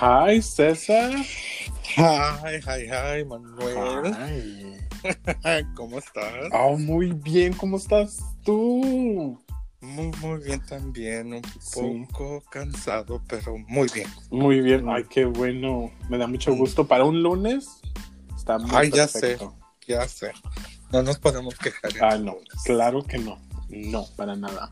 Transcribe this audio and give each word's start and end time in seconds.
Hi, 0.00 0.40
César. 0.40 1.10
Hi, 1.96 2.60
hi, 2.64 2.86
hi, 2.86 3.24
Manuel. 3.24 4.14
Hi. 4.14 5.64
¿Cómo 5.74 5.98
estás? 5.98 6.48
Oh, 6.52 6.76
muy 6.78 7.12
bien, 7.12 7.52
¿cómo 7.52 7.76
estás 7.78 8.18
tú? 8.44 9.42
Muy, 9.80 10.10
muy 10.20 10.38
bien 10.44 10.64
también. 10.66 11.32
Un 11.34 11.42
Sí. 11.60 12.06
poco 12.12 12.42
cansado, 12.50 13.20
pero 13.28 13.56
muy 13.66 13.88
bien. 13.92 14.08
Muy 14.30 14.60
bien, 14.60 14.88
ay, 14.88 15.04
qué 15.10 15.24
bueno. 15.24 15.90
Me 16.08 16.18
da 16.18 16.26
mucho 16.28 16.54
gusto. 16.54 16.86
Para 16.86 17.04
un 17.04 17.22
lunes, 17.22 17.80
está 18.36 18.58
muy 18.58 18.70
Ay, 18.76 18.90
ya 18.90 19.08
perfecto. 19.08 19.54
Ya 19.86 20.06
sé. 20.06 20.32
No 20.92 21.02
nos 21.02 21.18
podemos 21.18 21.56
quejar. 21.58 21.90
Ah, 22.00 22.16
no, 22.18 22.36
claro 22.64 23.02
que 23.02 23.18
no. 23.18 23.38
No, 23.68 24.06
para 24.16 24.36
nada. 24.36 24.70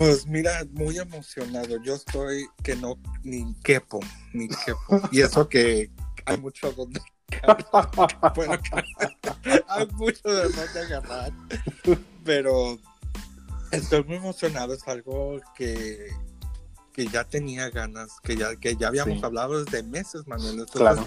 Pues 0.00 0.26
mira, 0.26 0.64
muy 0.72 0.96
emocionado. 0.98 1.76
Yo 1.82 1.94
estoy 1.96 2.46
que 2.64 2.74
no, 2.74 2.98
ni 3.22 3.54
quepo, 3.62 4.00
ni 4.32 4.48
quepo. 4.48 4.98
Y 5.12 5.20
eso 5.20 5.46
que 5.46 5.90
hay 6.24 6.38
mucho 6.38 6.72
donde 6.72 6.98
bueno, 8.34 8.58
hay 9.68 9.86
mucho 9.92 10.26
de 10.26 10.42
dónde 10.44 10.80
agarrar. 10.80 11.32
Pero 12.24 12.78
estoy 13.72 14.02
muy 14.04 14.16
emocionado. 14.16 14.72
Es 14.72 14.88
algo 14.88 15.38
que, 15.54 16.08
que 16.94 17.06
ya 17.08 17.24
tenía 17.24 17.68
ganas, 17.68 18.08
que 18.22 18.36
ya, 18.38 18.56
que 18.56 18.76
ya 18.76 18.88
habíamos 18.88 19.18
Sí. 19.18 19.24
hablado 19.26 19.62
desde 19.62 19.82
meses, 19.82 20.26
Manuel. 20.26 20.60
Entonces, 20.60 20.80
Claro. 20.80 21.06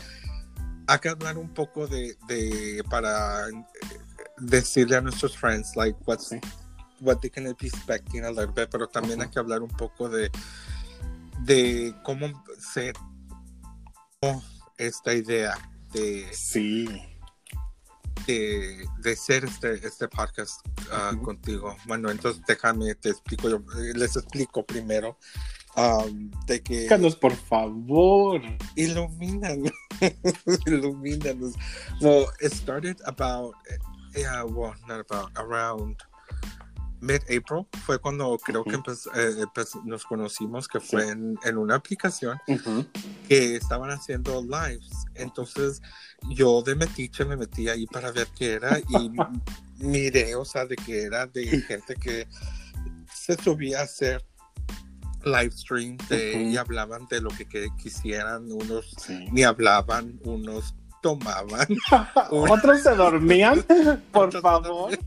hay 0.86 1.00
que 1.00 1.10
hablar 1.10 1.40
un 1.40 1.52
poco 1.52 1.88
de, 1.88 2.16
de 2.28 2.84
para 2.92 3.50
eh, 3.50 3.54
decirle 4.38 4.98
a 4.98 5.02
nuestros 5.02 5.36
friends, 5.36 5.76
like, 5.76 5.98
what's, 6.06 6.28
Sí. 6.28 6.40
What 7.02 7.20
they 7.22 7.30
can 7.30 7.44
be 7.60 7.68
expecting 7.68 8.24
a 8.26 8.30
little 8.30 8.48
bit, 8.54 8.70
pero 8.70 8.88
también 8.88 9.22
hay 9.22 9.30
que 9.30 9.40
hablar 9.40 9.62
un 9.62 9.70
poco 9.70 10.10
de, 10.10 10.30
de 11.42 11.94
cómo 12.04 12.28
se 12.60 12.94
esta 14.78 15.14
idea 15.14 15.54
de, 15.92 16.28
Sí. 16.34 16.88
de, 18.26 18.86
de 19.00 19.16
ser 19.16 19.44
este, 19.46 19.86
este 19.86 20.08
podcast 20.08 20.66
ah, 20.92 21.12
Ujú. 21.14 21.24
contigo. 21.26 21.76
Bueno, 21.86 22.10
entonces 22.10 22.42
déjame, 22.48 22.96
te 22.96 23.10
explico, 23.10 23.50
yo, 23.50 23.58
eh, 23.58 23.94
les 23.96 24.16
explico 24.16 24.66
primero 24.66 25.18
um, 25.76 26.32
de 26.48 26.62
que 26.64 26.82
Díganos, 26.82 27.16
por 27.18 27.36
favor. 27.36 28.42
ilumínanos, 28.76 29.72
ilumínanos. 30.66 31.54
Well, 32.02 32.28
it 32.42 32.54
started 32.54 32.98
about, 33.06 33.56
yeah, 34.16 34.44
well, 34.46 34.74
not 34.88 35.02
about, 35.02 35.32
around 35.36 35.98
mid-April. 37.04 37.68
Fue 37.86 38.00
cuando 38.00 38.38
creo 38.38 38.64
que 38.64 38.76
Ujú. 38.76 38.84
empe- 38.92 39.10
eh, 39.16 39.44
empe- 39.44 39.84
nos 39.86 40.04
conocimos, 40.06 40.68
que 40.68 40.80
fue 40.80 41.04
Sí. 41.04 41.10
en, 41.12 41.38
en 41.44 41.58
una 41.58 41.76
aplicación 41.76 42.40
que 43.28 43.56
estaban 43.56 43.92
haciendo 43.92 44.42
lives. 44.42 44.90
Entonces 45.16 45.82
yo 46.30 46.62
de 46.62 46.76
metiche 46.76 47.26
me 47.26 47.36
metí 47.38 47.68
ahí 47.70 47.86
para 47.88 48.12
ver 48.12 48.28
qué 48.38 48.54
era 48.54 48.80
y 48.80 49.10
miré, 49.78 50.36
o 50.36 50.46
sea, 50.46 50.66
de 50.66 50.76
que 50.76 51.04
era 51.04 51.28
de 51.28 51.46
gente 51.62 51.96
que 51.96 52.28
se 53.14 53.36
subía 53.42 53.82
a 53.82 53.84
hacer 53.84 54.24
live 55.26 55.52
stream 55.52 55.98
de- 56.10 56.44
y 56.52 56.58
hablaban 56.58 57.08
de 57.10 57.22
lo 57.22 57.30
que, 57.30 57.46
que 57.46 57.68
quisieran, 57.82 58.52
unos 58.52 58.94
Sí. 59.06 59.28
ni 59.32 59.44
hablaban, 59.44 60.20
unos 60.24 60.74
tomaban. 61.02 61.68
Otros 62.32 62.82
se 62.82 62.96
dormían, 62.96 63.64
por 64.12 64.32
favor. 64.42 64.98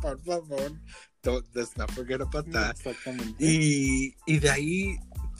Por 0.00 0.20
favor, 0.22 0.72
don't, 1.22 1.44
let's 1.54 1.76
not 1.76 1.90
forget 1.92 2.20
about 2.20 2.46
that. 2.52 2.76
Exactamente. 2.76 3.34
Y, 3.44 4.14
y 4.26 4.38
de 4.38 4.50
ahí 4.50 4.98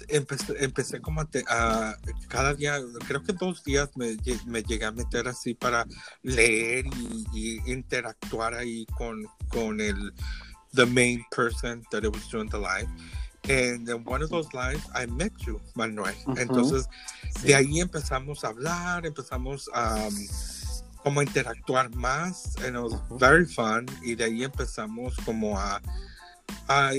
empecé, 0.08 0.54
empecé 0.64 1.00
como 1.00 1.20
a, 1.20 1.24
te- 1.24 1.44
a- 1.48 1.96
cada 2.28 2.54
día, 2.54 2.78
creo 3.06 3.22
que 3.22 3.32
dos 3.32 3.62
días 3.64 3.88
me, 3.96 4.16
me 4.46 4.62
llegué 4.62 4.84
a 4.84 4.92
meter 4.92 5.28
así 5.28 5.54
para 5.54 5.86
leer 6.22 6.86
y, 6.86 7.26
y 7.34 7.72
interactuar 7.72 8.54
ahí 8.54 8.86
con, 8.96 9.26
con 9.48 9.80
el 9.80 10.12
the 10.74 10.84
main 10.86 11.24
person 11.30 11.82
that 11.90 12.04
it 12.04 12.12
was 12.14 12.28
doing 12.30 12.48
the 12.50 12.58
live. 12.58 12.88
And 13.48 13.88
in 13.88 14.04
one 14.04 14.22
of 14.22 14.28
those 14.30 14.52
lives, 14.52 14.82
I 14.94 15.06
met 15.06 15.32
you, 15.46 15.60
Manuel. 15.74 16.14
Ujú. 16.26 16.38
Entonces, 16.38 16.86
Sí. 17.40 17.48
de 17.48 17.54
ahí 17.54 17.80
empezamos 17.80 18.42
a 18.44 18.48
hablar, 18.48 19.06
empezamos 19.06 19.70
a 19.72 20.08
um, 20.08 20.14
como 21.08 21.22
interactuar 21.22 21.88
más, 21.94 22.54
was 22.60 22.92
Ujú. 22.92 23.16
very 23.18 23.46
fun, 23.46 23.86
y 24.02 24.14
de 24.14 24.24
ahí 24.24 24.44
empezamos 24.44 25.16
como 25.24 25.58
a, 25.58 25.80
a, 26.68 26.90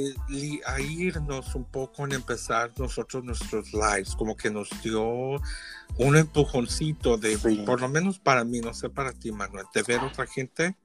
irnos 0.80 1.53
un 1.53 1.64
poco 1.66 2.06
en 2.06 2.14
empezar 2.14 2.72
nosotros 2.80 3.24
nuestros 3.24 3.72
lives, 3.72 4.16
como 4.16 4.36
que 4.36 4.50
nos 4.50 4.68
dio 4.81 5.06
un 5.98 6.18
empujoncito 6.18 7.18
de, 7.18 7.38
Sí. 7.38 7.62
por 7.68 7.81
lo 7.81 7.88
menos 7.88 8.18
para 8.18 8.44
mí, 8.44 8.62
no 8.62 8.74
sé 8.74 8.90
para 8.90 9.14
ti, 9.14 9.31
Manuel, 9.31 9.68
de 9.75 9.84
ver 9.84 10.00
otra 10.00 10.25
gente 10.25 10.75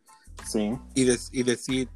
Sí. 0.46 0.72
y, 0.94 1.04
de- 1.04 1.18
y 1.32 1.44
decir, 1.44 1.88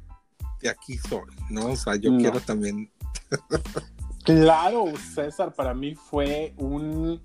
de 0.61 0.69
aquí 0.69 0.97
soy, 0.97 1.29
¿no? 1.51 1.67
O 1.73 1.75
sea, 1.75 1.95
yo 1.95 2.09
No. 2.11 2.17
quiero 2.17 2.39
también, 2.39 2.91
Claro, 4.25 4.85
César, 5.13 5.53
para 5.53 5.75
mí 5.75 5.93
fue 5.95 6.53
un 6.57 7.21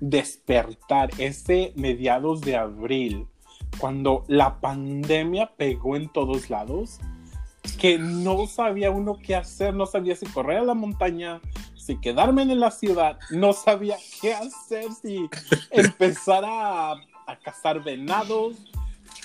despertar 0.00 1.10
ese 1.18 1.72
mediados 1.76 2.40
de 2.40 2.56
abril, 2.56 3.28
cuando 3.78 4.24
la 4.28 4.60
pandemia 4.60 5.52
pegó 5.56 5.96
en 5.96 6.08
todos 6.08 6.50
lados, 6.50 7.00
que 7.78 7.98
no 7.98 8.46
sabía 8.46 8.90
uno 8.90 9.18
qué 9.22 9.34
hacer, 9.34 9.74
no 9.74 9.86
sabía 9.86 10.16
si 10.16 10.26
correr 10.26 10.58
a 10.58 10.64
la 10.64 10.74
montaña, 10.74 11.40
si 11.76 11.96
quedarme 12.00 12.42
en 12.42 12.60
la 12.60 12.70
ciudad, 12.70 13.18
no 13.30 13.52
sabía 13.52 13.96
qué 14.20 14.34
hacer, 14.34 14.92
si 14.92 15.28
empezar 15.70 16.44
a, 16.44 16.92
a 16.92 17.38
cazar 17.42 17.82
venados, 17.82 18.56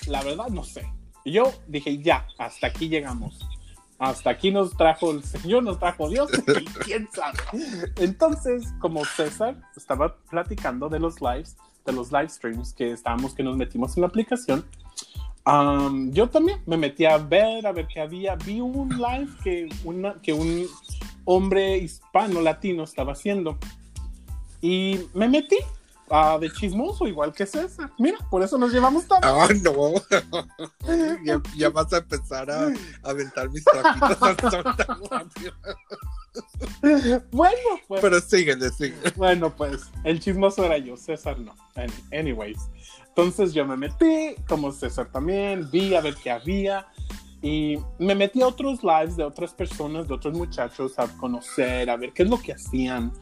la 0.06 0.22
verdad 0.22 0.48
no 0.48 0.64
sé. 0.64 0.86
Yo 1.24 1.52
dije, 1.66 1.98
ya, 1.98 2.26
hasta 2.38 2.68
aquí 2.68 2.88
llegamos. 2.88 3.38
Hasta 3.98 4.30
aquí 4.30 4.50
nos 4.50 4.74
trajo 4.78 5.10
el 5.10 5.22
Señor, 5.22 5.62
nos 5.62 5.78
trajo 5.78 6.08
Dios, 6.08 6.30
y 6.60 6.64
quién 6.64 7.06
sabe. 7.12 7.38
Entonces, 7.96 8.64
como 8.80 9.04
César 9.04 9.60
estaba 9.76 10.16
platicando 10.30 10.88
de 10.88 10.98
los 10.98 11.20
lives, 11.20 11.56
de 11.90 11.96
los 11.96 12.12
live 12.12 12.28
streams 12.28 12.72
que 12.72 12.92
estábamos, 12.92 13.34
que 13.34 13.42
nos 13.42 13.56
metimos 13.56 13.96
en 13.96 14.02
la 14.02 14.06
aplicación, 14.08 14.64
um, 15.46 16.12
yo 16.12 16.28
también 16.28 16.60
me 16.66 16.76
metí 16.76 17.04
a 17.04 17.18
ver, 17.18 17.66
a 17.66 17.72
ver 17.72 17.86
qué 17.86 18.00
había. 18.00 18.36
Vi 18.36 18.60
un 18.60 18.88
live 18.88 19.28
que, 19.42 19.68
una, 19.84 20.14
que 20.14 20.32
un 20.32 20.66
hombre 21.24 21.78
hispano, 21.78 22.40
latino, 22.40 22.84
estaba 22.84 23.12
haciendo. 23.12 23.58
Y 24.60 25.00
me 25.14 25.28
metí 25.28 25.56
ah, 26.10 26.38
de 26.40 26.50
chismoso, 26.52 27.06
igual 27.06 27.32
que 27.32 27.46
César. 27.46 27.90
Mira, 27.98 28.18
por 28.30 28.42
eso 28.42 28.58
nos 28.58 28.72
llevamos 28.72 29.06
tan 29.06 29.20
ah, 29.22 29.48
no, 29.62 29.94
ya, 31.24 31.40
ya 31.56 31.70
vas 31.70 31.92
a 31.92 31.98
empezar 31.98 32.50
a, 32.50 32.66
a 32.66 33.10
aventar 33.10 33.48
mis 33.50 33.64
trapitos. 33.64 34.18
Bueno, 37.32 37.56
pues. 37.88 38.00
Pero 38.00 38.20
síguele, 38.20 38.70
síguele. 38.70 39.10
Bueno, 39.16 39.54
pues 39.54 39.90
el 40.04 40.20
chismoso 40.20 40.64
era 40.64 40.78
yo, 40.78 40.96
César 40.96 41.38
no. 41.38 41.54
Any- 41.74 42.16
Anyways, 42.18 42.58
entonces 43.08 43.52
yo 43.52 43.64
me 43.66 43.76
metí, 43.76 44.36
como 44.48 44.72
César 44.72 45.10
también, 45.10 45.68
vi 45.70 45.94
a 45.94 46.00
ver 46.00 46.14
qué 46.16 46.30
había 46.30 46.86
y 47.42 47.78
me 47.98 48.14
metí 48.14 48.42
a 48.42 48.46
otros 48.46 48.82
lives 48.82 49.16
de 49.16 49.24
otras 49.24 49.52
personas, 49.54 50.06
de 50.08 50.14
otros 50.14 50.34
muchachos, 50.36 50.98
a 50.98 51.08
conocer, 51.16 51.88
a 51.90 51.96
ver 51.96 52.12
qué 52.12 52.22
es 52.24 52.28
lo 52.28 52.38
que 52.40 52.52
hacían, 52.52 53.12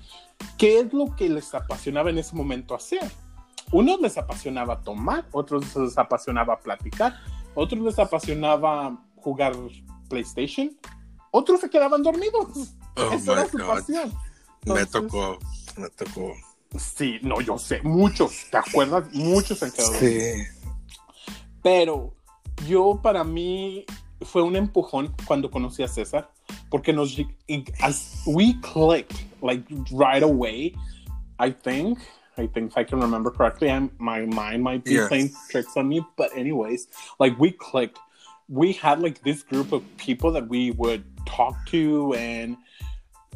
qué 0.56 0.80
es 0.80 0.92
lo 0.92 1.14
que 1.16 1.28
les 1.28 1.54
apasionaba 1.54 2.10
en 2.10 2.18
ese 2.18 2.34
momento 2.34 2.74
hacer. 2.74 3.10
Unos 3.70 4.00
les 4.00 4.16
apasionaba 4.16 4.80
tomar, 4.82 5.26
otros 5.32 5.76
les 5.76 5.98
apasionaba 5.98 6.60
platicar, 6.60 7.16
otros 7.54 7.82
les 7.82 7.98
apasionaba 7.98 8.98
jugar 9.16 9.54
PlayStation, 10.08 10.76
otros 11.30 11.60
se 11.60 11.68
quedaban 11.70 12.02
dormidos. 12.02 12.74
Oh 12.96 13.12
Esa 13.12 13.32
era 13.32 13.46
su 13.46 13.58
God. 13.58 13.66
pasión. 13.66 14.12
Me 14.64 14.86
tocó, 14.86 15.38
me 15.76 15.88
tocó. 15.90 16.32
Sí, 16.76 17.18
no, 17.22 17.40
yo 17.40 17.58
sé, 17.58 17.80
muchos, 17.82 18.46
¿te 18.50 18.58
acuerdas? 18.58 19.04
Muchos 19.12 19.62
han 19.62 19.70
quedado. 19.70 19.92
Sí. 19.94 20.20
Pero 21.62 22.14
yo, 22.66 23.00
para 23.02 23.24
mí, 23.24 23.84
fue 24.22 24.42
un 24.42 24.56
empujón 24.56 25.14
cuando 25.26 25.50
conocí 25.50 25.82
a 25.82 25.88
César, 25.88 26.30
porque 26.70 26.88
nos, 26.88 27.18
as 27.82 28.22
we 28.26 28.54
clicked, 28.60 29.24
like, 29.42 29.62
right 29.92 30.22
away, 30.22 30.74
I 31.38 31.50
think, 31.50 31.98
I 32.36 32.46
think 32.46 32.72
if 32.72 32.78
I 32.78 32.84
can 32.84 33.00
remember 33.00 33.30
correctly, 33.30 33.70
I'm, 33.70 33.90
my 33.98 34.26
mind 34.26 34.62
might 34.62 34.84
be 34.84 34.94
Yes. 34.94 35.08
playing 35.08 35.32
tricks 35.50 35.76
on 35.76 35.88
me, 35.88 36.04
but 36.16 36.30
anyways, 36.36 36.88
like, 37.18 37.38
we 37.38 37.52
clicked. 37.52 37.98
We 38.48 38.72
had, 38.72 39.00
like, 39.00 39.22
this 39.22 39.42
group 39.42 39.72
of 39.72 39.82
people 39.98 40.30
that 40.32 40.48
we 40.48 40.70
would 40.72 41.04
talk 41.26 41.54
to 41.66 42.14
and 42.14 42.56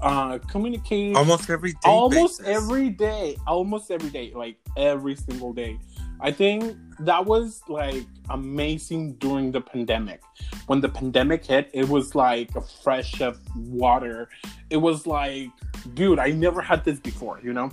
uh, 0.01 0.39
communicate 0.51 1.15
Almost 1.17 1.49
every 1.49 1.73
day. 1.73 1.79
almost 1.85 2.41
basis. 2.41 2.57
every 2.57 2.89
day 2.89 3.37
almost 3.47 3.91
every 3.91 4.11
day 4.11 4.33
like 4.35 4.57
every 4.77 5.15
single 5.15 5.53
day 5.53 5.79
I 6.23 6.31
think 6.31 6.77
that 7.01 7.27
was 7.27 7.63
like 7.69 8.07
amazing 8.31 9.15
during 9.15 9.51
the 9.51 9.61
pandemic. 9.61 10.21
When 10.69 10.81
the 10.81 10.89
pandemic 10.89 11.45
hit, 11.45 11.69
it 11.75 11.89
was 11.89 12.15
like 12.15 12.55
a 12.55 12.61
fresh 12.61 13.21
of 13.21 13.41
water. 13.57 14.29
It 14.71 14.77
was 14.77 15.05
like, 15.07 15.51
dude, 15.95 16.21
I 16.21 16.31
never 16.31 16.63
had 16.63 16.85
this 16.85 17.01
before, 17.01 17.41
you 17.43 17.53
know? 17.53 17.71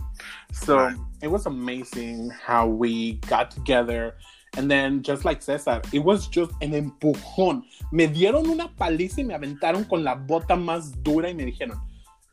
So 0.52 0.78
Right. 0.78 0.98
it 1.22 1.28
was 1.30 1.46
amazing 1.46 2.32
how 2.32 2.68
we 2.68 3.14
got 3.28 3.52
together. 3.52 4.16
And 4.58 4.70
then, 4.70 5.04
just 5.04 5.26
like 5.26 5.44
Cesar, 5.44 5.80
it 5.94 6.00
was 6.00 6.28
just 6.28 6.52
an 6.62 6.72
empujón. 6.72 7.62
Me 7.92 8.08
dieron 8.08 8.48
una 8.50 8.68
paliza 8.76 9.20
y 9.20 9.24
me 9.24 9.36
aventaron 9.36 9.88
con 9.88 10.04
la 10.04 10.16
bota 10.16 10.56
más 10.56 10.92
dura 11.04 11.30
y 11.30 11.36
me 11.36 11.46
dijeron, 11.46 11.80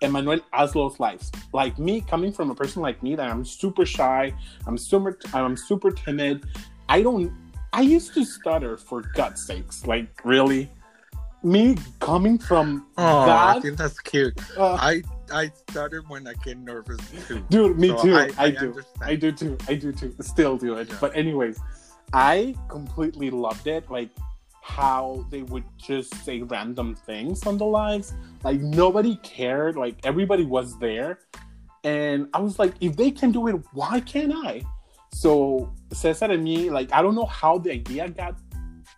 Emmanuel, 0.01 0.41
haz 0.53 0.75
los 0.75 1.01
lives. 1.01 1.31
Like 1.53 1.79
me, 1.79 2.01
coming 2.03 2.33
from 2.33 2.51
a 2.51 2.55
person 2.55 2.83
like 2.83 3.03
me 3.03 3.15
that 3.17 3.31
I'm 3.31 3.45
super 3.45 3.87
shy, 3.87 4.33
I'm 4.67 4.77
super, 4.79 5.19
I'm 5.33 5.57
super 5.57 5.91
timid. 5.91 6.45
I 6.89 7.03
don't. 7.03 7.33
I 7.73 7.81
used 7.83 8.15
to 8.15 8.25
stutter 8.25 8.77
for 8.77 9.03
God's 9.15 9.45
sakes. 9.47 9.87
Like 9.87 10.09
really, 10.25 10.71
me 11.43 11.77
coming 12.01 12.39
from 12.39 12.87
Oh, 12.99 13.29
I 13.31 13.59
think 13.61 13.77
that's 13.77 13.99
cute. 14.01 14.39
uh, 14.57 14.75
I 14.75 15.03
I 15.33 15.51
started 15.69 16.09
when 16.09 16.27
I 16.27 16.35
get 16.45 16.59
nervous 16.59 16.99
too. 17.27 17.45
dude. 17.51 17.79
Me 17.79 17.89
So 17.89 18.03
too. 18.03 18.15
I- 18.17 18.31
I, 18.39 18.45
I 18.45 18.51
do. 18.51 18.67
understand. 18.69 19.03
I 19.11 19.15
do 19.17 19.33
too. 19.33 19.59
I 19.69 19.75
do 19.75 19.93
too. 19.93 20.15
Still 20.21 20.57
do 20.57 20.75
it. 20.77 20.89
Yeah. 20.89 20.97
But 21.01 21.17
anyways, 21.17 21.59
I 22.13 22.55
completely 22.69 23.31
loved 23.31 23.67
it. 23.67 23.91
Like 23.91 24.11
how 24.67 25.25
they 25.31 25.43
would 25.43 25.63
just 25.79 26.13
say 26.25 26.43
random 26.43 26.97
things 26.97 27.47
on 27.47 27.57
the 27.57 27.65
lives. 27.65 28.13
Like 28.43 28.61
nobody 28.61 29.17
cared. 29.23 29.77
Like 29.77 30.05
everybody 30.05 30.45
was 30.45 30.77
there. 30.81 31.21
And 31.85 32.29
I 32.35 32.41
was 32.41 32.59
like, 32.59 32.75
if 32.81 32.97
they 32.97 33.13
can 33.13 33.31
do 33.31 33.47
it, 33.47 33.57
why 33.73 34.01
can't 34.01 34.33
I? 34.35 34.63
So 35.13 35.73
Cesar 35.93 36.27
and 36.27 36.43
me, 36.43 36.69
like, 36.69 36.93
I 36.93 37.01
don't 37.01 37.15
know 37.15 37.27
how 37.27 37.59
the 37.59 37.71
idea 37.71 38.09
got 38.09 38.35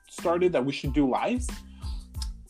started 0.09 0.53
that 0.53 0.65
we 0.65 0.73
should 0.73 0.95
do 0.95 1.09
lives. 1.09 1.47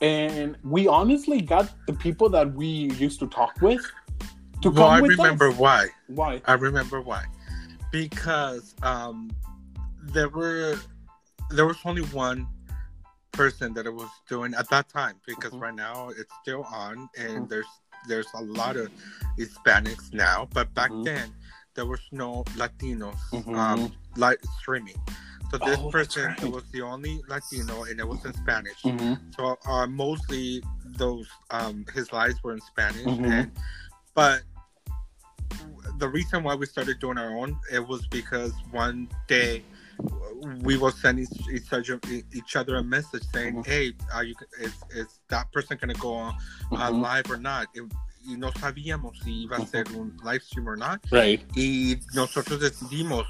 And 0.00 0.56
we 0.62 0.86
honestly 0.86 1.40
got 1.40 1.74
the 1.88 1.94
people 1.94 2.28
that 2.30 2.54
we 2.54 2.68
used 3.04 3.18
to 3.18 3.26
talk 3.26 3.60
with 3.60 3.84
to 4.62 4.70
well, 4.70 4.86
come 4.86 4.92
I 4.92 5.00
with 5.00 5.10
remember 5.18 5.48
us. 5.48 5.56
why. 5.56 5.88
Why? 6.06 6.40
I 6.44 6.52
remember 6.52 7.00
why. 7.00 7.24
Because 7.90 8.76
um, 8.82 9.28
there 10.02 10.28
were 10.28 10.78
there 11.50 11.66
was 11.66 11.78
only 11.84 12.02
one 12.02 12.46
person 13.38 13.72
that 13.74 13.86
it 13.86 13.94
was 13.94 14.10
doing 14.28 14.52
at 14.54 14.68
that 14.74 14.88
time. 14.88 15.16
Because 15.24 15.52
Mhm. 15.52 15.60
right 15.64 15.74
now 15.88 16.08
it's 16.20 16.34
still 16.42 16.64
on, 16.64 17.08
and 17.16 17.44
Mhm. 17.44 17.48
there's 17.48 17.72
there's 18.06 18.32
a 18.34 18.42
lot 18.42 18.76
of 18.76 18.88
Hispanics 19.38 20.12
now. 20.12 20.48
But 20.56 20.72
back 20.74 20.90
Mhm. 20.90 21.04
then 21.04 21.26
there 21.74 21.86
was 21.86 22.00
no 22.12 22.44
Latinos 22.62 23.22
Mhm. 23.32 23.56
um, 23.62 23.80
like 24.16 24.40
streaming. 24.60 25.00
So 25.50 25.58
this 25.58 25.78
Oh, 25.78 25.90
person 25.90 26.26
right. 26.26 26.52
was 26.56 26.64
the 26.74 26.82
only 26.82 27.14
Latino, 27.28 27.84
and 27.88 27.98
it 28.02 28.06
was 28.06 28.24
in 28.24 28.34
Spanish. 28.34 28.80
Mhm. 28.82 29.18
So 29.36 29.42
uh, 29.72 29.86
mostly 29.86 30.62
those 31.02 31.28
um, 31.50 31.84
his 31.94 32.12
lives 32.12 32.38
were 32.42 32.52
in 32.58 32.60
Spanish, 32.72 33.06
Mhm. 33.06 33.32
and 33.32 33.50
but 34.14 34.42
the 35.98 36.08
reason 36.08 36.42
why 36.44 36.54
we 36.54 36.66
started 36.66 36.96
doing 37.00 37.18
our 37.18 37.32
own 37.40 37.50
it 37.72 37.82
was 37.92 38.06
because 38.08 38.52
one 38.70 39.08
day 39.26 39.64
we 40.62 40.76
will 40.76 40.92
send 40.92 41.18
each, 41.18 41.48
each 41.52 41.72
other 41.72 42.00
each 42.32 42.56
other 42.56 42.76
a 42.76 42.82
message 42.82 43.24
saying, 43.32 43.56
Mhm. 43.56 43.66
"Hey, 43.66 43.94
are 44.12 44.24
you 44.24 44.34
is, 44.60 44.74
is 44.94 45.20
that 45.28 45.50
person 45.52 45.76
gonna 45.80 45.94
go 45.94 46.14
on 46.14 46.34
uh, 46.72 46.90
Mhm. 46.90 47.02
live 47.02 47.30
or 47.30 47.38
not?" 47.38 47.66
Y, 47.74 47.80
y 48.32 48.36
no 48.36 48.50
sabíamos 48.52 49.18
si 49.24 49.44
iba 49.46 49.56
a 49.56 49.66
ser 49.66 49.84
un 49.96 50.16
live 50.24 50.42
stream 50.42 50.68
or 50.68 50.76
not. 50.76 51.00
Right. 51.10 51.40
Y 51.56 51.98
nosotros 52.14 52.60
decidimos, 52.60 53.24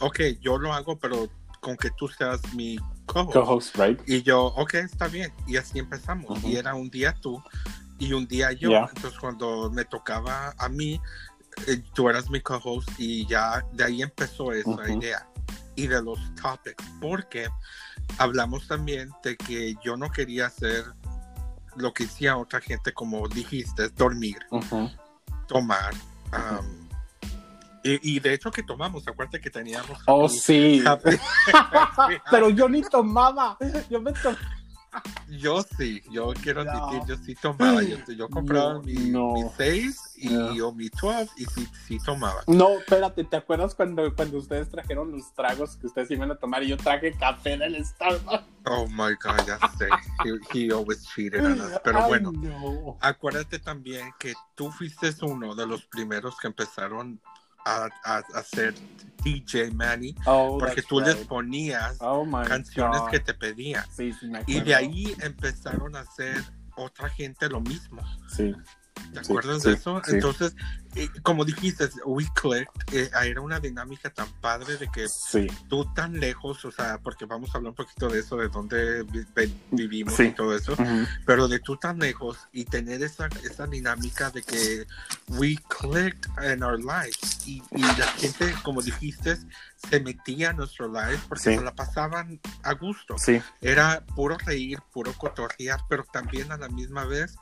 ok, 0.00 0.20
yo 0.40 0.58
lo 0.58 0.72
hago, 0.72 0.98
pero 0.98 1.28
con 1.60 1.76
que 1.76 1.90
tú 1.96 2.08
seas 2.08 2.40
mi 2.54 2.78
co-host. 3.06 3.32
Co-host, 3.32 3.76
right? 3.76 4.00
Y 4.06 4.22
yo, 4.22 4.46
ok, 4.46 4.74
está 4.74 5.08
bien. 5.08 5.32
Y 5.46 5.56
así 5.56 5.78
empezamos. 5.78 6.30
Ujú. 6.38 6.48
Y 6.48 6.56
era 6.56 6.74
un 6.74 6.90
día 6.90 7.14
tú 7.20 7.42
y 7.98 8.12
un 8.12 8.26
día 8.26 8.52
yo. 8.52 8.70
Yeah. 8.70 8.88
Entonces, 8.94 9.18
cuando 9.18 9.70
me 9.70 9.84
tocaba 9.84 10.54
a 10.58 10.68
mí, 10.68 11.00
eh, 11.68 11.82
tú 11.94 12.08
eras 12.08 12.28
mi 12.28 12.40
co-host 12.40 12.88
y 12.98 13.24
ya 13.26 13.64
de 13.72 13.84
ahí 13.84 14.02
empezó 14.02 14.52
esa 14.52 14.70
Ujú. 14.70 14.98
idea. 14.98 15.26
Y 15.76 15.86
de 15.86 16.02
los 16.02 16.18
topics. 16.36 16.84
Porque 17.00 17.48
hablamos 18.18 18.66
también 18.68 19.10
de 19.22 19.36
que 19.36 19.74
yo 19.84 19.96
no 19.96 20.10
quería 20.10 20.46
hacer 20.46 20.84
lo 21.76 21.92
que 21.92 22.04
hacía 22.04 22.36
otra 22.36 22.60
gente, 22.60 22.92
como 22.92 23.26
dijiste, 23.28 23.88
dormir, 23.90 24.38
tomar. 25.48 25.92
um, 26.32 26.84
y, 27.82 28.16
y 28.16 28.20
de 28.20 28.32
hecho 28.34 28.50
que 28.50 28.62
tomamos, 28.62 29.06
acuérdate 29.06 29.40
que 29.40 29.50
teníamos... 29.50 29.98
Oh, 30.06 30.24
happy- 30.26 30.38
sí. 30.38 30.82
happy- 30.86 31.18
Pero 32.30 32.48
yo 32.50 32.68
ni 32.68 32.82
tomaba. 32.82 33.58
Yo 33.90 34.00
me 34.00 34.12
tomaba. 34.12 34.38
Yo 35.28 35.62
sí, 35.76 36.02
yo 36.10 36.32
quiero 36.42 36.64
No. 36.64 36.70
admitir, 36.70 37.02
yo 37.08 37.16
sí 37.24 37.34
tomaba. 37.34 37.82
Yo, 37.82 37.96
yo 38.12 38.28
compraba 38.28 38.74
No, 38.74 38.82
mi, 38.82 38.94
no. 38.94 39.32
mi 39.32 39.42
6 39.56 40.14
y, 40.16 40.28
No. 40.28 40.68
o 40.68 40.72
mi 40.72 40.88
12 40.88 41.28
y 41.36 41.44
sí, 41.46 41.68
sí 41.86 41.98
tomaba. 42.04 42.42
No, 42.46 42.78
espérate, 42.78 43.24
¿te 43.24 43.36
acuerdas 43.36 43.74
cuando, 43.74 44.14
cuando 44.14 44.38
ustedes 44.38 44.68
trajeron 44.70 45.10
los 45.10 45.32
tragos 45.34 45.76
que 45.76 45.86
ustedes 45.86 46.10
iban 46.10 46.30
a 46.30 46.36
tomar 46.36 46.62
y 46.62 46.68
yo 46.68 46.76
traje 46.76 47.12
café 47.12 47.56
del 47.56 47.84
Starbucks? 47.84 48.44
Oh 48.66 48.86
my 48.88 49.14
God, 49.22 49.46
ya 49.46 49.58
sé. 49.78 49.88
He, 50.24 50.66
he 50.66 50.72
always 50.72 51.04
cheated 51.14 51.44
on 51.44 51.60
us. 51.60 51.72
Pero 51.82 52.06
bueno, 52.06 52.32
no. 52.32 52.96
acuérdate 53.00 53.58
también 53.58 54.12
que 54.18 54.34
tú 54.54 54.70
fuiste 54.70 55.12
uno 55.22 55.54
de 55.54 55.66
los 55.66 55.84
primeros 55.86 56.38
que 56.38 56.46
empezaron 56.46 57.20
a, 57.64 57.88
a, 58.04 58.16
a 58.16 58.38
hacer 58.38 58.74
DJ 59.22 59.70
Manny 59.72 60.14
Oh, 60.26 60.58
porque 60.58 60.82
tú 60.82 61.00
les 61.00 61.14
ponías 61.16 61.96
Oh 62.00 62.28
canciones 62.46 63.00
God. 63.00 63.10
que 63.10 63.20
te 63.20 63.34
pedían. 63.34 63.84
Sí, 63.90 64.12
sí, 64.12 64.26
me 64.28 64.42
Y 64.46 64.60
de 64.60 64.74
ahí 64.74 65.14
empezaron 65.22 65.96
a 65.96 66.00
hacer 66.00 66.42
otra 66.76 67.08
gente 67.08 67.48
lo 67.48 67.60
mismo. 67.60 68.02
Sí. 68.28 68.52
¿Te 69.12 69.20
acuerdas 69.20 69.62
sí, 69.62 69.68
de 69.70 69.74
eso? 69.76 70.00
sí. 70.04 70.12
Entonces, 70.14 70.54
eh, 70.94 71.08
como 71.22 71.44
dijiste, 71.44 71.88
We 72.04 72.26
Clicked, 72.34 72.68
eh, 72.92 73.10
era 73.24 73.40
una 73.40 73.58
dinámica 73.60 74.10
tan 74.10 74.28
padre 74.40 74.76
de 74.76 74.88
que 74.88 75.08
Sí. 75.08 75.46
tú 75.68 75.84
tan 75.94 76.18
lejos, 76.18 76.64
o 76.64 76.70
sea, 76.70 76.98
porque 76.98 77.24
vamos 77.24 77.50
a 77.54 77.58
hablar 77.58 77.70
un 77.70 77.76
poquito 77.76 78.08
de 78.08 78.20
eso, 78.20 78.36
de 78.36 78.48
dónde 78.48 79.02
vi- 79.04 79.26
vi- 79.34 79.56
vivimos 79.72 80.18
y 80.20 80.30
todo 80.32 80.54
eso, 80.56 80.72
Ujú. 80.74 81.06
pero 81.26 81.48
de 81.48 81.58
tú 81.58 81.76
tan 81.76 81.98
lejos 81.98 82.38
y 82.52 82.64
tener 82.64 83.02
esa, 83.02 83.28
esa 83.42 83.66
dinámica 83.66 84.30
de 84.30 84.42
que 84.42 84.86
We 85.28 85.58
Clicked 85.68 86.30
in 86.52 86.62
our 86.62 86.78
lives 86.78 87.40
y, 87.46 87.62
y 87.72 87.82
la 87.82 88.06
gente, 88.18 88.54
como 88.62 88.82
dijiste, 88.82 89.38
se 89.90 90.00
metía 90.00 90.50
a 90.50 90.52
nuestro 90.52 90.86
live 90.88 91.18
porque 91.28 91.42
se 91.58 91.62
la 91.64 91.74
pasaban 91.74 92.40
a 92.62 92.72
gusto 92.74 93.18
era 93.60 94.04
puro 94.14 94.38
reír, 94.38 94.78
puro 94.92 95.12
cotorrear, 95.14 95.80
pero 95.88 96.04
también 96.12 96.50
a 96.52 96.56
la 96.56 96.68
misma 96.68 97.04
vez 97.04 97.36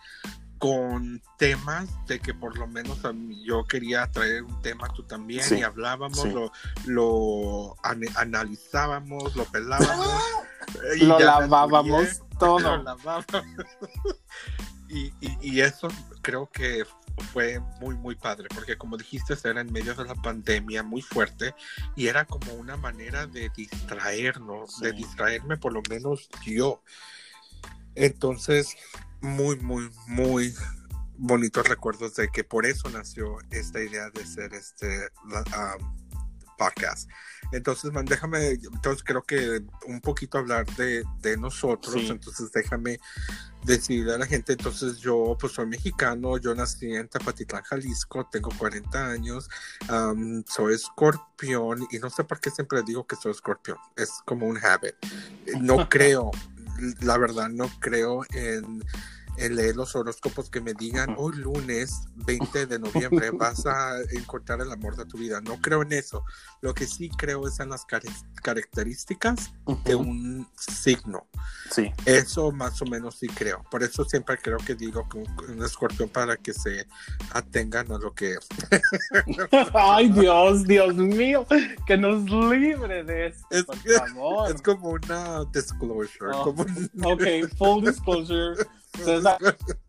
con 0.63 1.21
temas 1.39 1.89
de 2.07 2.21
que 2.21 2.33
por 2.35 2.57
lo 2.57 2.69
menos 2.69 3.05
a 3.05 3.13
mí- 3.13 3.45
yo 3.45 3.65
quería 3.65 4.09
traer 4.13 4.45
un 4.45 4.63
tema 4.63 4.89
tú 4.95 5.03
también 5.03 5.43
Sí, 5.43 5.57
y 5.59 5.63
hablábamos, 5.65 6.23
sí. 6.23 6.31
lo, 6.31 6.53
lo 6.87 7.75
an- 7.83 8.07
analizábamos, 8.15 9.35
lo 9.35 9.45
pelábamos. 9.47 10.23
y 11.01 11.05
Lo 11.05 11.19
lavábamos 11.19 12.23
todo. 12.39 12.61
lo 12.61 12.83
lavábamos. 12.85 13.27
y, 14.89 15.07
y- 15.21 15.39
y 15.43 15.61
eso 15.63 15.89
creo 16.23 16.49
que 16.49 16.85
fue 17.33 17.59
muy, 17.81 17.97
muy 17.97 18.15
padre, 18.15 18.47
porque 18.55 18.79
como 18.79 18.97
dijiste, 18.97 19.35
era 19.43 19.63
en 19.63 19.73
medio 19.73 19.97
de 19.97 20.05
la 20.05 20.15
pandemia 20.15 20.85
muy 20.85 21.03
fuerte 21.03 21.57
y 21.97 22.07
era 22.07 22.25
como 22.25 22.53
una 22.55 22.77
manera 22.77 23.27
de 23.27 23.51
distraernos, 23.57 24.79
de 24.79 24.93
distraerme 24.93 25.57
por 25.57 25.73
lo 25.73 25.83
menos 25.91 26.29
yo. 26.47 26.81
Entonces, 27.97 28.77
muy, 29.23 29.57
muy, 29.57 29.91
muy 30.07 30.55
bonitos 31.17 31.69
recuerdos 31.69 32.17
de 32.17 32.29
que 32.29 32.45
por 32.45 32.67
eso 32.67 32.91
nació 32.91 33.39
esta 33.51 33.83
idea 33.83 34.11
de 34.11 34.27
ser 34.27 34.53
este 34.55 35.09
um, 35.25 36.03
podcast. 36.59 37.09
Entonces, 37.53 37.93
man, 37.93 38.05
déjame, 38.05 38.51
entonces 38.51 39.03
creo 39.05 39.23
que 39.23 39.63
un 39.87 40.01
poquito 40.01 40.39
hablar 40.39 40.67
de, 40.77 41.05
de 41.21 41.37
nosotros, 41.37 41.95
Sí. 41.95 42.09
entonces 42.09 42.51
déjame 42.53 42.99
decirle 43.65 44.15
a 44.15 44.19
la 44.19 44.27
gente, 44.27 44.55
entonces 44.55 44.99
yo 44.99 45.37
pues 45.39 45.53
soy 45.53 45.67
mexicano, 45.67 46.39
yo 46.39 46.55
nací 46.55 46.95
en 46.95 47.09
Tapatitlán, 47.09 47.63
Jalisco, 47.63 48.29
tengo 48.31 48.51
40 48.59 49.11
años, 49.11 49.49
um, 49.89 50.43
soy 50.49 50.75
escorpión 50.75 51.87
y 51.91 51.99
no 51.99 52.11
sé 52.11 52.25
por 52.25 52.41
qué 52.41 52.51
siempre 52.51 52.83
digo 52.85 53.07
que 53.07 53.17
soy 53.17 53.33
escorpión, 53.33 53.77
es 53.97 54.11
como 54.25 54.47
un 54.47 54.59
habit. 54.59 54.95
No 55.61 55.77
creo, 55.89 56.31
la 57.01 57.19
verdad 57.19 57.49
no 57.49 57.71
creo 57.81 58.25
en 58.35 58.83
en 59.37 59.57
leer 59.57 59.77
los 59.77 59.95
horóscopos 59.97 60.51
que 60.51 60.61
me 60.61 60.75
digan 60.75 61.15
hoy 61.19 61.37
lunes 61.37 62.03
20 62.17 62.67
de 62.67 62.79
noviembre 62.79 63.31
vas 63.33 63.67
a 63.67 64.01
encontrar 64.13 64.61
el 64.61 64.71
amor 64.71 64.97
de 64.97 65.05
tu 65.07 65.19
vida. 65.19 65.41
No 65.41 65.61
creo 65.61 65.83
en 65.83 65.93
eso. 65.93 66.25
Lo 66.61 66.75
que 66.75 66.87
sí 66.87 67.11
creo 67.11 67.47
es 67.47 67.61
en 67.61 67.71
las 67.71 67.85
características 68.43 69.53
de 69.85 69.95
un 69.95 70.47
signo. 70.57 71.27
Sí. 71.71 71.91
Eso 72.07 72.53
más 72.53 72.81
o 72.83 72.87
menos 72.87 73.19
sí 73.19 73.27
creo. 73.29 73.65
Por 73.71 73.83
eso 73.83 74.05
siempre 74.05 74.39
creo 74.39 74.59
que 74.59 74.75
digo 74.75 75.09
que 75.09 75.19
un, 75.19 75.63
escorpión 75.65 76.09
para 76.09 76.37
que 76.37 76.53
se 76.53 76.87
atengan 77.33 77.91
a 77.93 77.99
lo 77.99 78.15
que... 78.15 78.37
Ay, 79.75 80.09
Dios, 80.11 80.65
Dios 80.65 80.95
mío, 80.95 81.47
que 81.87 81.97
nos 81.97 82.25
libre 82.31 83.05
de 83.05 83.27
esto, 83.29 83.47
es, 83.51 83.65
por 83.65 83.77
favor. 83.77 84.53
Es 84.53 84.63
como 84.63 84.91
una 84.91 85.45
disclosure. 85.53 86.33
Oh, 86.35 86.55
Ok, 87.05 87.23
full 87.57 87.85
disclosure. 87.85 88.57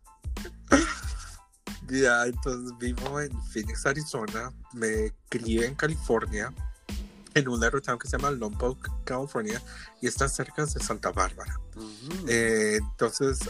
Ya, 1.88 2.24
entonces 2.24 2.72
vivo 2.78 3.20
en 3.20 3.30
Phoenix, 3.44 3.84
Arizona. 3.84 4.52
Me 4.72 5.12
crié 5.28 5.66
en 5.66 5.74
California, 5.74 6.52
en 7.34 7.48
un 7.48 7.62
aerotown 7.62 7.98
que 7.98 8.08
se 8.08 8.16
llama 8.16 8.30
Lompoc, 8.30 8.88
California, 9.04 9.60
y 10.00 10.06
está 10.06 10.28
cerca 10.28 10.64
de 10.64 10.80
Santa 10.80 11.12
Bárbara. 11.12 11.60
Eh, 12.26 12.78
entonces, 12.80 13.40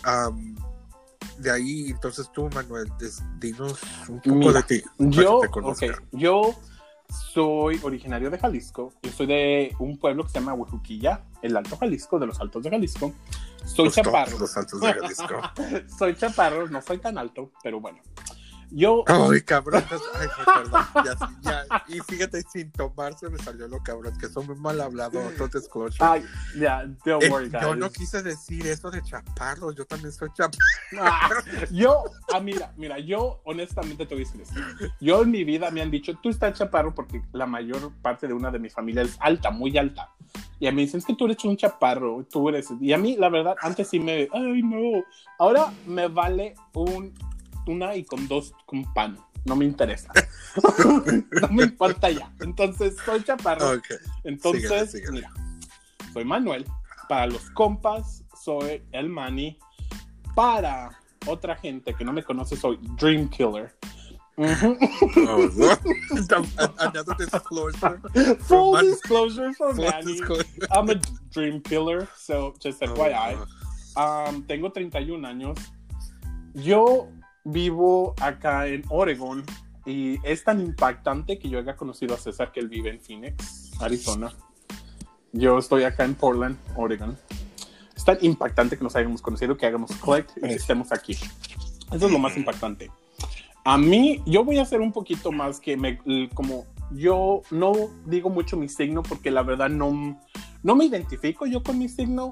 de 1.38 1.50
ahí, 1.50 1.90
entonces 1.90 2.30
tú, 2.32 2.50
Manuel, 2.50 2.90
dinos 3.38 3.78
un 4.08 4.20
poco 4.20 4.52
de 4.52 4.62
ti. 4.64 4.82
Yo, 4.98 5.40
okay, 5.62 5.92
yo 6.12 6.54
soy 7.08 7.80
originario 7.82 8.30
de 8.30 8.38
Jalisco. 8.38 8.92
Yo 9.02 9.10
soy 9.12 9.26
de 9.26 9.74
un 9.78 9.98
pueblo 9.98 10.24
que 10.24 10.30
se 10.30 10.40
llama 10.40 10.54
Huejuquilla, 10.54 11.24
el 11.42 11.56
Alto 11.56 11.76
Jalisco, 11.76 12.18
de 12.18 12.26
los 12.26 12.40
Altos 12.40 12.62
de 12.64 12.70
Jalisco. 12.70 13.12
Soy 13.64 13.90
chaparro. 13.90 14.38
Los 14.38 14.56
Altos 14.56 14.80
de 14.80 14.92
Jalisco. 14.92 15.34
soy 15.98 16.14
chaparro, 16.16 16.68
no 16.68 16.80
soy 16.82 16.98
tan 16.98 17.18
alto, 17.18 17.50
pero 17.62 17.80
bueno. 17.80 17.98
Yo. 18.74 19.04
Ay, 19.06 19.40
cabrón. 19.42 19.84
Ay, 19.88 20.28
perdón. 20.36 20.84
Ya, 21.04 21.14
ya. 21.42 21.84
Y 21.86 22.00
fíjate, 22.00 22.42
sin 22.42 22.72
tomarse 22.72 23.30
me 23.30 23.38
salió 23.38 23.68
lo 23.68 23.80
cabrón, 23.82 24.16
que 24.18 24.28
son 24.28 24.46
muy 24.46 24.56
mal 24.56 24.80
hablados. 24.80 25.22
Entonces, 25.30 25.68
Ay, 26.00 26.24
ya, 26.58 26.84
don't 27.04 27.22
eh, 27.22 27.58
Yo 27.62 27.76
no 27.76 27.88
quise 27.90 28.22
decir 28.22 28.66
eso 28.66 28.90
de 28.90 29.00
chaparro. 29.02 29.70
Yo 29.70 29.84
también 29.84 30.12
soy 30.12 30.28
chaparro. 30.32 30.58
Ah, 30.96 31.28
yo, 31.70 32.04
ah, 32.32 32.40
mira, 32.40 32.72
mira, 32.76 32.98
yo 32.98 33.40
honestamente 33.44 34.06
te 34.06 34.14
voy 34.14 34.24
a 34.24 34.26
decir 34.26 34.90
Yo 35.00 35.22
en 35.22 35.30
mi 35.30 35.44
vida 35.44 35.70
me 35.70 35.82
han 35.82 35.90
dicho, 35.90 36.14
tú 36.22 36.30
estás 36.30 36.56
chaparro 36.56 36.94
porque 36.94 37.20
la 37.32 37.46
mayor 37.46 37.92
parte 38.00 38.26
de 38.26 38.32
una 38.32 38.50
de 38.50 38.58
mi 38.58 38.70
familia 38.70 39.02
es 39.02 39.16
alta, 39.20 39.50
muy 39.50 39.76
alta. 39.76 40.10
Y 40.60 40.66
a 40.66 40.72
mí 40.72 40.82
dicen, 40.82 40.98
es 40.98 41.04
que 41.04 41.14
tú 41.14 41.26
eres 41.26 41.44
un 41.44 41.56
chaparro, 41.56 42.24
tú 42.30 42.48
eres... 42.48 42.68
Y 42.80 42.92
a 42.92 42.98
mí, 42.98 43.16
la 43.16 43.28
verdad, 43.28 43.56
antes 43.60 43.88
sí 43.88 44.00
me... 44.00 44.28
Ay, 44.32 44.62
no. 44.62 45.04
Ahora 45.38 45.72
me 45.86 46.08
vale 46.08 46.54
un 46.72 47.12
una 47.66 47.96
y 47.96 48.04
con 48.04 48.26
dos 48.28 48.52
con 48.66 48.92
pan. 48.94 49.18
No 49.44 49.56
me 49.56 49.64
interesa. 49.64 50.10
no 50.84 51.48
me 51.48 51.64
importa 51.64 52.10
ya. 52.10 52.32
Entonces, 52.40 52.96
soy 53.04 53.22
chaparro. 53.22 53.80
Entonces, 54.24 55.02
mira, 55.10 55.30
soy 56.12 56.24
Manuel. 56.24 56.64
Para 57.08 57.26
los 57.26 57.50
compas, 57.50 58.24
soy 58.42 58.82
el 58.92 59.10
Manny. 59.10 59.58
Para 60.34 60.98
otra 61.26 61.56
gente 61.56 61.94
que 61.94 62.04
no 62.04 62.12
me 62.12 62.22
conoce, 62.22 62.56
soy 62.56 62.78
Dream 62.96 63.28
Killer. 63.28 63.74
oh, 64.36 64.46
Another 66.78 67.14
disclosure. 67.16 68.00
Full 68.40 68.80
disclosure 68.80 69.52
for 69.52 69.74
Manny. 69.74 70.20
I'm 70.70 70.90
a 70.90 70.96
dream 71.30 71.60
killer, 71.60 72.08
so 72.16 72.54
just 72.58 72.80
FYI. 72.80 73.38
Oh, 73.96 74.28
um, 74.28 74.42
tengo 74.42 74.70
31 74.72 75.24
años. 75.24 75.58
Yo 76.54 77.08
vivo 77.44 78.14
acá 78.20 78.66
en 78.66 78.84
Oregon 78.88 79.44
y 79.86 80.18
es 80.26 80.44
tan 80.44 80.60
impactante 80.60 81.38
que 81.38 81.48
yo 81.48 81.58
haya 81.58 81.76
conocido 81.76 82.14
a 82.14 82.18
César 82.18 82.52
que 82.52 82.60
él 82.60 82.68
vive 82.68 82.90
en 82.90 83.00
Phoenix, 83.00 83.70
Arizona. 83.80 84.32
Yo 85.32 85.58
estoy 85.58 85.84
acá 85.84 86.04
en 86.04 86.14
Portland, 86.14 86.56
Oregon. 86.76 87.16
Es 87.94 88.04
tan 88.04 88.18
impactante 88.22 88.78
que 88.78 88.84
nos 88.84 88.96
hayamos 88.96 89.20
conocido, 89.20 89.56
que 89.56 89.66
hagamos 89.66 89.90
click 89.96 90.26
y 90.42 90.52
estemos 90.52 90.90
aquí. 90.92 91.12
Eso 91.92 92.06
es 92.06 92.12
lo 92.12 92.18
más 92.18 92.36
impactante. 92.36 92.90
A 93.64 93.78
mí, 93.78 94.22
yo 94.26 94.44
voy 94.44 94.58
a 94.58 94.62
hacer 94.62 94.80
un 94.80 94.92
poquito 94.92 95.32
más 95.32 95.60
que 95.60 95.76
me, 95.76 95.98
como 96.34 96.66
yo 96.90 97.42
no 97.50 97.72
digo 98.06 98.30
mucho 98.30 98.56
mi 98.56 98.68
signo 98.68 99.02
porque 99.02 99.30
la 99.30 99.42
verdad 99.42 99.70
no, 99.70 100.20
no 100.62 100.76
me 100.76 100.84
identifico 100.84 101.46
yo 101.46 101.62
con 101.62 101.78
mi 101.78 101.88
signo 101.88 102.30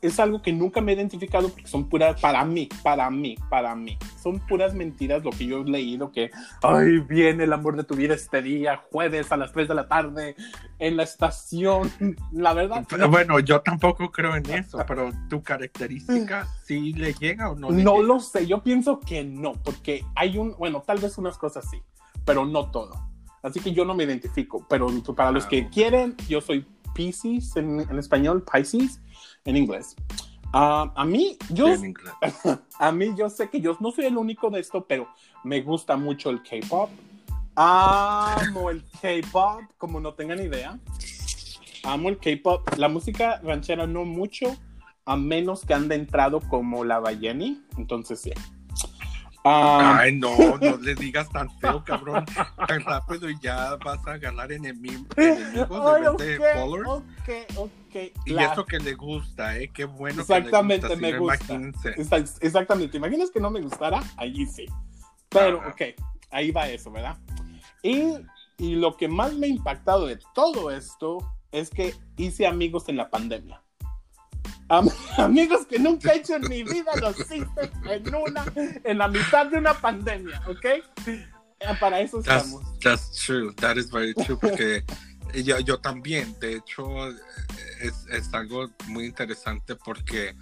es 0.00 0.20
algo 0.20 0.42
que 0.42 0.52
nunca 0.52 0.80
me 0.80 0.92
he 0.92 0.94
identificado 0.94 1.48
porque 1.48 1.66
son 1.66 1.88
puras, 1.88 2.20
para 2.20 2.44
mí, 2.44 2.68
para 2.82 3.10
mí, 3.10 3.36
para 3.50 3.74
mí. 3.74 3.98
Son 4.22 4.38
puras 4.40 4.74
mentiras 4.74 5.24
lo 5.24 5.30
que 5.30 5.46
yo 5.46 5.62
he 5.62 5.64
leído 5.64 6.12
que, 6.12 6.30
ay, 6.62 6.98
viene 6.98 7.44
el 7.44 7.52
amor 7.52 7.76
de 7.76 7.84
tu 7.84 7.94
vida 7.94 8.14
este 8.14 8.42
día, 8.42 8.82
jueves 8.90 9.32
a 9.32 9.36
las 9.36 9.52
3 9.52 9.68
de 9.68 9.74
la 9.74 9.88
tarde, 9.88 10.36
en 10.78 10.96
la 10.96 11.02
estación. 11.02 11.90
La 12.32 12.54
verdad. 12.54 12.86
bueno, 13.08 13.40
yo 13.40 13.60
tampoco 13.60 14.10
creo 14.10 14.36
en 14.36 14.48
eso, 14.50 14.78
pero 14.86 15.10
tu 15.28 15.42
característica, 15.42 16.46
¿sí 16.64 16.92
le 16.92 17.14
llega 17.14 17.50
o 17.50 17.56
no? 17.56 17.70
no 17.70 18.02
lo 18.02 18.20
sé, 18.20 18.46
yo 18.46 18.62
pienso 18.62 19.00
que 19.00 19.24
no, 19.24 19.54
porque 19.64 20.04
hay 20.14 20.38
un, 20.38 20.54
bueno, 20.58 20.82
tal 20.86 20.98
vez 20.98 21.18
unas 21.18 21.36
cosas 21.38 21.68
sí, 21.70 21.82
pero 22.24 22.44
no 22.44 22.70
todo. 22.70 23.08
Así 23.42 23.60
que 23.60 23.72
yo 23.72 23.84
no 23.84 23.94
me 23.94 24.04
identifico, 24.04 24.66
pero 24.68 24.88
para 25.14 25.30
los 25.30 25.46
que 25.46 25.62
ah. 25.62 25.70
quieren, 25.72 26.16
yo 26.28 26.40
soy 26.40 26.66
Pisces 26.94 27.56
en, 27.56 27.80
en 27.80 27.98
español, 27.98 28.44
Pisces 28.44 29.00
en 29.48 29.56
inglés. 29.56 29.96
Ah, 30.52 30.92
a 30.94 31.04
mí, 31.04 31.36
yo, 31.50 31.66
a 32.78 32.92
mí 32.92 33.14
yo 33.16 33.28
sé 33.30 33.48
que 33.48 33.60
yo 33.60 33.76
no 33.80 33.90
soy 33.90 34.06
el 34.06 34.16
único 34.16 34.50
de 34.50 34.60
esto, 34.60 34.84
pero 34.86 35.08
me 35.42 35.62
gusta 35.62 35.96
mucho 35.96 36.30
el 36.30 36.42
K-pop. 36.42 36.90
Amo 37.54 38.70
el 38.70 38.84
K-pop, 39.00 39.62
como 39.78 40.00
no 40.00 40.14
tengan 40.14 40.40
idea. 40.40 40.78
Amo 41.82 42.10
el 42.10 42.18
K-pop. 42.18 42.68
La 42.76 42.88
música 42.88 43.40
ranchera 43.42 43.86
no 43.86 44.04
mucho, 44.04 44.54
a 45.04 45.16
menos 45.16 45.64
que 45.64 45.74
ande 45.74 45.94
entrado 45.94 46.40
como 46.40 46.84
la 46.84 47.00
Bayeni. 47.00 47.62
Entonces 47.76 48.20
sí. 48.20 48.32
Ah, 49.50 49.98
Ay, 50.00 50.16
no, 50.16 50.36
no 50.58 50.76
le 50.76 50.94
digas 50.94 51.28
tan 51.30 51.50
feo, 51.58 51.82
cabrón. 51.82 52.24
Tan 52.66 52.80
rápido 52.82 53.30
y 53.30 53.38
ya 53.40 53.76
vas 53.76 54.06
a 54.06 54.18
ganar 54.18 54.52
enemigos, 54.52 55.06
enemigos 55.16 56.18
de 56.18 56.38
followers. 56.54 56.88
Ok, 56.88 57.56
ok. 57.56 57.96
Y 58.26 58.36
eso 58.36 58.66
que 58.66 58.78
le 58.78 58.94
gusta, 58.94 59.56
¿eh? 59.56 59.70
Qué 59.72 59.84
bueno 59.84 60.20
Exactamente, 60.20 60.86
que 60.86 60.96
le 60.96 61.18
gusta, 61.18 61.58
me 61.58 61.72
gusta. 61.96 62.16
Exactamente. 62.40 62.92
¿Te 62.92 62.98
imaginas 62.98 63.30
que 63.30 63.40
no 63.40 63.50
me 63.50 63.60
gustara? 63.60 64.02
Allí 64.16 64.44
sí. 64.46 64.66
Pero, 65.30 65.58
ok, 65.68 65.82
ahí 66.30 66.50
va 66.50 66.68
eso, 66.68 66.90
¿verdad? 66.90 67.16
Y, 67.82 68.14
y 68.58 68.74
lo 68.76 68.96
que 68.96 69.08
más 69.08 69.34
me 69.34 69.46
ha 69.46 69.50
impactado 69.50 70.06
de 70.06 70.18
todo 70.34 70.70
esto 70.70 71.18
es 71.52 71.70
que 71.70 71.94
hice 72.16 72.46
amigos 72.46 72.88
en 72.88 72.96
la 72.96 73.08
pandemia. 73.10 73.62
amigos 75.18 75.66
que 75.66 75.78
nunca 75.78 76.12
he 76.12 76.18
hecho 76.18 76.36
en 76.36 76.48
mi 76.48 76.62
vida 76.62 76.92
los 77.00 77.18
hice 77.20 77.70
en 77.88 78.14
una, 78.14 78.44
en 78.84 78.98
la 78.98 79.08
mitad 79.08 79.46
de 79.46 79.58
una 79.58 79.74
pandemia, 79.74 80.42
¿ok? 80.46 80.66
Ah, 81.66 81.76
para 81.80 82.00
eso 82.00 82.20
estamos. 82.20 82.62
That's, 82.80 83.10
true, 83.12 83.52
that 83.56 83.76
is 83.76 83.90
very 83.90 84.14
true, 84.14 84.38
porque 84.38 84.84
yo, 85.44 85.58
yo 85.60 85.78
también, 85.78 86.38
de 86.40 86.56
hecho, 86.56 87.08
es, 87.80 88.06
es 88.10 88.32
algo 88.32 88.68
muy 88.86 89.06
interesante 89.06 89.74
porque 89.74 90.36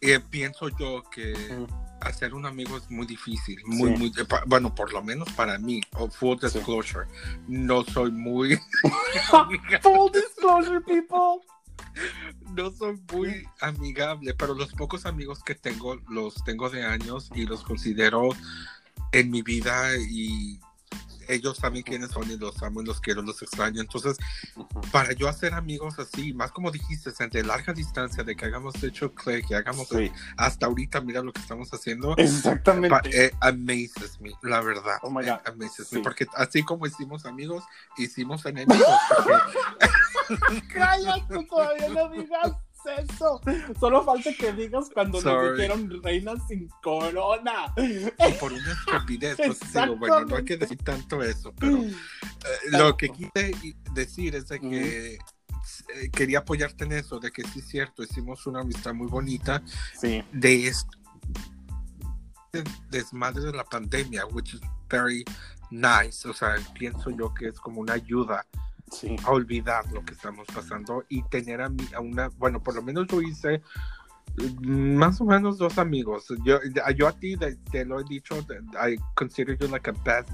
eh, 0.00 0.20
pienso 0.30 0.68
yo 0.78 1.02
que 1.10 1.34
hacer 2.00 2.34
un 2.34 2.44
amigo 2.44 2.76
es 2.76 2.90
muy 2.90 3.06
difícil, 3.06 3.58
muy, 3.64 3.90
muy, 3.90 4.12
bueno, 4.46 4.74
por 4.74 4.92
lo 4.92 5.02
menos 5.02 5.30
para 5.32 5.58
mí, 5.58 5.80
full 6.10 6.36
disclosure, 6.40 7.06
no 7.48 7.84
soy 7.84 8.10
muy... 8.10 8.58
full 9.82 10.10
disclosure, 10.12 10.80
people 10.80 11.40
no 12.54 12.70
soy 12.70 13.00
muy 13.12 13.44
amigable, 13.60 14.34
pero 14.34 14.54
los 14.54 14.72
pocos 14.72 15.06
amigos 15.06 15.42
que 15.42 15.54
tengo 15.54 15.96
los 16.08 16.42
tengo 16.44 16.70
de 16.70 16.84
años 16.84 17.30
y 17.34 17.46
los 17.46 17.62
considero 17.62 18.30
en 19.12 19.30
mi 19.30 19.42
vida 19.42 19.96
y 19.96 20.58
ellos 21.34 21.56
saben 21.58 21.82
quiénes 21.82 22.10
son 22.10 22.30
y 22.30 22.36
los 22.36 22.62
amo 22.62 22.82
y 22.82 22.84
los 22.84 23.00
quiero, 23.00 23.22
los 23.22 23.40
extraño. 23.42 23.80
Entonces, 23.80 24.16
para 24.90 25.12
yo 25.12 25.28
hacer 25.28 25.54
amigos 25.54 25.98
así, 25.98 26.32
más 26.32 26.52
como 26.52 26.70
dijiste, 26.70 27.10
de 27.30 27.42
larga 27.42 27.72
distancia, 27.72 28.24
de 28.24 28.36
que 28.36 28.44
hagamos 28.44 28.82
hecho 28.82 29.14
click, 29.14 29.48
que 29.48 29.54
hagamos 29.54 29.88
hasta 30.36 30.66
ahorita, 30.66 31.00
mira 31.00 31.22
lo 31.22 31.32
que 31.32 31.40
estamos 31.40 31.72
haciendo. 31.72 32.16
Exactamente. 32.16 32.96
Eh, 33.12 33.32
amazes 33.40 34.20
me, 34.20 34.30
la 34.42 34.60
verdad. 34.60 34.98
Oh 35.02 35.10
my 35.10 35.24
God. 35.24 35.40
amazes 35.46 35.92
me, 35.92 36.00
porque 36.00 36.26
así 36.34 36.62
como 36.62 36.86
hicimos 36.86 37.24
amigos, 37.26 37.64
hicimos 37.96 38.44
enemigos. 38.46 38.86
Cállate, 40.72 41.44
todavía 41.44 41.88
no 41.88 42.10
digas 42.10 42.52
eso. 42.86 43.40
Solo 43.78 44.04
falta 44.04 44.30
que 44.38 44.52
digas 44.52 44.90
cuando 44.92 45.20
nos 45.20 45.56
dijeron 45.56 46.02
reina 46.02 46.32
sin 46.48 46.68
corona. 46.82 47.72
Por 48.40 48.52
una 48.52 48.72
estupidez. 48.72 49.36
Pues 49.36 49.60
digo, 49.72 49.96
bueno, 49.96 50.24
no 50.24 50.36
hay 50.36 50.44
que 50.44 50.56
decir 50.56 50.78
tanto 50.78 51.22
eso, 51.22 51.54
pero 51.58 51.78
eh, 51.78 51.92
lo 52.70 52.96
que 52.96 53.08
quise 53.08 53.52
decir 53.92 54.34
es 54.34 54.48
de 54.48 54.60
que 54.60 55.14
eh, 55.14 56.10
quería 56.12 56.40
apoyarte 56.40 56.84
en 56.84 56.92
eso, 56.92 57.18
de 57.18 57.30
que 57.30 57.42
sí 57.44 57.60
es 57.60 57.68
cierto, 57.68 58.02
hicimos 58.02 58.46
una 58.46 58.60
amistad 58.60 58.94
muy 58.94 59.08
bonita 59.08 59.62
sí. 59.98 60.22
de 60.32 60.66
esto 60.66 60.98
desmadre 62.90 63.44
de 63.44 63.52
la 63.52 63.64
pandemia, 63.64 64.26
which 64.26 64.54
is 64.54 64.60
very 64.90 65.24
nice. 65.70 66.28
O 66.28 66.34
sea, 66.34 66.56
pienso 66.74 67.10
yo 67.10 67.32
que 67.32 67.48
es 67.48 67.58
como 67.58 67.80
una 67.80 67.94
ayuda 67.94 68.46
Sí. 68.92 69.16
olvidar 69.26 69.90
lo 69.92 70.04
que 70.04 70.12
estamos 70.12 70.46
pasando 70.54 71.04
y 71.08 71.22
tener 71.24 71.62
a, 71.62 71.68
mí, 71.68 71.84
a 71.96 72.00
una, 72.00 72.28
bueno, 72.38 72.62
por 72.62 72.74
lo 72.74 72.82
menos 72.82 73.06
yo 73.08 73.22
hice 73.22 73.62
mm, 74.36 74.94
más 74.96 75.20
o 75.20 75.24
menos 75.24 75.56
dos 75.58 75.78
amigos. 75.78 76.26
Yo, 76.44 76.60
yo 76.94 77.08
a 77.08 77.12
ti 77.12 77.36
te, 77.36 77.56
te 77.70 77.84
lo 77.84 78.00
he 78.00 78.04
dicho, 78.04 78.36
I 78.74 78.96
consider 79.14 79.56
you 79.58 79.68
like 79.68 79.88
a 79.88 79.94
best 80.04 80.30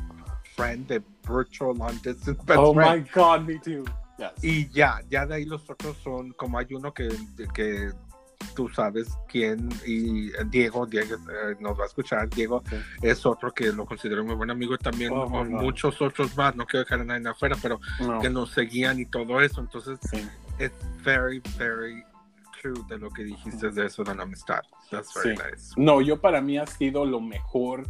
friend, 0.56 0.86
the 0.88 1.00
virtual 1.26 1.74
long 1.76 1.96
distance 2.02 2.42
best 2.44 2.58
Oh 2.58 2.74
friend. 2.74 3.04
my 3.04 3.10
God, 3.14 3.46
me 3.46 3.58
too. 3.58 3.84
Yes. 4.18 4.32
Y 4.42 4.68
ya, 4.70 5.00
ya 5.08 5.24
de 5.24 5.36
ahí 5.36 5.44
los 5.44 5.70
otros 5.70 5.96
son, 5.98 6.32
como 6.32 6.58
hay 6.58 6.66
uno 6.74 6.92
que, 6.92 7.08
que 7.54 7.92
tú 8.54 8.68
sabes 8.68 9.08
quién, 9.28 9.68
y 9.86 10.30
Diego, 10.46 10.86
Diego 10.86 11.16
eh, 11.16 11.56
nos 11.60 11.78
va 11.78 11.84
a 11.84 11.86
escuchar, 11.86 12.28
Diego 12.28 12.62
Sí. 12.68 12.76
es 13.02 13.24
otro 13.26 13.52
que 13.52 13.72
lo 13.72 13.86
considero 13.86 14.24
muy 14.24 14.34
buen 14.34 14.50
amigo, 14.50 14.74
y 14.74 14.78
también 14.78 15.12
Oh, 15.12 15.28
God. 15.28 15.46
muchos 15.46 16.00
otros 16.00 16.36
más, 16.36 16.54
no 16.56 16.66
quiero 16.66 16.84
dejar 16.84 17.00
a 17.00 17.04
nadie 17.04 17.28
afuera, 17.28 17.56
pero 17.60 17.80
No. 18.00 18.20
que 18.20 18.30
nos 18.30 18.50
seguían 18.50 18.98
y 18.98 19.06
todo 19.06 19.40
eso, 19.40 19.60
entonces 19.60 19.98
Sí. 20.10 20.26
es 20.58 20.72
very, 21.04 21.40
very 21.56 22.02
true 22.60 22.74
de 22.88 22.98
lo 22.98 23.10
que 23.10 23.22
dijiste 23.24 23.70
de 23.70 23.86
eso 23.86 24.02
de 24.02 24.14
la 24.14 24.24
amistad. 24.24 24.62
That's 24.90 25.14
very 25.14 25.36
Sí. 25.36 25.42
nice. 25.50 25.72
No, 25.76 26.00
yo 26.00 26.20
para 26.20 26.40
mí 26.40 26.58
ha 26.58 26.66
sido 26.66 27.04
lo 27.04 27.20
mejor. 27.20 27.86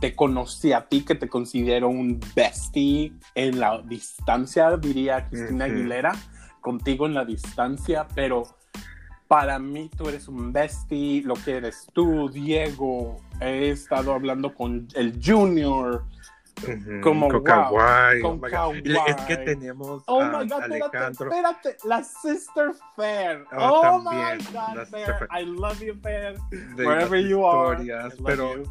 Te 0.00 0.14
conocí 0.16 0.72
a 0.72 0.88
ti, 0.88 1.04
que 1.04 1.14
te 1.14 1.28
considero 1.28 1.88
un 1.88 2.20
bestie 2.34 3.12
en 3.36 3.58
la 3.60 3.80
distancia, 3.82 4.76
diría 4.76 5.28
Cristina. 5.28 5.64
Aguilera, 5.66 6.12
contigo 6.60 7.06
en 7.06 7.14
la 7.14 7.24
distancia, 7.24 8.06
pero 8.14 8.42
para 9.32 9.58
mí 9.58 9.88
tú 9.96 10.10
eres 10.10 10.28
un 10.28 10.52
bestie, 10.52 11.22
lo 11.22 11.32
que 11.32 11.56
eres 11.56 11.86
tú, 11.94 12.28
Diego. 12.28 13.16
He 13.40 13.70
estado 13.70 14.12
hablando 14.12 14.54
con 14.54 14.86
el 14.94 15.18
Junior. 15.24 16.04
Como 17.02 17.28
con 17.28 17.38
wow, 17.38 17.44
Kawhi, 17.44 18.20
con 18.20 18.40
oh. 18.44 19.06
Es 19.06 19.16
que 19.22 19.38
tenemos 19.38 20.02
Oh 20.06 20.20
a 20.20 20.26
my 20.26 20.46
God, 20.46 20.60
espérate, 20.64 20.74
Alejandro. 20.84 21.30
espérate, 21.30 21.76
la 21.84 22.04
Sister 22.04 22.72
Fair. 22.94 23.46
Oh, 23.52 23.80
Oh, 23.80 23.80
también, 24.04 24.36
my 24.36 24.44
God, 24.52 24.86
Fair. 24.88 25.06
Fair. 25.06 25.28
I 25.32 25.46
love 25.46 25.80
you, 25.80 25.94
Fair. 26.02 26.36
de 26.76 26.86
Wherever 26.86 27.18
you 27.18 27.42
are. 27.46 27.82
I 27.82 27.86
love 27.86 28.20
pero 28.26 28.56
you. 28.58 28.64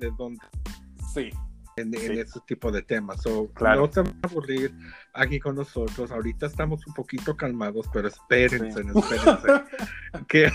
de 0.00 0.10
dónde 0.18 0.40
Sí. 1.14 1.30
En, 1.76 1.94
en 1.94 2.00
Sí. 2.00 2.18
ese 2.20 2.40
tipo 2.46 2.72
de 2.72 2.82
temas. 2.82 3.20
So, 3.22 3.48
Claro. 3.52 3.82
No 3.82 3.90
te 3.90 4.00
van 4.00 4.18
a 4.22 4.26
aburrir 4.26 4.74
aquí 5.12 5.38
con 5.38 5.56
nosotros. 5.56 6.10
Ahorita 6.10 6.46
estamos 6.46 6.86
un 6.86 6.94
poquito 6.94 7.36
calmados, 7.36 7.86
pero 7.92 8.08
espérense, 8.08 8.80
espérense. 8.80 9.64
que, 10.28 10.50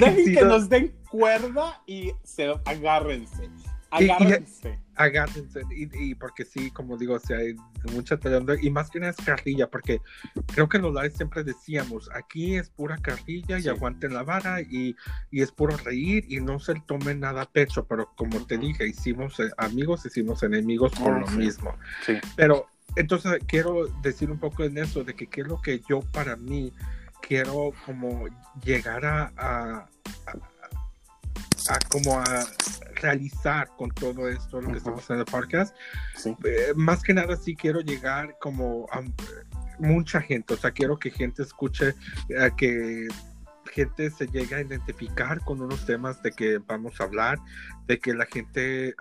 Dejen 0.00 0.24
que 0.34 0.40
no. 0.42 0.46
nos 0.48 0.68
den 0.68 0.94
cuerda 1.10 1.82
y 1.86 2.12
se 2.24 2.54
agárrense. 2.64 3.50
Y- 3.98 4.04
y- 4.04 4.10
Agárrense. 4.10 4.78
agárrense. 4.94 5.62
Y, 5.76 6.10
y 6.10 6.14
porque 6.14 6.44
sí, 6.44 6.70
como 6.70 6.96
digo, 6.96 7.14
o 7.14 7.18
sea, 7.20 7.38
hay 7.38 7.54
mucha 7.92 8.16
tela. 8.16 8.42
Y 8.60 8.70
más 8.70 8.90
que 8.90 9.00
nada 9.00 9.10
es 9.16 9.24
carrilla, 9.24 9.68
porque 9.68 10.00
creo 10.54 10.68
que 10.68 10.78
en 10.78 10.84
los 10.84 10.94
lives 10.94 11.14
siempre 11.14 11.44
decíamos, 11.44 12.08
aquí 12.14 12.56
es 12.56 12.70
pura 12.70 12.96
carrilla 12.98 13.58
y 13.58 13.68
aguanten 13.68 14.14
la 14.14 14.22
vara 14.22 14.60
y, 14.60 14.96
y 15.30 15.42
es 15.42 15.52
puro 15.52 15.76
reír 15.76 16.24
y 16.28 16.40
no 16.40 16.58
se 16.58 16.74
tomen 16.86 17.20
nada 17.20 17.42
a 17.42 17.50
pecho. 17.50 17.86
Pero 17.86 18.10
como 18.16 18.46
te 18.46 18.58
dije, 18.58 18.86
hicimos 18.86 19.38
eh, 19.40 19.50
amigos, 19.58 20.06
hicimos 20.06 20.42
enemigos 20.42 20.92
por 20.92 21.20
lo 21.20 21.26
sí. 21.26 21.36
mismo. 21.36 21.76
Sí. 22.06 22.14
Pero 22.36 22.66
entonces 22.96 23.38
quiero 23.46 23.86
decir 24.02 24.30
un 24.30 24.38
poco 24.38 24.64
en 24.64 24.78
eso, 24.78 25.04
de 25.04 25.14
que 25.14 25.26
qué 25.26 25.42
es 25.42 25.46
lo 25.48 25.60
que 25.60 25.80
yo 25.88 26.00
para 26.12 26.36
mí 26.36 26.72
quiero 27.26 27.72
como 27.86 28.24
llegar 28.64 29.04
a, 29.04 29.32
a, 29.36 29.88
a- 31.68 31.78
como 31.88 32.18
a 32.18 32.24
realizar 32.96 33.68
con 33.76 33.90
todo 33.90 34.28
esto, 34.28 34.60
lo 34.60 34.68
que 34.68 34.68
Ujú. 34.68 34.76
estamos 34.78 35.00
haciendo 35.02 35.22
en 35.22 35.28
el 35.28 35.32
podcast. 35.32 35.76
Sí. 36.16 36.36
Eh, 36.44 36.72
más 36.76 37.02
que 37.02 37.14
nada 37.14 37.36
sí 37.36 37.54
quiero 37.56 37.80
llegar 37.80 38.36
como 38.40 38.86
a 38.92 39.02
mucha 39.78 40.20
gente, 40.20 40.54
o 40.54 40.56
sea, 40.56 40.70
quiero 40.70 40.98
que 40.98 41.10
gente 41.10 41.42
escuche, 41.42 41.94
eh, 42.28 42.50
que 42.56 43.08
gente 43.72 44.10
se 44.10 44.26
llegue 44.26 44.54
a 44.54 44.60
identificar 44.60 45.40
con 45.40 45.60
unos 45.60 45.84
temas 45.86 46.22
de 46.22 46.30
que 46.32 46.58
vamos 46.58 47.00
a 47.00 47.04
hablar, 47.04 47.38
de 47.86 47.98
que 47.98 48.12
la 48.14 48.26
gente 48.26 48.94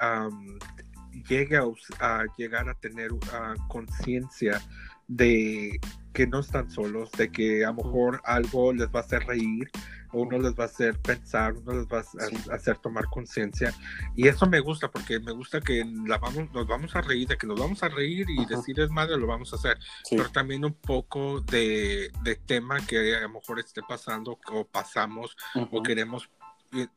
llegue 1.28 1.58
a 2.00 2.24
llegar 2.38 2.70
a 2.70 2.74
tener 2.76 3.12
ah, 3.34 3.54
conciencia 3.68 4.62
de 5.08 5.80
que 6.14 6.28
no 6.28 6.40
están 6.40 6.70
solos, 6.70 7.12
de 7.14 7.32
que 7.32 7.64
a 7.64 7.70
lo 7.70 7.76
mejor 7.84 8.22
algo 8.26 8.74
les 8.74 8.88
va 8.90 9.00
a 9.00 9.04
hacer 9.04 9.24
reír, 9.26 9.70
uno 10.14 10.38
les 10.40 10.54
va 10.54 10.64
a 10.64 10.68
hacer 10.68 11.00
pensar, 11.00 11.54
uno 11.54 11.72
les 11.74 11.88
va 11.88 12.00
a 12.00 12.04
Sí. 12.04 12.36
a 12.52 12.56
hacer 12.56 12.78
tomar 12.80 13.06
conciencia. 13.06 13.74
Y 14.16 14.28
eso 14.28 14.46
me 14.46 14.60
gusta, 14.60 14.92
porque 14.92 15.20
me 15.22 15.32
gusta 15.32 15.62
que 15.62 15.86
la 16.06 16.18
vamos, 16.18 16.52
nos 16.54 16.68
vamos 16.68 16.94
a 16.98 17.02
reír, 17.02 17.28
de 17.30 17.38
que 17.38 17.48
nos 17.48 17.58
vamos 17.60 17.82
a 17.82 17.88
reír 17.88 18.30
y 18.30 18.40
Ajá. 18.42 18.58
decir 18.58 18.78
es 18.82 18.90
madre, 18.90 19.16
lo 19.18 19.26
vamos 19.28 19.54
a 19.54 19.56
hacer. 19.56 19.78
Sí. 20.04 20.18
Pero 20.18 20.30
también 20.32 20.66
un 20.66 20.74
poco 20.74 21.40
de, 21.42 22.12
de 22.24 22.36
tema 22.36 22.86
que 22.86 23.16
a 23.16 23.22
lo 23.22 23.30
mejor 23.30 23.60
esté 23.60 23.82
pasando 23.88 24.38
o 24.52 24.66
pasamos 24.66 25.36
o 25.72 25.82
queremos 25.82 26.30
eh, 26.74 26.88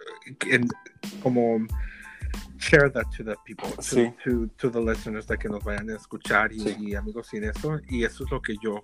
en- 0.51 0.69
como 1.23 1.59
share 2.59 2.91
that 2.91 3.05
to 3.17 3.25
the 3.25 3.35
people, 3.45 3.69
to, 3.77 3.83
Sí. 3.83 4.13
to, 4.25 4.47
to 4.57 4.71
the 4.71 4.81
listeners, 4.81 5.27
de 5.27 5.37
que 5.37 5.49
nos 5.49 5.63
vayan 5.65 5.91
a 5.91 5.97
escuchar 5.97 6.53
y, 6.53 6.61
Sí. 6.61 6.77
y 6.79 6.95
amigos 6.95 7.29
sin 7.29 7.45
eso. 7.45 7.79
Y 7.89 8.05
eso 8.05 8.25
es 8.25 8.31
lo 8.31 8.41
que 8.41 8.57
yo 8.63 8.83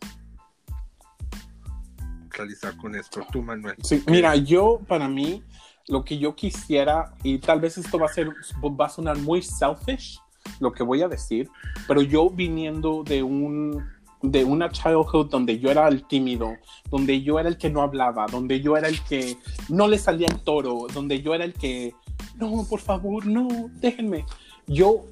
realizar 2.31 2.77
con 2.77 2.95
esto. 2.95 3.27
Tú, 3.33 3.43
Manuel. 3.43 3.77
Sí, 3.83 4.03
mira, 4.07 4.37
yo 4.37 4.81
para 4.87 5.09
mí 5.09 5.43
lo 5.89 6.05
que 6.05 6.19
yo 6.19 6.35
quisiera 6.35 7.15
y 7.23 7.39
tal 7.39 7.61
vez 7.61 7.77
esto 7.79 7.99
va 7.99 8.07
a 8.07 8.09
ser 8.09 8.29
va 8.29 8.87
a 8.87 8.89
sonar 8.89 9.19
muy 9.19 9.43
selfish 9.43 10.19
lo 10.61 10.73
que 10.73 10.83
voy 10.83 11.03
a 11.03 11.09
decir, 11.09 11.49
pero 11.87 12.01
yo 12.03 12.31
viniendo 12.31 13.03
de 13.05 13.23
un 13.23 13.85
de 14.23 14.45
una 14.45 14.71
childhood 14.71 15.31
donde 15.31 15.59
yo 15.59 15.71
era 15.71 15.89
el 15.89 16.07
tímido, 16.07 16.53
donde 16.91 17.23
yo 17.23 17.39
era 17.39 17.49
el 17.49 17.57
que 17.57 17.71
no 17.71 17.81
hablaba, 17.81 18.27
donde 18.27 18.61
yo 18.61 18.77
era 18.77 18.87
el 18.89 19.01
que 19.05 19.39
no 19.71 19.89
le 19.89 19.99
salía 19.99 20.29
el 20.29 20.41
toro, 20.43 20.87
donde 20.93 21.23
yo 21.23 21.35
era 21.35 21.45
el 21.45 21.55
que 21.55 21.95
no, 22.37 22.65
por 22.69 22.81
favor, 22.81 23.27
no, 23.27 23.49
déjenme. 23.81 24.25
Yo 24.67 25.05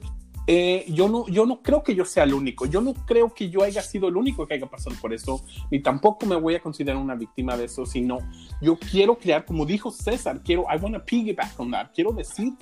eh, 0.50 0.86
yo, 0.88 1.10
no, 1.10 1.28
yo 1.28 1.44
no 1.44 1.60
creo 1.60 1.82
que 1.82 1.94
yo 1.94 2.06
sea 2.06 2.24
el 2.24 2.32
único. 2.32 2.64
Yo 2.64 2.80
no 2.80 2.94
creo 2.94 3.34
que 3.34 3.50
yo 3.50 3.62
haya 3.62 3.82
sido 3.82 4.08
el 4.08 4.16
único 4.16 4.46
que 4.46 4.54
haya 4.54 4.64
pasado 4.64 4.96
por 4.98 5.12
eso, 5.12 5.44
ni 5.70 5.80
tampoco 5.80 6.24
me 6.24 6.36
voy 6.36 6.54
a 6.54 6.62
considerar 6.62 6.96
una 6.96 7.14
víctima 7.14 7.54
de 7.54 7.66
eso, 7.66 7.84
sino 7.84 8.16
yo 8.62 8.78
quiero 8.78 9.18
crear, 9.18 9.44
como 9.44 9.66
dijo 9.66 9.90
César, 9.90 10.40
quiero, 10.42 10.64
I 10.74 10.78
want 10.80 10.94
to 10.94 11.04
piggyback 11.04 11.60
on 11.60 11.70
that. 11.72 11.88
Quiero 11.94 12.12
decir 12.12 12.54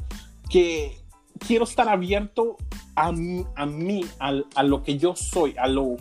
que 0.51 0.99
quiero 1.39 1.63
estar 1.63 1.89
abierto 1.89 2.57
a, 2.97 3.07
a 3.07 3.67
mí, 3.67 4.05
al- 4.19 4.47
a, 4.57 4.63
lo 4.65 4.83
que 4.83 4.99
yo 4.99 5.15
soy, 5.15 5.55
a 5.57 5.69
lo, 5.69 5.95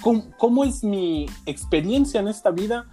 cómo, 0.00 0.30
cómo 0.38 0.64
es 0.64 0.82
mi 0.82 1.26
experiencia 1.44 2.20
en 2.20 2.28
esta 2.28 2.50
vida 2.50 2.88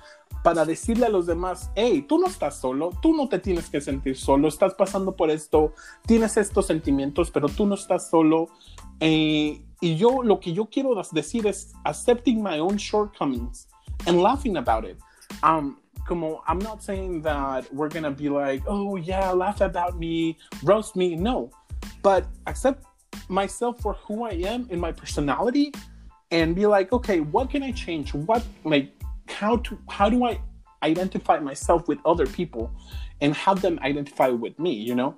para 0.48 0.64
decirle 0.64 1.08
a 1.08 1.10
los 1.10 1.26
demás, 1.26 1.72
hey, 1.76 2.06
tú 2.08 2.18
no 2.18 2.28
estás 2.28 2.56
solo, 2.56 2.92
tú 3.02 3.14
no 3.14 3.28
te 3.28 3.38
tienes 3.38 3.70
que 3.70 3.82
sentir 3.82 4.16
solo, 4.16 4.48
estás 4.48 4.74
pasando 4.76 5.14
por 5.14 5.30
esto, 5.30 5.74
tienes 6.06 6.38
estos 6.38 6.68
sentimientos, 6.68 7.30
pero 7.32 7.50
tú 7.50 7.66
no 7.66 7.76
estás 7.76 8.10
solo. 8.10 8.48
Eh, 9.02 9.62
y 9.82 9.96
yo 9.98 10.24
lo 10.24 10.40
que 10.40 10.54
yo 10.54 10.68
quiero 10.68 10.96
decir 11.12 11.46
es 11.48 11.74
accepting 11.84 12.42
my 12.42 12.60
own 12.62 12.78
shortcomings 12.78 13.68
and 14.06 14.24
laughing 14.24 14.56
about 14.56 14.86
it. 14.86 14.98
Um, 15.44 15.82
como 16.08 16.42
I'm 16.48 16.60
not 16.60 16.82
saying 16.82 17.24
that 17.24 17.66
we're 17.74 17.90
gonna 17.90 18.10
be 18.10 18.30
like, 18.30 18.64
oh 18.68 18.96
yeah, 18.96 19.34
laugh 19.34 19.60
about 19.60 20.00
me, 20.00 20.38
roast 20.64 20.96
me. 20.96 21.18
No, 21.18 21.50
but 22.02 22.24
accept 22.46 22.86
myself 23.28 23.82
for 23.82 23.98
who 24.08 24.24
I 24.24 24.36
am 24.48 24.66
in 24.70 24.80
my 24.80 24.94
personality, 24.94 25.74
and 26.32 26.56
be 26.56 26.66
like, 26.66 26.94
okay, 26.94 27.20
what 27.20 27.50
can 27.50 27.64
I 27.64 27.72
change? 27.72 28.14
What 28.14 28.44
like 28.64 28.97
how 29.30 29.58
to 29.58 29.78
how 29.90 30.10
do 30.10 30.26
I 30.26 30.40
identify 30.84 31.40
myself 31.40 31.88
with 31.88 32.00
other 32.06 32.28
people, 32.28 32.72
and 33.22 33.34
have 33.36 33.62
them 33.62 33.80
identify 33.82 34.30
with 34.30 34.58
me? 34.60 34.74
You 34.74 34.96
know, 34.96 35.16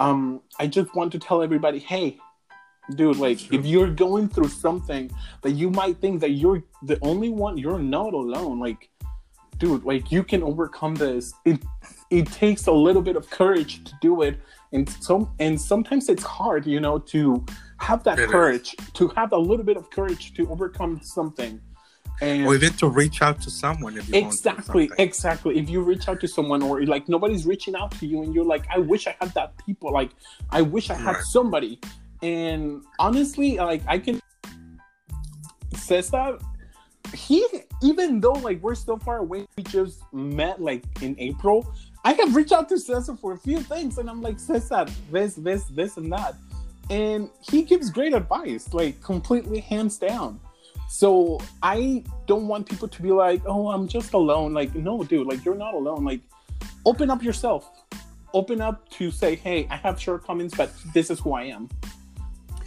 um, 0.00 0.40
I 0.58 0.66
just 0.66 0.94
want 0.94 1.12
to 1.12 1.18
tell 1.18 1.42
everybody, 1.42 1.78
hey. 1.78 2.18
Dude, 2.96 3.16
like 3.16 3.52
if 3.52 3.64
you're 3.64 3.88
going 3.94 4.28
through 4.28 4.48
something 4.48 5.08
that 5.42 5.52
you 5.52 5.70
might 5.70 5.98
think 5.98 6.20
that 6.20 6.30
you're 6.30 6.64
the 6.82 6.98
only 7.00 7.28
one, 7.28 7.56
you're 7.56 7.78
not 7.78 8.12
alone. 8.12 8.58
Like 8.58 8.90
dude, 9.62 9.84
like 9.84 10.10
you 10.10 10.24
can 10.24 10.42
overcome 10.42 10.96
this. 10.96 11.32
It 11.44 11.62
it 12.10 12.26
takes 12.26 12.66
a 12.66 12.72
little 12.72 13.00
bit 13.00 13.14
of 13.14 13.30
courage 13.30 13.84
to 13.84 13.92
do 14.00 14.22
it, 14.22 14.40
and 14.72 14.88
some 14.88 15.30
and 15.38 15.58
sometimes 15.58 16.08
it's 16.08 16.24
hard, 16.24 16.66
you 16.66 16.80
know, 16.80 16.98
to 16.98 17.44
have 17.78 18.02
that 18.04 18.18
It 18.18 18.24
is. 18.24 18.30
courage, 18.30 18.74
to 18.94 19.08
have 19.16 19.32
a 19.32 19.38
little 19.38 19.64
bit 19.64 19.76
of 19.76 19.88
courage 19.90 20.34
to 20.34 20.50
overcome 20.50 21.00
something. 21.02 21.60
And 22.20 22.46
Or 22.46 22.54
even 22.54 22.72
to 22.74 22.88
reach 22.88 23.20
out 23.22 23.40
to 23.42 23.50
someone 23.50 23.96
if 23.96 24.08
you 24.08 24.14
exactly, 24.14 24.90
exactly. 24.98 25.58
If 25.58 25.68
you 25.68 25.80
reach 25.82 26.08
out 26.08 26.20
to 26.20 26.28
someone 26.28 26.62
or 26.62 26.84
like 26.84 27.08
nobody's 27.08 27.46
reaching 27.46 27.74
out 27.74 27.90
to 27.98 28.06
you, 28.06 28.22
and 28.22 28.34
you're 28.34 28.44
like, 28.44 28.64
I 28.70 28.78
wish 28.78 29.06
I 29.06 29.16
had 29.20 29.34
that 29.34 29.54
people. 29.64 29.92
Like, 29.92 30.10
I 30.50 30.62
wish 30.62 30.90
I 30.90 30.94
had 30.94 31.16
Right. 31.16 31.24
somebody. 31.24 31.80
And 32.22 32.82
honestly, 33.00 33.56
like 33.56 33.82
I 33.88 33.98
can 33.98 34.20
Cesar, 35.74 36.38
he 37.12 37.44
even 37.82 38.20
though 38.20 38.32
like 38.32 38.62
we're 38.62 38.74
so 38.76 38.96
far 38.98 39.18
away, 39.18 39.46
we 39.56 39.64
just 39.64 40.02
met 40.12 40.60
like 40.60 40.84
in 41.02 41.16
April. 41.18 41.66
I 42.04 42.12
have 42.14 42.34
reached 42.34 42.52
out 42.52 42.68
to 42.70 42.78
Cesar 42.78 43.16
for 43.16 43.32
a 43.32 43.38
few 43.38 43.60
things, 43.60 43.98
and 43.98 44.10
I'm 44.10 44.22
like, 44.22 44.38
Cesar, 44.38 44.86
this, 45.10 45.34
this, 45.34 45.64
this, 45.64 45.96
and 45.96 46.12
that. 46.12 46.34
And 46.90 47.30
he 47.40 47.62
gives 47.62 47.90
great 47.90 48.12
advice, 48.12 48.72
like 48.74 49.00
completely 49.02 49.60
hands 49.60 49.98
down. 49.98 50.40
So 50.92 51.40
I 51.62 52.04
don't 52.26 52.46
want 52.48 52.68
people 52.68 52.86
to 52.86 53.02
be 53.02 53.10
like, 53.12 53.40
oh, 53.46 53.70
I'm 53.70 53.88
just 53.88 54.12
alone. 54.12 54.52
Like, 54.52 54.74
no, 54.74 55.02
dude, 55.02 55.26
like 55.26 55.42
you're 55.42 55.54
not 55.54 55.72
alone. 55.72 56.04
Like, 56.04 56.20
open 56.84 57.08
up 57.08 57.22
yourself. 57.22 57.70
Open 58.34 58.60
up 58.60 58.86
to 58.90 59.10
say, 59.10 59.34
hey, 59.34 59.66
I 59.70 59.76
have 59.76 59.98
shortcomings, 59.98 60.52
but 60.54 60.70
this 60.92 61.08
is 61.08 61.18
who 61.18 61.32
I 61.32 61.44
am. 61.44 61.70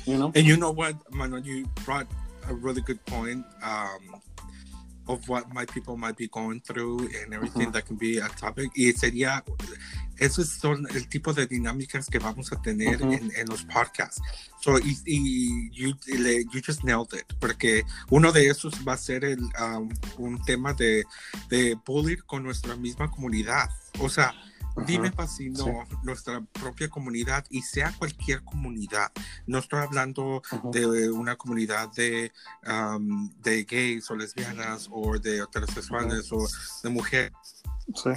You 0.05 0.17
know? 0.17 0.31
And 0.33 0.43
you 0.43 0.57
know 0.57 0.71
what, 0.71 0.95
Manuel, 1.13 1.41
you 1.41 1.67
brought 1.85 2.07
a 2.49 2.55
really 2.55 2.81
good 2.81 3.03
point. 3.05 3.45
Um, 3.61 4.19
of 5.07 5.29
what 5.29 5.53
my 5.53 5.65
people 5.65 5.95
might 5.95 6.17
be 6.17 6.27
going 6.29 6.59
through 6.61 6.97
and 7.21 7.31
everything 7.31 7.67
uh 7.67 7.67
-huh. 7.67 7.73
that 7.73 7.85
can 7.85 7.95
be 7.95 8.17
a 8.19 8.27
topic. 8.29 8.71
Y 8.75 8.91
sería, 8.93 9.43
esos 10.17 10.49
son 10.49 10.87
el 10.93 11.07
tipo 11.07 11.33
de 11.33 11.47
dinámicas 11.47 12.07
que 12.07 12.19
vamos 12.19 12.51
a 12.51 12.61
tener 12.61 13.01
uh 13.01 13.09
-huh. 13.09 13.17
en, 13.17 13.31
en, 13.35 13.47
los 13.47 13.63
podcasts. 13.63 14.21
So, 14.61 14.79
y, 14.79 14.97
y 15.05 15.69
you, 15.71 15.95
you, 16.05 16.61
just 16.65 16.83
nailed 16.83 17.13
it, 17.13 17.25
porque 17.39 17.83
uno 18.09 18.31
de 18.31 18.47
esos 18.47 18.73
va 18.87 18.93
a 18.93 18.97
ser 18.97 19.23
el, 19.23 19.39
um, 19.39 19.89
un 20.17 20.43
tema 20.43 20.73
de, 20.73 21.03
de 21.49 21.77
bullying 21.85 22.21
con 22.25 22.43
nuestra 22.43 22.75
misma 22.75 23.09
comunidad. 23.11 23.69
O 23.99 24.09
sea, 24.09 24.33
Dime 24.85 25.11
sí. 25.27 25.51
nuestra 26.03 26.41
propia 26.41 26.89
comunidad 26.89 27.45
y 27.49 27.61
sea 27.61 27.93
cualquier 27.97 28.43
comunidad. 28.43 29.11
No 29.47 29.59
estoy 29.59 29.79
hablando 29.79 30.37
uh 30.37 30.41
-huh. 30.41 30.71
de 30.71 31.09
una 31.09 31.35
comunidad 31.37 31.89
de, 31.93 32.33
um, 32.67 33.29
de 33.41 33.63
gays 33.63 34.09
o 34.11 34.15
lesbianas 34.15 34.89
o 34.91 35.17
de 35.17 35.37
heterosexuales 35.39 36.31
uh 36.31 36.39
-huh. 36.39 36.43
o 36.43 36.83
de 36.83 36.89
mujeres. 36.89 37.33
Sí. 37.93 38.09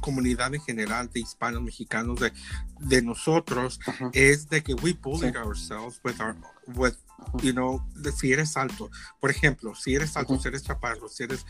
Comunidad 0.00 0.54
en 0.54 0.62
general 0.62 1.08
de 1.12 1.20
hispanos, 1.20 1.62
mexicanos, 1.62 2.18
de, 2.18 2.32
de 2.80 3.02
nosotros, 3.02 3.78
uh 3.86 3.92
-huh. 3.92 4.10
es 4.12 4.48
de 4.48 4.62
que 4.62 4.74
we 4.74 4.92
sí. 4.92 5.36
ourselves 5.36 6.00
with 6.02 6.20
our, 6.20 6.34
with, 6.74 6.96
you 7.42 7.52
know, 7.52 7.80
de, 7.94 8.10
si 8.10 8.32
eres 8.32 8.56
alto. 8.56 8.90
Por 9.20 9.30
ejemplo, 9.30 9.74
si 9.74 9.94
eres 9.94 10.16
alto, 10.16 10.38
si 10.38 10.48
eres 10.48 10.62
chaparro, 10.62 11.08
si 11.08 11.24
eres 11.24 11.44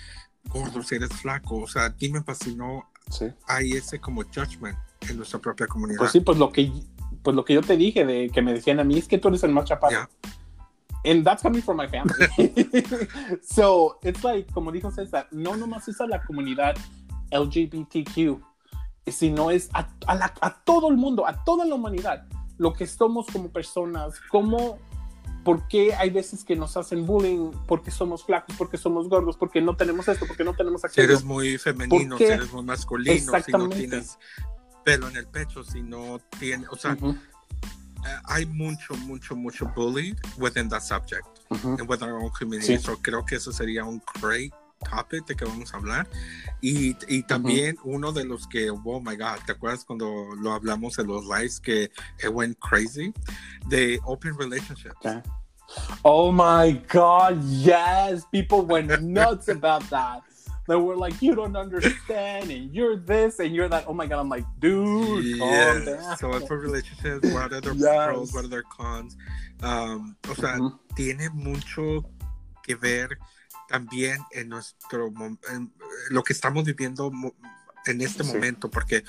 gordo, 0.45 0.83
si 0.83 0.97
eres 0.97 1.12
flaco, 1.12 1.57
o 1.57 1.69
sea, 1.69 1.88
dime 1.91 2.23
fascinó 2.23 2.91
Sí. 3.11 3.27
hay 3.47 3.73
ese 3.73 4.01
como 4.01 4.23
judgment 4.23 4.79
en 5.09 5.17
nuestra 5.17 5.38
propia 5.38 5.67
comunidad. 5.67 5.99
Pues 5.99 6.12
sí, 6.12 6.21
pues 6.21 6.38
lo 6.38 6.51
que, 6.51 6.73
pues 7.23 7.37
lo 7.37 7.45
que 7.45 7.55
yo 7.55 7.61
te 7.61 7.77
dije 7.77 8.05
de 8.05 8.31
que 8.31 8.43
me 8.43 8.53
decían 8.53 8.81
a 8.81 8.85
mí 8.85 8.99
es 8.99 9.09
que 9.09 9.19
tú 9.19 9.29
eres 9.29 9.43
el 9.43 9.53
más 9.53 9.65
chaparro. 9.65 9.91
Yeah. 9.93 10.09
And 11.05 11.25
that's 11.25 11.43
coming 11.43 11.62
from 11.62 11.79
my 11.79 11.88
family. 11.88 12.15
so 13.43 13.99
it's 14.03 14.23
like, 14.23 14.53
como 14.53 14.71
dijo 14.71 14.91
César, 14.91 15.27
no 15.33 15.57
nomás 15.57 15.88
es 15.88 16.01
a 16.01 16.07
la 16.07 16.23
comunidad 16.23 16.77
LGBTQ, 17.33 18.41
sino 19.09 19.51
es 19.51 19.69
a, 19.73 19.88
a, 20.07 20.15
la, 20.15 20.33
a 20.41 20.62
todo 20.62 20.91
el 20.91 20.97
mundo, 20.97 21.27
a 21.27 21.43
toda 21.45 21.65
la 21.65 21.75
humanidad, 21.75 22.27
lo 22.59 22.73
que 22.73 22.87
somos 22.87 23.27
como 23.27 23.51
personas, 23.51 24.21
como 24.31 24.79
¿Por 25.44 25.66
qué 25.68 25.94
hay 25.94 26.11
veces 26.11 26.44
que 26.44 26.55
nos 26.57 26.76
hacen 26.76 27.07
bullying? 27.07 27.50
Porque 27.66 27.90
somos 27.90 28.24
flacos, 28.24 28.55
porque 28.57 28.76
somos 28.76 29.09
gordos, 29.09 29.37
porque 29.37 29.61
no 29.61 29.76
tenemos 29.76 30.07
esto, 30.09 30.26
porque 30.26 30.44
no 30.44 30.55
tenemos 30.55 30.85
aquello. 30.85 31.07
Si 31.09 31.12
eres 31.12 31.24
muy 31.24 31.59
femenino, 31.59 32.16
si 32.16 32.24
eres 32.24 32.52
muy 32.52 32.62
masculino, 32.62 33.40
si 33.40 33.52
no 33.52 33.68
tienes 33.68 34.18
pelo 34.85 35.09
en 35.09 35.16
el 35.16 35.26
pecho, 35.26 35.64
si 35.64 35.83
no 35.83 36.20
tienes, 36.38 36.68
o 36.70 36.76
sea, 36.76 36.92
uh 37.00 37.12
-huh. 37.12 37.20
hay 38.24 38.46
mucho, 38.46 38.94
mucho, 38.94 39.37
mucho 39.37 39.70
bullying 39.74 40.14
within 40.38 40.68
that 40.68 40.83
subject 40.83 41.26
uh 41.50 41.57
-huh. 41.57 41.81
and 41.81 41.88
within 41.88 42.09
our 42.09 42.22
own 42.22 42.31
community. 42.31 42.76
Sí. 42.76 42.83
So 42.83 42.96
creo 43.00 43.24
que 43.24 43.37
eso 43.37 43.52
sería 43.52 43.85
un 43.85 44.02
great 44.20 44.52
topic 44.83 45.27
de 45.27 45.35
que 45.35 45.45
vamos 45.45 45.73
a 45.73 45.77
hablar. 45.77 46.07
Y, 46.61 46.97
y 47.09 47.23
también 47.23 47.77
uh 47.79 47.85
-huh. 47.85 47.95
uno 47.97 48.12
de 48.12 48.25
los 48.25 48.47
que, 48.47 48.71
oh 48.71 49.01
my 49.01 49.16
God, 49.16 49.38
¿te 49.47 49.53
acuerdas 49.53 49.85
cuando 49.85 50.07
lo 50.40 50.53
hablamos 50.53 50.99
en 50.99 51.07
los 51.07 51.25
lives 51.27 51.61
que 51.61 51.90
it 52.23 52.31
went 52.31 52.59
crazy? 52.59 53.12
De 53.68 53.99
open 54.05 54.37
relationships. 54.38 54.97
Okay. 54.97 55.23
Oh 56.03 56.33
my 56.33 56.73
God, 56.92 57.42
yes. 57.42 58.25
People 58.31 58.62
went 58.62 58.90
nuts 59.03 59.49
about 59.49 59.88
that. 59.90 60.23
They 60.68 60.77
were 60.77 60.97
like, 60.97 61.21
you 61.21 61.35
don't 61.35 61.57
understand, 61.57 62.51
and 62.51 62.73
you're 62.73 62.97
this, 62.97 63.40
and 63.40 63.53
you're 63.55 63.68
that. 63.68 63.85
Oh 63.88 63.95
my 63.95 64.07
God, 64.07 64.21
I'm 64.21 64.29
like, 64.29 64.45
dude, 64.61 65.25
yes. 65.25 65.85
down. 65.85 66.16
So 66.18 66.33
open 66.33 66.59
relationships, 66.59 67.33
what 67.33 67.53
are 67.53 67.61
their 67.61 67.75
yes. 67.75 68.09
pros, 68.09 68.33
what 68.33 68.45
are 68.45 68.49
their 68.49 68.62
cons? 68.62 69.16
Um, 69.62 70.16
o 70.31 70.35
sea, 70.35 70.55
uh 70.55 70.61
-huh. 70.61 70.79
tiene 70.95 71.31
mucho 71.31 72.05
que 72.62 72.77
ver 72.77 73.18
también 73.72 74.18
en 74.32 74.50
nuestro 74.50 75.11
en 75.50 75.72
lo 76.11 76.22
que 76.22 76.35
estamos 76.35 76.62
viviendo 76.64 77.11
en 77.87 78.02
este 78.02 78.22
sí. 78.22 78.35
momento 78.35 78.70
porque 78.70 79.02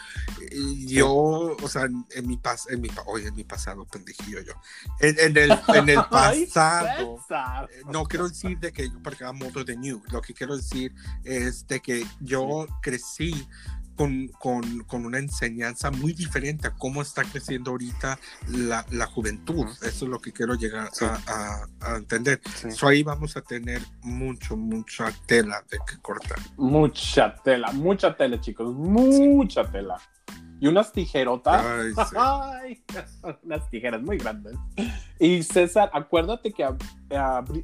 yo 0.88 1.12
o 1.12 1.68
sea 1.68 1.84
en 1.84 2.28
mi 2.28 2.38
pas 2.38 2.70
en 2.70 2.80
mi 2.80 2.90
hoy 3.06 3.26
en 3.26 3.36
mi 3.36 3.44
pasado 3.44 3.86
pendejillo 3.86 4.40
yo 4.40 4.54
en, 5.02 5.20
en 5.20 5.38
el 5.38 5.52
en 5.76 5.90
el 5.90 6.00
pasado 6.10 7.20
no 7.92 8.06
quiero 8.06 8.30
decir 8.30 8.58
de 8.58 8.72
que 8.72 8.90
yo 8.90 9.04
porque 9.04 9.26
modo 9.34 9.66
de 9.66 9.76
new 9.76 10.02
lo 10.10 10.22
que 10.22 10.34
quiero 10.34 10.56
decir 10.56 10.96
es 11.26 11.68
de 11.68 11.82
que 11.82 12.08
yo 12.22 12.66
crecí 12.82 13.46
con, 13.96 14.28
con, 14.40 14.84
con, 14.84 15.06
una 15.06 15.20
enseñanza 15.20 15.92
muy 15.92 16.14
diferente 16.14 16.68
a 16.68 16.72
cómo 16.72 17.02
está 17.02 17.24
creciendo 17.24 17.72
ahorita 17.72 18.20
la, 18.50 18.86
la 18.92 19.06
juventud. 19.06 19.66
Eso 19.82 20.06
es 20.06 20.12
lo 20.12 20.20
que 20.20 20.32
quiero 20.32 20.56
llegar 20.56 20.90
sí. 20.92 21.06
a, 21.06 21.20
a, 21.28 21.94
a, 21.94 21.98
entender. 21.98 22.42
Sí. 22.56 22.72
So 22.72 22.88
ahí 22.88 23.04
vamos 23.04 23.38
a 23.38 23.42
tener 23.42 23.82
mucho, 24.02 24.58
mucha 24.58 25.12
tela 25.26 25.64
de 25.70 25.78
que 25.88 26.02
cortar. 26.02 26.38
Mucha 26.58 27.36
tela, 27.36 27.72
mucha 27.72 28.16
tela, 28.16 28.40
chicos, 28.40 28.74
mucha 28.74 29.66
sí. 29.66 29.72
tela. 29.72 29.98
Y 30.60 30.68
unas 30.68 30.94
tijerotas. 30.94 31.62
Ay, 31.66 31.94
Ay, 32.16 32.84
unas 33.44 33.70
tijeras 33.70 34.02
muy 34.02 34.18
grandes. 34.18 34.56
Y 35.20 35.44
César, 35.44 35.90
acuérdate 35.94 36.54
que 36.54 36.66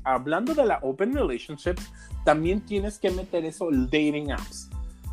hablando 0.03 0.53
de 0.53 0.65
la 0.65 0.79
open 0.81 1.13
relationships, 1.13 1.89
también 2.25 2.59
tienes 2.59 2.99
que 2.99 3.09
meter 3.09 3.45
eso, 3.45 3.69
el 3.69 3.85
dating 3.85 4.31
apps 4.31 4.69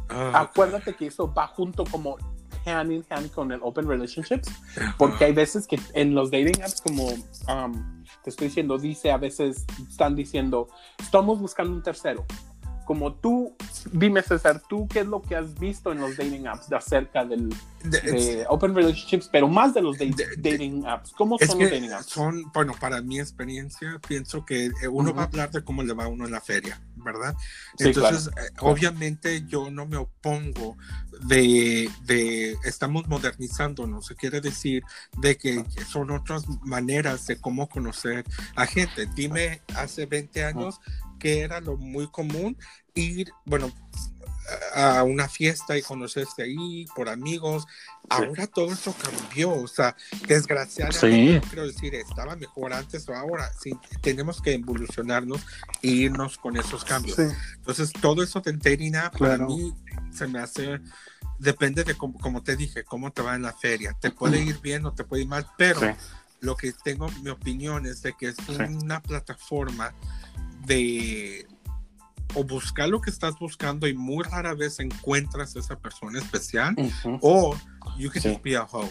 Acuérdate 0.09 0.95
que 0.95 1.07
eso 1.07 1.33
va 1.33 1.47
junto 1.49 1.85
como 1.85 2.17
hand 2.65 2.93
in 2.93 3.05
hand 3.09 3.31
con 3.31 3.53
el 3.53 3.61
open 3.63 3.89
relationships, 3.89 4.49
porque 4.99 5.27
hay 5.27 5.33
veces 5.33 5.67
que 5.67 5.79
en 5.95 6.15
los 6.15 6.31
dating 6.31 6.63
apps, 6.63 6.81
como 6.81 7.07
um, 7.07 8.05
te 8.23 8.31
estoy 8.31 8.49
diciendo, 8.49 8.79
dice 8.79 9.11
a 9.11 9.19
veces 9.19 9.65
están 9.89 10.17
diciendo, 10.17 10.69
estamos 10.99 11.39
buscando 11.39 11.73
un 11.73 11.83
tercero. 11.83 12.25
Como 12.85 13.15
tú, 13.15 13.53
dime 13.91 14.23
César, 14.23 14.63
tú 14.69 14.87
qué 14.87 15.01
es 15.01 15.07
lo 15.07 15.21
que 15.21 15.35
has 15.35 15.59
visto 15.59 15.91
en 15.91 15.99
los 15.99 16.17
dating 16.17 16.47
apps 16.47 16.69
de 16.69 16.77
acerca 16.77 17.25
del 17.25 17.49
de, 17.83 18.01
de 18.01 18.47
open 18.49 18.77
relationships, 18.77 19.29
pero 19.31 19.49
más 19.49 19.75
de 19.75 19.83
los 19.83 19.99
de, 19.99 20.15
dating 20.39 20.87
apps. 20.87 21.13
¿Cómo 21.13 21.37
son 21.37 21.59
los 21.59 21.71
dating 21.71 21.91
apps? 21.91 22.07
Son, 22.07 22.45
bueno, 22.55 22.75
para 22.79 23.03
mi 23.03 23.19
experiencia, 23.19 24.01
pienso 24.07 24.45
que 24.45 24.71
uno 24.89 25.11
uh 25.11 25.13
-huh. 25.13 25.17
va 25.17 25.23
a 25.23 25.27
hablar 25.27 25.51
de 25.51 25.65
cómo 25.65 25.83
le 25.83 25.95
va 25.95 26.05
a 26.05 26.09
uno 26.09 26.27
en 26.27 26.31
la 26.31 26.41
feria. 26.41 26.81
¿Verdad? 27.07 27.35
Sí, 27.79 27.89
Entonces, 27.89 28.29
claro. 28.29 28.47
eh, 28.47 28.53
obviamente 28.61 29.47
yo 29.47 29.71
no 29.71 29.87
me 29.87 29.97
opongo 29.97 30.77
de, 31.27 31.89
de, 32.05 32.59
estamos 32.65 33.09
modernizándonos, 33.09 34.09
quiere 34.19 34.43
decir 34.43 34.83
de 35.19 35.39
que 35.39 35.65
son 35.89 36.11
otras 36.11 36.45
maneras 36.63 37.27
de 37.27 37.41
cómo 37.41 37.69
conocer 37.69 38.25
a 38.55 38.67
gente. 38.67 39.07
Dime, 39.15 39.63
hace 39.75 40.05
20 40.05 40.45
años, 40.45 40.81
que 41.19 41.41
era 41.41 41.61
lo 41.61 41.77
muy 41.77 42.09
común 42.09 42.59
ir, 42.95 43.31
bueno, 43.45 43.73
a 44.75 45.03
una 45.03 45.29
fiesta 45.29 45.77
y 45.77 45.83
conocerse 45.83 46.43
ahí 46.43 46.87
por 46.95 47.09
amigos. 47.09 47.67
Ahora 48.09 48.47
todo 48.47 48.73
eso 48.73 48.95
cambió, 48.95 49.53
o 49.53 49.67
sea, 49.67 49.97
desgraciadamente, 50.29 51.41
sí. 51.41 51.49
quiero 51.49 51.67
decir, 51.67 51.95
estaba 51.95 52.37
mejor 52.37 52.73
antes 52.73 53.09
o 53.09 53.15
ahora. 53.15 53.51
Sí, 53.61 53.73
tenemos 54.01 54.41
que 54.41 54.55
evolucionarnos 54.55 55.41
e 55.83 55.89
irnos 55.89 56.39
con 56.39 56.57
esos 56.57 56.85
cambios. 56.85 57.17
Sí. 57.17 57.25
Entonces, 57.57 57.93
todo 57.93 58.23
eso 58.23 58.41
de 58.41 58.53
dating 58.53 58.97
app, 58.97 59.17
claro. 59.17 59.39
para 59.39 59.47
mí, 59.47 59.75
se 60.13 60.27
me 60.29 60.39
hace, 60.39 60.81
depende 61.39 61.83
de, 61.83 61.95
cómo, 61.97 62.19
como 62.19 62.43
te 62.43 62.57
dije, 62.57 62.85
cómo 62.85 63.13
te 63.13 63.23
va 63.23 63.35
en 63.35 63.43
la 63.43 63.53
feria. 63.53 63.97
Te 64.01 64.11
puede 64.11 64.41
ir 64.41 64.61
bien 64.61 64.87
o 64.87 64.95
te 64.95 65.05
puede 65.05 65.23
ir 65.23 65.29
mal, 65.29 65.47
pero 65.59 65.81
lo 66.41 66.57
que 66.57 66.73
tengo, 66.73 67.09
mi 67.23 67.31
opinión 67.31 67.87
es 67.87 68.03
de 68.03 68.13
que 68.13 68.29
es 68.29 68.37
una 68.49 69.03
plataforma 69.03 69.95
de 70.65 71.47
o 72.35 72.45
buscar 72.45 72.89
lo 72.89 73.01
que 73.01 73.11
estás 73.11 73.39
buscando 73.39 73.87
y 73.87 73.95
muy 73.95 74.25
rara 74.25 74.55
vez 74.55 74.81
encuentras 74.81 75.57
esa 75.57 75.79
persona 75.79 76.19
especial 76.19 76.75
uh 76.77 76.83
-huh. 76.83 77.19
o 77.23 77.57
you 77.97 78.11
can 78.11 78.23
sí. 78.23 78.31
just 78.31 78.43
be 78.43 78.57
a 78.57 78.63
hoe. 78.63 78.91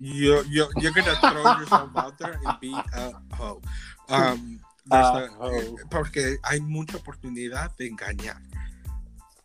You, 0.00 0.42
you, 0.48 0.66
you're 0.80 0.92
gonna 0.92 1.14
throw 1.20 1.44
yourself 1.60 1.94
out 1.94 2.16
there 2.16 2.38
and 2.44 2.58
be 2.58 2.72
a 2.72 3.12
hoe. 3.36 3.60
Um, 4.08 4.58
uh, 4.90 4.94
a, 4.94 5.28
hoe. 5.38 5.76
Porque 5.90 6.38
hay 6.42 6.60
mucha 6.60 6.96
oportunidad 6.96 7.76
de 7.76 7.88
engañar. 7.88 8.40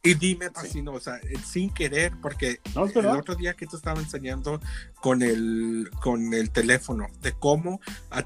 Y 0.01 0.13
dime 0.13 0.45
sí. 0.45 0.51
así, 0.55 0.81
no, 0.81 0.93
o 0.93 0.99
sea, 0.99 1.19
sin 1.43 1.73
querer, 1.73 2.13
porque 2.21 2.61
no, 2.75 2.85
el 2.85 3.05
otro 3.07 3.35
día 3.35 3.55
que 3.55 3.65
te 3.65 3.75
estaba 3.75 3.99
enseñando 3.99 4.61
con 5.01 5.23
el, 5.23 5.89
con 5.99 6.33
el 6.33 6.51
teléfono, 6.51 7.07
de 7.21 7.33
cómo 7.33 7.81
a 8.11 8.23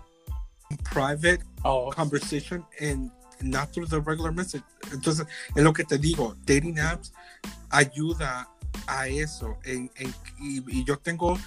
private 0.94 1.40
oh. 1.64 1.90
conversation 1.96 2.66
en 2.80 3.12
not 3.42 3.72
through 3.72 3.88
the 3.88 4.00
regular 4.00 4.34
message. 4.34 4.64
Entonces, 4.92 5.26
es 5.56 5.64
lo 5.64 5.74
que 5.74 5.84
te 5.84 5.98
digo, 5.98 6.36
dating 6.46 6.80
apps 6.80 7.14
ayuda 7.70 8.48
a 8.88 9.08
eso. 9.08 9.58
En, 9.64 9.90
y, 10.40 10.84
yo 10.84 10.98
tengo. 10.98 11.38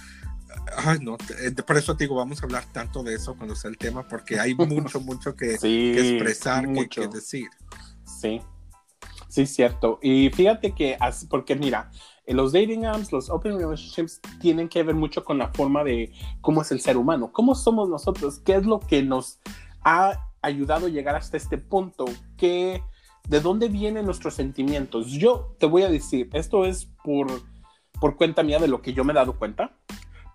Ay, 0.85 0.99
no, 1.01 1.17
eh, 1.41 1.51
por 1.65 1.77
eso 1.77 1.95
te 1.97 2.03
digo, 2.03 2.15
vamos 2.15 2.41
a 2.41 2.45
hablar 2.45 2.63
tanto 2.71 3.03
de 3.03 3.15
eso 3.15 3.35
cuando 3.35 3.55
sea 3.55 3.71
el 3.71 3.77
tema, 3.77 4.07
porque 4.07 4.39
hay 4.39 4.53
mucho, 4.53 4.99
mucho 5.01 5.35
que, 5.35 5.53
expresar, 5.53 6.67
mucho. 6.67 7.01
Que, 7.01 7.07
decir. 7.07 7.49
Sí, 8.05 8.41
sí, 9.29 9.45
cierto. 9.47 9.99
Y 10.01 10.29
fíjate 10.29 10.73
que, 10.73 10.97
porque 11.29 11.55
mira, 11.55 11.91
los 12.27 12.53
dating 12.53 12.85
apps, 12.85 13.11
los 13.11 13.29
open 13.29 13.57
relationships 13.57 14.21
tienen 14.39 14.69
que 14.69 14.83
ver 14.83 14.95
mucho 14.95 15.25
con 15.25 15.39
la 15.39 15.49
forma 15.49 15.83
de 15.83 16.13
cómo 16.41 16.61
es 16.61 16.71
el 16.71 16.79
ser 16.79 16.97
humano, 16.97 17.31
cómo 17.31 17.55
somos 17.55 17.89
nosotros, 17.89 18.39
qué 18.39 18.55
es 18.55 18.65
lo 18.65 18.79
que 18.79 19.01
nos 19.01 19.39
ha 19.83 20.32
ayudado 20.43 20.85
a 20.85 20.89
llegar 20.89 21.15
hasta 21.15 21.37
este 21.37 21.57
punto, 21.57 22.05
qué 22.37 22.81
¿De 23.27 23.39
dónde 23.39 23.69
vienen 23.69 24.05
nuestros 24.05 24.33
sentimientos? 24.33 25.07
Yo 25.11 25.55
te 25.57 25.65
voy 25.65 25.83
a 25.83 25.89
decir, 25.89 26.29
esto 26.33 26.65
es 26.65 26.89
por, 27.03 27.27
por 27.99 28.17
cuenta 28.17 28.43
mía 28.43 28.59
de 28.59 28.67
lo 28.67 28.81
que 28.81 28.93
yo 28.93 29.05
me 29.05 29.13
he 29.13 29.15
dado 29.15 29.37
cuenta, 29.39 29.71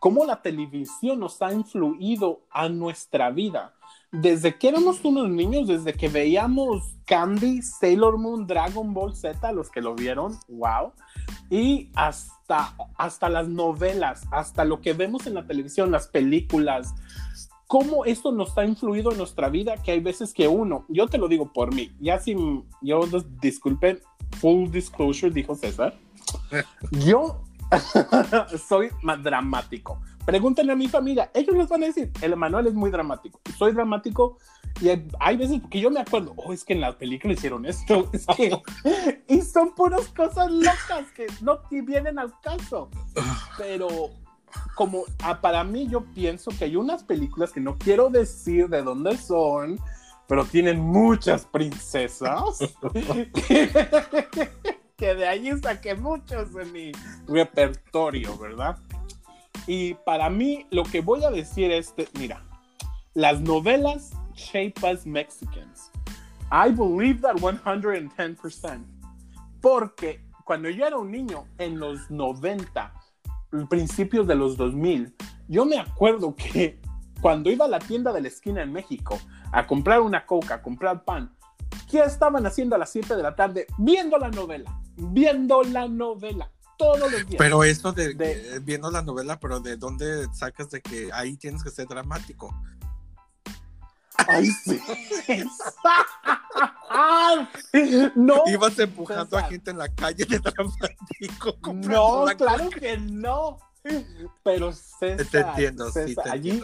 cómo 0.01 0.25
la 0.25 0.41
televisión 0.41 1.21
nos 1.21 1.43
ha 1.43 1.53
influido 1.53 2.47
a 2.51 2.71
nuestra 2.71 3.31
vida. 3.31 3.75
Desde 4.11 4.57
que 4.57 4.69
éramos 4.69 5.05
unos 5.05 5.29
niños, 5.29 5.69
desde 5.69 5.93
que 5.93 6.09
veíamos 6.09 6.97
Candy, 7.05 7.61
Sailor 7.61 8.17
Moon, 8.17 8.47
Dragon 8.47 8.95
Ball 8.95 9.15
Z, 9.15 9.53
los 9.53 9.71
que 9.71 9.83
lo 9.83 9.95
vieron, 9.95 10.39
wow, 10.49 10.93
y 11.51 11.91
hasta, 11.95 12.75
hasta 12.97 13.29
las 13.29 13.49
novelas, 13.49 14.27
hasta 14.31 14.65
lo 14.65 14.81
que 14.81 14.95
vemos 14.95 15.27
en 15.27 15.35
la 15.35 15.47
televisión, 15.47 15.91
las 15.91 16.09
películas, 16.09 16.95
cómo 17.69 18.07
esto 18.07 18.33
nos 18.33 18.57
ha 18.59 18.65
influido 18.65 19.13
en 19.13 19.19
nuestra 19.19 19.49
vida, 19.51 19.77
que 19.77 19.93
hay 19.93 20.01
veces 20.01 20.35
que 20.35 20.49
uno, 20.49 20.87
yo 20.89 21.07
te 21.07 21.19
lo 21.19 21.29
digo 21.29 21.53
por 21.53 21.73
mí, 21.73 21.93
ya 22.01 22.19
sin, 22.19 22.65
yo 22.81 23.03
disculpen, 23.41 24.01
full 24.41 24.71
disclosure, 24.71 25.33
dijo 25.33 25.55
César, 25.55 25.97
yo 26.91 27.45
soy 28.69 28.89
más 29.03 29.23
dramático. 29.23 30.01
Pregúntenle 30.25 30.73
a 30.73 30.77
mi 30.77 30.89
familia, 30.89 31.31
ellos 31.35 31.57
les 31.57 31.69
van 31.69 31.83
a 31.83 31.87
decir, 31.87 32.11
el 32.21 32.33
Emanuel 32.33 32.67
es 32.67 32.75
muy 32.75 32.91
dramático. 32.91 33.41
Soy 33.57 33.73
dramático 33.73 34.39
y 34.81 34.89
hay, 35.21 35.37
veces 35.37 35.61
que 35.71 35.81
yo 35.81 35.91
me 35.91 36.01
acuerdo, 36.01 36.35
oh, 36.37 36.53
es 36.53 36.65
que 36.65 36.75
en 36.75 36.81
la 36.81 36.97
película 36.97 37.35
hicieron 37.35 37.67
esto, 37.67 38.11
es 38.13 38.27
que, 38.27 38.63
y 39.27 39.41
son 39.43 39.75
puras 39.75 40.09
cosas 40.09 40.51
locas 40.51 41.11
que 41.15 41.27
no 41.43 41.61
vienen 41.71 42.19
al 42.19 42.33
caso. 42.41 42.91
Pero 43.59 44.11
como 44.75 45.05
ah, 45.23 45.41
para 45.41 45.65
mí 45.65 45.89
yo 45.89 46.05
pienso 46.15 46.51
que 46.51 46.65
hay 46.65 46.77
unas 46.77 47.03
películas 47.03 47.53
que 47.53 47.61
no 47.61 47.79
quiero 47.79 48.11
decir 48.11 48.69
de 48.69 48.83
dónde 48.83 49.17
son, 49.17 49.79
pero 50.27 50.45
tienen 50.45 50.81
muchas 50.81 51.47
princesas. 51.47 52.59
que 54.97 55.15
de 55.15 55.29
ahí 55.29 55.51
saqué 55.63 55.95
muchos 55.95 56.53
de 56.53 56.65
mi 56.67 56.93
repertorio, 57.27 58.37
¿verdad? 58.37 58.77
Y 59.67 59.95
para 59.95 60.29
mí 60.29 60.67
lo 60.71 60.83
que 60.83 61.01
voy 61.01 61.25
a 61.25 61.31
decir 61.31 61.71
es, 61.71 61.95
mira, 62.19 62.43
las 63.15 63.41
novelas 63.41 64.13
shape 64.35 64.75
us 64.83 65.07
Mexicans. 65.07 65.91
I 66.51 66.71
believe 66.71 67.21
that 67.21 67.37
110%. 67.37 68.85
Porque 69.61 70.21
cuando 70.45 70.71
yo 70.71 70.87
era 70.87 70.97
un 70.97 71.11
niño 71.11 71.47
en 71.59 71.79
los 71.79 72.11
90, 72.11 72.93
principios 73.69 74.27
de 74.27 74.35
los 74.35 74.57
2000, 74.57 75.15
yo 75.49 75.65
me 75.65 75.79
acuerdo 75.79 76.35
que 76.35 76.81
cuando 77.21 77.51
iba 77.51 77.65
a 77.65 77.69
la 77.69 77.79
tienda 77.79 78.13
de 78.13 78.21
la 78.21 78.29
esquina 78.29 78.63
en 78.63 78.73
México 78.73 79.19
a 79.53 79.67
comprar 79.67 80.01
una 80.01 80.27
coca, 80.27 80.55
a 80.55 80.63
comprar 80.63 81.05
pan, 81.05 81.35
¿qué 81.91 82.01
estaban 82.01 82.47
haciendo 82.47 82.77
a 82.77 82.79
las 82.79 82.91
7 82.91 83.17
de 83.17 83.23
la 83.23 83.35
tarde? 83.35 83.67
Viendo 83.79 84.19
la 84.19 84.31
novela, 84.31 84.81
viendo 84.97 85.63
la 85.63 85.89
novela. 85.89 86.51
Todos 86.77 87.11
los 87.11 87.27
días. 87.27 87.35
Pero 87.39 87.65
eso 87.65 87.93
de, 87.93 88.15
de 88.15 88.61
viendo 88.61 88.89
la 88.91 89.03
novela, 89.03 89.41
pero 89.41 89.59
¿de 89.59 89.77
dónde 89.77 90.29
sacas 90.33 90.71
de 90.71 90.81
que 90.81 91.11
ahí 91.13 91.37
tienes 91.37 91.65
que 91.65 91.71
ser 91.71 91.89
dramático? 91.89 92.55
Ay, 94.27 94.47
sí. 94.47 94.81
no. 98.15 98.43
Ibas 98.47 98.79
empujando 98.79 99.39
a 99.39 99.43
gente 99.45 99.71
en 99.71 99.79
la 99.79 99.89
calle 99.89 100.25
de 100.25 100.39
dramático. 100.39 101.57
No, 101.75 102.27
claro 102.37 102.71
que 102.71 102.99
no. 102.99 103.59
Pero 104.43 104.73
César, 104.73 105.27
te 105.31 105.39
entiendo, 105.39 105.91
sí, 105.91 106.15
te 106.15 106.31
allí, 106.31 106.63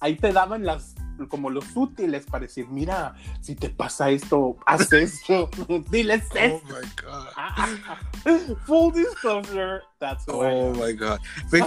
ahí 0.00 0.16
te 0.16 0.32
daban 0.32 0.64
las 0.64 0.94
como 1.26 1.50
los 1.50 1.64
útiles 1.74 2.26
para 2.26 2.42
decir, 2.42 2.68
mira, 2.68 3.16
si 3.40 3.56
te 3.56 3.70
pasa 3.70 4.10
esto, 4.10 4.56
haz 4.66 4.92
esto, 4.92 5.50
diles 5.90 6.24
esto. 6.34 6.74
Oh 6.74 6.80
my 6.80 6.88
God. 7.02 8.56
Full 8.66 8.92
disclosure, 8.92 9.82
that's 9.98 10.24
Oh 10.28 10.72
my 10.74 10.92
God. 10.92 11.18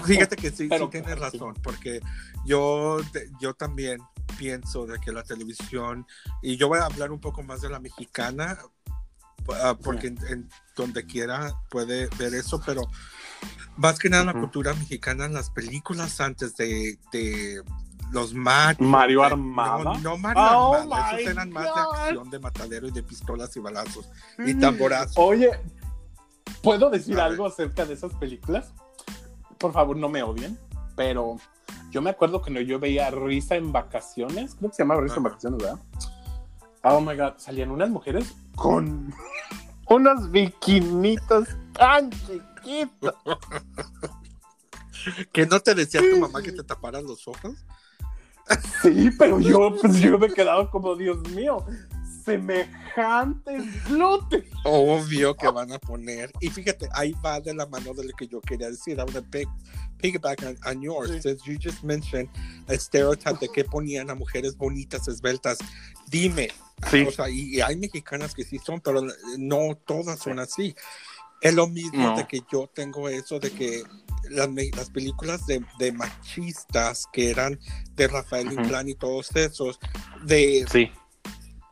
Fíjate 0.05 0.35
que 0.37 0.51
sí, 0.51 0.69
sí 0.69 0.87
tienes 0.89 1.19
razón, 1.19 1.55
porque 1.61 1.99
yo, 2.45 2.99
yo 3.41 3.53
también 3.53 3.99
pienso 4.37 4.85
de 4.85 4.99
que 4.99 5.11
la 5.11 5.23
televisión, 5.23 6.07
y 6.41 6.55
yo 6.55 6.69
voy 6.69 6.79
a 6.79 6.85
hablar 6.85 7.11
un 7.11 7.19
poco 7.19 7.43
más 7.43 7.61
de 7.61 7.69
la 7.69 7.79
mexicana, 7.79 8.57
ah, 9.61 9.75
porque 9.81 10.07
en, 10.07 10.49
donde 10.75 11.05
quiera 11.05 11.53
puede 11.69 12.07
ver 12.17 12.33
eso, 12.33 12.61
pero 12.65 12.83
más 13.75 13.99
que 13.99 14.09
nada 14.09 14.25
la 14.25 14.33
cultura 14.33 14.73
mexicana 14.73 15.25
en 15.25 15.33
las 15.33 15.49
películas 15.49 16.21
antes 16.21 16.55
de, 16.55 16.97
de 17.11 17.61
los 18.11 18.33
machos. 18.33 18.85
Mario 18.85 19.23
Armada. 19.23 19.97
No, 19.99 20.17
Mario 20.17 20.41
oh 20.41 20.75
Armada, 20.75 21.17
esos 21.17 21.31
eran 21.31 21.51
más 21.51 21.63
de 21.63 21.69
acción, 21.69 22.29
de 22.29 22.39
matadero 22.39 22.87
y 22.87 22.91
de 22.91 23.03
pistolas 23.03 23.55
y 23.55 23.59
balazos 23.59 24.09
y 24.37 24.53
mm. 24.53 24.59
tamborazos. 24.59 25.17
Oye, 25.17 25.51
¿puedo 26.61 26.89
decir 26.89 27.19
algo 27.19 27.45
acerca 27.45 27.85
de 27.85 27.93
esas 27.93 28.13
películas? 28.15 28.73
Por 29.57 29.73
favor, 29.73 29.95
no 29.95 30.09
me 30.09 30.23
odien, 30.23 30.59
pero 30.95 31.37
yo 31.91 32.01
me 32.01 32.09
acuerdo 32.09 32.41
cuando 32.41 32.61
yo 32.61 32.79
veía 32.79 33.09
Risa 33.11 33.55
en 33.55 33.71
Vacaciones, 33.71 34.55
creo 34.55 34.69
que 34.69 34.75
se 34.75 34.83
llamaba 34.83 35.01
Risa 35.01 35.17
en 35.17 35.23
Vacaciones, 35.23 35.61
¿verdad? 35.61 35.79
Oh 36.83 36.99
my 36.99 37.15
god, 37.15 37.33
salían 37.37 37.71
unas 37.71 37.89
mujeres 37.89 38.33
con 38.55 39.13
unos 39.87 40.31
bikinitos 40.31 41.49
tan 41.73 42.09
chiquitos. 42.09 43.15
¿Que 45.31 45.45
no 45.45 45.59
te 45.59 45.73
decía 45.73 45.99
tu 45.99 46.19
mamá 46.19 46.41
que 46.41 46.51
te 46.51 46.63
taparan 46.63 47.03
los 47.03 47.27
ojos? 47.27 47.65
Sí, 48.81 49.09
pero 49.17 49.39
yo, 49.39 49.75
pues 49.79 49.99
yo 49.99 50.17
me 50.17 50.27
he 50.27 50.33
quedado 50.33 50.69
como, 50.69 50.95
Dios 50.95 51.17
mío, 51.31 51.65
semejantes 52.23 53.63
glúteos. 53.85 54.45
Obvio 54.63 55.35
que 55.35 55.49
van 55.49 55.71
a 55.71 55.79
poner. 55.79 56.31
Y 56.39 56.49
fíjate, 56.49 56.89
ahí 56.93 57.13
va 57.23 57.39
de 57.39 57.53
la 57.53 57.65
mano 57.65 57.93
de 57.93 58.05
lo 58.05 58.13
que 58.15 58.27
yo 58.27 58.41
quería 58.41 58.69
decir. 58.69 58.97
I 58.97 59.03
want 59.03 59.13
to 59.13 59.23
piggyback 60.01 60.43
on, 60.43 60.57
on 60.65 60.81
yours. 60.81 61.21
Since 61.21 61.45
you 61.45 61.57
just 61.57 61.83
mentioned 61.83 62.29
a 62.67 62.77
stereotype 62.77 63.39
de 63.39 63.47
que 63.47 63.63
ponían 63.63 64.09
a 64.09 64.15
mujeres 64.15 64.57
bonitas, 64.57 65.07
esbeltas. 65.07 65.59
Dime. 66.09 66.49
Sí. 66.89 67.05
O 67.07 67.11
sea, 67.11 67.29
y, 67.29 67.61
hay 67.61 67.75
mexicanas 67.75 68.33
que 68.33 68.43
sí 68.43 68.57
son, 68.57 68.81
pero 68.81 69.01
no 69.37 69.75
todas 69.85 70.19
son 70.19 70.39
así. 70.39 70.75
Es 71.41 71.53
lo 71.53 71.67
mismo 71.67 72.15
de 72.15 72.27
que 72.27 72.41
yo 72.51 72.69
tengo 72.73 73.09
eso 73.09 73.39
de 73.39 73.51
que 73.51 73.83
las, 74.29 74.49
las 74.75 74.89
películas 74.91 75.45
de, 75.47 75.65
de, 75.79 75.91
machistas 75.91 77.07
que 77.11 77.31
eran 77.31 77.59
de 77.95 78.07
Rafael 78.07 78.51
Inclán 78.51 78.87
y 78.87 78.95
todos 78.95 79.35
esos, 79.35 79.79
de 80.23 80.65
sí. 80.71 80.91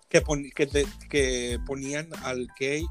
que, 0.10 0.23
que, 0.55 0.88
que 1.10 1.60
ponían 1.65 2.10
al 2.23 2.47
gay 2.60 2.86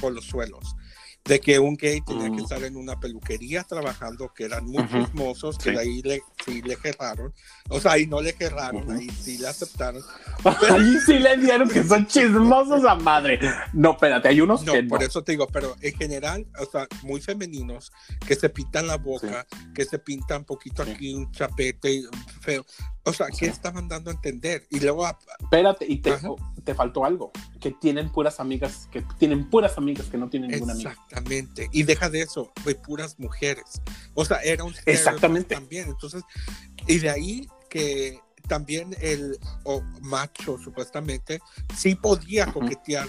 por 0.00 0.12
los 0.12 0.26
suelos 0.26 0.76
de 1.24 1.40
que 1.40 1.58
un 1.58 1.76
gay 1.76 2.00
tenía 2.00 2.24
que 2.24 2.30
mm. 2.30 2.40
estar 2.40 2.62
en 2.64 2.76
una 2.76 2.98
peluquería 2.98 3.62
trabajando, 3.64 4.32
que 4.34 4.44
eran 4.44 4.64
muy 4.64 4.86
chismosos, 4.88 5.58
que 5.58 5.78
ahí 5.78 6.02
le, 6.02 6.22
sí 6.44 6.62
le 6.62 6.76
cerraron. 6.76 7.32
O 7.68 7.80
sea, 7.80 7.92
ahí 7.92 8.06
no 8.06 8.20
le 8.20 8.32
cerraron, 8.32 8.90
ahí 8.90 9.08
sí 9.10 9.38
le 9.38 9.48
aceptaron. 9.48 10.02
ahí 10.44 10.96
sí 11.06 11.18
le 11.18 11.36
dieron 11.36 11.68
que 11.68 11.84
son 11.84 12.06
chismosos 12.06 12.84
a 12.84 12.94
madre. 12.94 13.38
No, 13.72 13.92
espérate, 13.92 14.28
hay 14.28 14.40
unos 14.40 14.64
no, 14.64 14.72
que 14.72 14.82
por 14.84 15.02
eso 15.02 15.22
te 15.22 15.32
digo, 15.32 15.46
pero 15.46 15.76
en 15.80 15.94
general, 15.94 16.46
o 16.58 16.64
sea, 16.64 16.88
muy 17.02 17.20
femeninos, 17.20 17.92
que 18.26 18.34
se 18.34 18.48
pintan 18.48 18.86
la 18.86 18.96
boca, 18.96 19.46
que 19.74 19.84
se 19.84 19.98
pintan 19.98 20.38
un 20.38 20.44
poquito 20.44 20.82
aquí 20.82 21.14
un 21.14 21.30
chapete 21.30 22.02
feo. 22.40 22.64
O 23.04 23.12
sea, 23.12 23.28
¿qué 23.28 23.46
estaban 23.46 23.88
dando 23.88 24.10
a 24.10 24.14
entender? 24.14 24.66
Y 24.70 24.80
luego... 24.80 25.06
Espérate, 25.40 25.86
y 25.88 25.98
te, 25.98 26.12
te 26.70 26.74
faltó 26.76 27.04
algo, 27.04 27.32
que 27.60 27.72
tienen 27.72 28.12
puras 28.12 28.38
amigas, 28.38 28.88
que 28.92 29.02
tienen 29.18 29.50
puras 29.50 29.76
amigas 29.76 30.06
que 30.06 30.16
no 30.16 30.30
tienen 30.30 30.52
ninguna 30.52 30.74
amiga. 30.74 30.92
Exactamente, 30.92 31.68
y 31.72 31.82
deja 31.82 32.08
de 32.08 32.22
eso, 32.22 32.52
de 32.64 32.76
puras 32.76 33.18
mujeres. 33.18 33.82
O 34.14 34.24
sea, 34.24 34.36
era 34.36 34.62
un 34.62 34.72
Exactamente. 34.86 35.56
también. 35.56 35.88
Entonces, 35.88 36.22
y 36.86 36.98
de 37.00 37.10
ahí 37.10 37.48
que 37.68 38.20
también 38.46 38.94
el 39.00 39.36
macho, 40.00 40.58
supuestamente, 40.58 41.40
sí 41.76 41.96
podía 41.96 42.46
coquetear, 42.46 43.08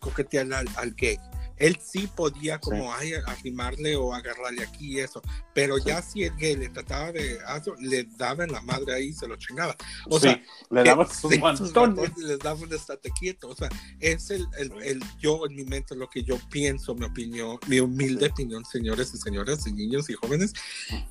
coquetear 0.00 0.52
al, 0.52 0.94
gay 0.96 1.16
él 1.56 1.78
sí 1.82 2.08
podía 2.14 2.58
como 2.58 2.92
ay, 2.92 3.14
arrimarle 3.26 3.96
o 3.96 4.12
agarrarle 4.12 4.62
aquí 4.62 4.94
y 4.94 5.00
eso, 5.00 5.22
pero 5.54 5.78
ya 5.78 6.02
si 6.02 6.24
el 6.24 6.36
gay 6.36 6.56
le 6.56 6.68
trataba 6.68 7.12
de 7.12 7.38
le 7.80 8.04
daba 8.16 8.44
en 8.44 8.52
la 8.52 8.60
madre 8.60 8.94
ahí 8.94 9.06
y 9.06 9.12
se 9.12 9.26
lo 9.26 9.36
chingaba. 9.36 9.76
O 10.08 10.20
sea, 10.20 10.40
le 10.70 10.84
daba 10.84 11.06
sus 11.08 11.30
sí, 11.30 11.38
guantones. 11.38 12.16
les 12.18 12.38
daba 12.38 12.60
un 12.60 12.72
estate 12.72 13.10
quieto. 13.18 13.48
O 13.48 13.54
sea, 13.56 13.68
es 14.00 14.30
el, 14.30 14.46
el, 14.58 14.72
el, 14.82 15.04
yo 15.18 15.46
en 15.46 15.54
mi 15.54 15.64
mente 15.64 15.96
lo 15.96 16.08
que 16.08 16.22
yo 16.22 16.38
pienso, 16.50 16.94
mi 16.94 17.04
opinión, 17.04 17.58
mi 17.66 17.80
humilde 17.80 18.26
opinión, 18.26 18.64
señores 18.64 19.12
y 19.14 19.18
señoras 19.18 19.66
y 19.66 19.72
niños 19.72 20.10
y 20.10 20.14
jóvenes, 20.14 20.52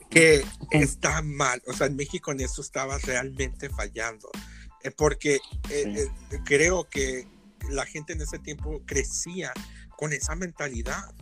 que 0.09 0.45
está 0.71 1.21
mal. 1.21 1.61
O 1.67 1.73
sea, 1.73 1.87
en 1.87 1.95
México 1.95 2.31
en 2.31 2.41
eso 2.41 2.61
estaba 2.61 2.97
realmente 2.99 3.69
fallando. 3.69 4.29
Eh, 4.83 4.91
porque 4.91 5.35
eh, 5.69 6.07
eh, 6.31 6.39
creo 6.43 6.87
que 6.87 7.27
la 7.69 7.85
gente 7.85 8.13
en 8.13 8.21
ese 8.21 8.39
tiempo 8.39 8.81
crecía 8.85 9.51
con 9.97 10.13
esa 10.13 10.35
mentalidad 10.35 11.13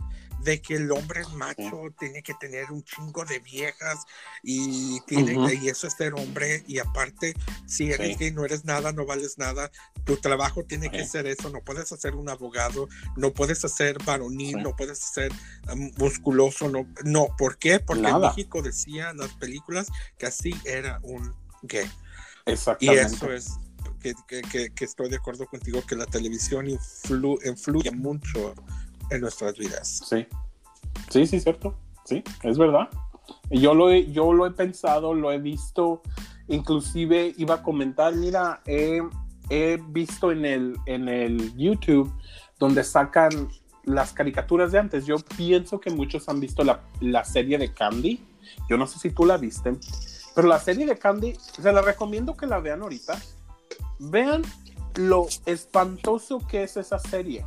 de 0.44 0.60
que 0.60 0.74
el 0.74 0.92
hombre 0.92 1.22
es 1.22 1.32
macho, 1.32 1.94
tiene 1.98 2.22
que 2.22 2.34
tener 2.34 2.70
un 2.70 2.84
chingo 2.84 3.24
de 3.24 3.38
viejas 3.40 4.04
y, 4.42 5.00
tiene, 5.06 5.54
y 5.54 5.68
eso 5.68 5.86
es 5.86 5.94
ser 5.94 6.14
hombre. 6.14 6.62
Y 6.66 6.78
aparte, 6.78 7.34
si 7.66 7.90
eres 7.90 8.18
gay, 8.18 8.30
no 8.30 8.44
eres 8.44 8.64
nada, 8.64 8.92
no 8.92 9.06
vales 9.06 9.38
nada. 9.38 9.70
Tu 10.04 10.18
trabajo 10.18 10.64
tiene 10.64 10.90
que 10.90 11.06
ser 11.06 11.26
eso. 11.26 11.48
No 11.48 11.62
puedes 11.62 11.90
hacer 11.92 12.14
un 12.14 12.28
abogado, 12.28 12.88
no 13.16 13.32
puedes 13.32 13.64
hacer 13.64 13.96
varonil, 14.04 14.62
no 14.62 14.76
puedes 14.76 14.98
ser 14.98 15.32
um, 15.72 15.90
musculoso. 15.96 16.68
No, 16.68 16.86
no, 17.04 17.28
¿por 17.38 17.56
qué? 17.56 17.80
Porque 17.80 18.06
en 18.06 18.20
México 18.20 18.60
decían 18.60 19.16
las 19.16 19.32
películas 19.34 19.88
que 20.18 20.26
así 20.26 20.54
era 20.64 21.00
un 21.02 21.34
gay. 21.62 21.90
Exactamente. 22.44 23.02
Y 23.02 23.14
eso 23.14 23.32
es 23.32 23.58
que, 24.12 24.42
que, 24.42 24.70
que, 24.74 24.84
estoy 24.84 25.08
de 25.08 25.16
acuerdo 25.16 25.46
contigo 25.46 25.82
que 25.86 25.96
la 25.96 26.04
televisión 26.04 26.68
influ, 26.68 27.38
influye 27.44 27.90
mucho 27.90 28.54
en 29.10 29.20
nuestras 29.22 29.56
vidas. 29.56 30.02
Sí, 30.06 30.26
sí, 31.08 31.26
sí, 31.26 31.40
cierto. 31.40 31.74
Sí, 32.04 32.22
es 32.42 32.58
verdad. 32.58 32.88
Yo 33.50 33.74
lo 33.74 33.90
he, 33.90 34.10
yo 34.12 34.32
lo 34.32 34.46
he 34.46 34.50
pensado, 34.50 35.14
lo 35.14 35.32
he 35.32 35.38
visto, 35.38 36.02
inclusive 36.48 37.34
iba 37.38 37.56
a 37.56 37.62
comentar, 37.62 38.14
mira, 38.14 38.60
he, 38.66 39.00
he 39.48 39.80
visto 39.88 40.30
en 40.30 40.44
el, 40.44 40.76
en 40.84 41.08
el 41.08 41.56
YouTube 41.56 42.12
donde 42.58 42.84
sacan 42.84 43.48
las 43.84 44.12
caricaturas 44.12 44.72
de 44.72 44.80
antes. 44.80 45.06
Yo 45.06 45.16
pienso 45.36 45.80
que 45.80 45.90
muchos 45.90 46.28
han 46.28 46.40
visto 46.40 46.62
la, 46.62 46.82
la 47.00 47.24
serie 47.24 47.56
de 47.56 47.72
Candy. 47.72 48.22
Yo 48.68 48.76
no 48.76 48.86
sé 48.86 48.98
si 48.98 49.10
tú 49.10 49.24
la 49.24 49.38
viste, 49.38 49.72
pero 50.34 50.48
la 50.48 50.58
serie 50.58 50.84
de 50.84 50.98
Candy, 50.98 51.34
se 51.34 51.72
la 51.72 51.80
recomiendo 51.80 52.36
que 52.36 52.46
la 52.46 52.60
vean 52.60 52.82
ahorita. 52.82 53.18
Vean 53.98 54.42
lo 54.96 55.26
espantoso 55.46 56.38
que 56.46 56.62
es 56.62 56.76
esa 56.76 56.98
serie 56.98 57.44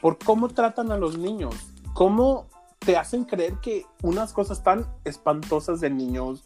por 0.00 0.18
cómo 0.18 0.48
tratan 0.48 0.92
a 0.92 0.96
los 0.96 1.18
niños, 1.18 1.54
cómo 1.92 2.48
te 2.78 2.96
hacen 2.96 3.24
creer 3.24 3.54
que 3.60 3.84
unas 4.02 4.32
cosas 4.32 4.62
tan 4.62 4.86
espantosas 5.04 5.80
de 5.80 5.90
niños 5.90 6.44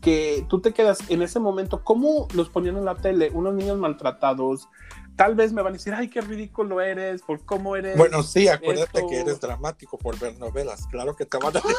que 0.00 0.46
tú 0.48 0.60
te 0.60 0.72
quedas 0.72 0.98
en 1.10 1.22
ese 1.22 1.38
momento, 1.38 1.84
cómo 1.84 2.28
los 2.32 2.48
ponían 2.48 2.76
en 2.76 2.84
la 2.84 2.96
tele, 2.96 3.30
unos 3.34 3.54
niños 3.54 3.76
maltratados, 3.76 4.68
tal 5.16 5.34
vez 5.34 5.52
me 5.52 5.62
van 5.62 5.72
a 5.72 5.76
decir, 5.76 5.92
ay, 5.92 6.08
qué 6.08 6.20
ridículo 6.20 6.80
eres, 6.80 7.22
por 7.22 7.44
cómo 7.44 7.76
eres. 7.76 7.96
Bueno, 7.98 8.22
sí, 8.22 8.48
acuérdate 8.48 9.04
que 9.08 9.20
eres 9.20 9.40
dramático 9.40 9.98
por 9.98 10.18
ver 10.18 10.38
novelas, 10.38 10.86
claro 10.86 11.16
que 11.16 11.26
te 11.26 11.38
van 11.38 11.56
a 11.56 11.60
decir. 11.60 11.76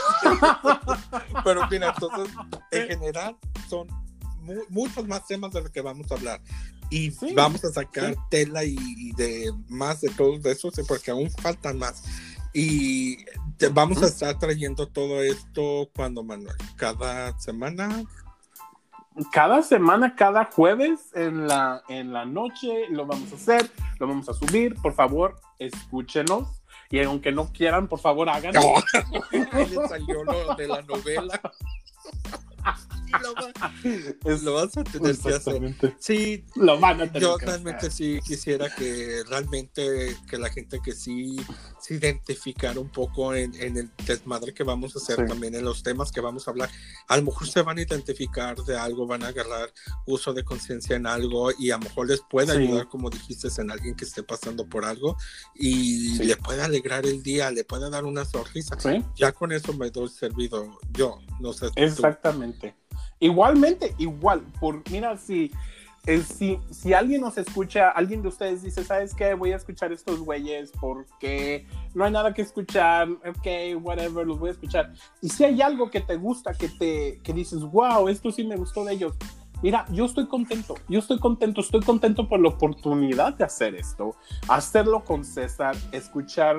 Pero 1.43 1.62
mira, 1.69 1.93
entonces, 1.93 2.36
en 2.71 2.88
general, 2.88 3.38
son 3.69 3.88
muchos 4.69 5.07
más 5.07 5.25
temas 5.27 5.51
de 5.51 5.62
los 5.62 5.71
que 5.71 5.81
vamos 5.81 6.12
a 6.12 6.15
hablar 6.15 6.41
y 6.89 7.10
vamos 7.33 7.63
a 7.65 7.71
sacar 7.71 8.15
tela 8.29 8.63
y, 8.63 9.12
de 9.13 9.51
más 9.67 10.01
de 10.01 10.10
todos 10.10 10.45
eso, 10.45 10.71
porque 10.88 11.12
aún 11.12 11.29
faltan 11.31 11.77
más. 11.77 12.03
Y 12.53 13.17
vamos 13.71 14.01
a 14.01 14.07
estar 14.07 14.39
trayendo 14.39 14.88
todo 14.88 15.21
esto 15.21 15.89
cuando, 15.95 16.23
Manuel, 16.23 16.55
cada 16.75 17.38
semana. 17.39 18.03
Cada 19.31 19.63
semana, 19.63 20.15
cada 20.15 20.45
jueves 20.45 20.99
en 21.13 21.47
la, 21.47 21.81
en 21.89 22.13
la 22.13 22.25
noche 22.25 22.88
lo 22.89 23.05
vamos 23.05 23.31
a 23.31 23.36
hacer, 23.36 23.69
lo 23.99 24.07
vamos 24.07 24.29
a 24.29 24.33
subir. 24.33 24.75
Por 24.75 24.93
favor, 24.93 25.39
escúchenos. 25.60 26.62
Y 26.89 27.03
aunque 27.03 27.33
no 27.33 27.51
quieran, 27.51 27.88
por 27.88 27.99
favor, 27.99 28.29
háganlo. 28.29 28.62
le 29.31 29.88
salió 29.89 30.23
lo 30.23 30.55
de 30.55 30.67
la 30.67 30.81
novela. 30.83 31.41
lo, 34.43 34.53
vas 34.53 34.77
a 34.77 34.84
tener 34.84 35.17
que 35.17 35.34
hacer. 35.34 35.95
Sí, 35.99 36.43
lo 36.56 36.80
van 36.80 37.01
a 37.01 37.08
tener 37.08 37.21
yo 37.21 37.38
realmente 37.38 37.89
sí 37.89 38.19
quisiera 38.25 38.73
que 38.73 39.23
realmente 39.27 40.15
que 40.30 40.38
la 40.38 40.49
gente 40.49 40.80
que 40.84 40.93
sí 40.93 41.38
se 41.80 41.95
identificara 41.95 42.80
un 42.80 42.89
poco 42.89 43.34
en, 43.34 43.56
el 43.56 43.89
desmadre 44.06 44.53
que 44.53 44.63
vamos 44.63 44.95
a 44.95 44.99
hacer 44.99 45.25
también 45.27 45.56
en 45.56 45.63
los 45.63 45.84
temas 45.84 46.12
que 46.12 46.21
vamos 46.21 46.47
a 46.47 46.51
hablar. 46.51 46.69
A 47.08 47.17
lo 47.17 47.23
mejor 47.23 47.47
se 47.47 47.62
van 47.62 47.77
a 47.77 47.82
identificar 47.82 48.58
de 48.58 48.77
algo, 48.77 49.08
van 49.08 49.23
a 49.23 49.27
agarrar 49.27 49.71
uso 50.06 50.34
de 50.34 50.43
conciencia 50.43 50.95
en 50.95 51.08
algo 51.08 51.51
y 51.58 51.71
a 51.71 51.77
lo 51.77 51.84
mejor 51.84 52.08
les 52.08 52.21
puede 52.21 52.51
ayudar, 52.51 52.88
como 52.89 53.10
dijiste, 53.10 53.47
en 53.58 53.71
alguien 53.71 53.95
que 53.95 54.06
esté 54.06 54.23
pasando 54.23 54.67
por 54.67 54.86
algo 54.86 55.17
y 55.56 56.17
le 56.17 56.36
puede 56.36 56.62
alegrar 56.62 57.06
el 57.06 57.23
día, 57.23 57.51
le 57.51 57.63
puede 57.63 57.89
dar 57.89 58.06
una 58.06 58.25
sonrisa. 58.25 58.77
Ya 59.15 59.32
con 59.32 59.51
eso 59.51 59.73
me 59.73 59.89
doy 59.89 60.10
servido 60.10 60.77
yo, 60.91 61.19
no 61.39 61.53
sé. 61.53 61.67
Exactamente. 61.75 62.57
Igualmente, 63.20 63.96
igual, 63.98 64.41
por, 64.60 64.84
mira, 64.91 65.17
si, 65.17 65.52
eh, 66.06 66.22
si, 66.22 66.60
si 66.70 66.93
alguien 66.93 67.22
nos 67.22 67.38
escucha, 67.38 67.89
alguien 67.89 68.22
de 68.22 68.30
ustedes 68.30 68.62
dice, 68.62 68.84
¿sabes 68.84 69.13
qué? 69.13 69.34
Voy 69.34 69.52
a 69.52 69.56
escuchar 69.56 69.91
estos 69.91 70.20
güeyes 70.20 70.72
porque 70.80 71.65
no 71.96 72.06
hay 72.06 72.12
nada 72.12 72.34
que 72.34 72.43
escuchar, 72.43 73.10
ok, 73.10 73.82
whatever, 73.82 74.26
los 74.26 74.39
voy 74.39 74.50
a 74.50 74.52
escuchar. 74.54 74.93
Y 75.22 75.30
si 75.30 75.43
hay 75.43 75.62
algo 75.62 75.89
que 75.89 76.02
te 76.02 76.15
gusta, 76.15 76.54
que 76.54 76.70
te 76.70 77.20
que 77.24 77.34
dices, 77.34 77.62
wow, 77.63 78.08
esto 78.08 78.32
sí 78.32 78.43
me 78.43 78.56
gustó 78.56 78.86
de 78.86 78.93
ellos, 78.93 79.15
mira, 79.62 79.86
yo 79.91 80.06
estoy 80.06 80.28
contento, 80.28 80.76
yo 80.88 81.00
estoy 81.00 81.20
contento, 81.20 81.62
estoy 81.62 81.82
contento 81.82 82.28
por 82.28 82.39
la 82.39 82.50
oportunidad 82.50 83.34
de 83.34 83.43
hacer 83.43 83.76
esto, 83.76 84.15
hacerlo 84.48 85.04
con 85.04 85.26
César, 85.26 85.76
escuchar 85.91 86.56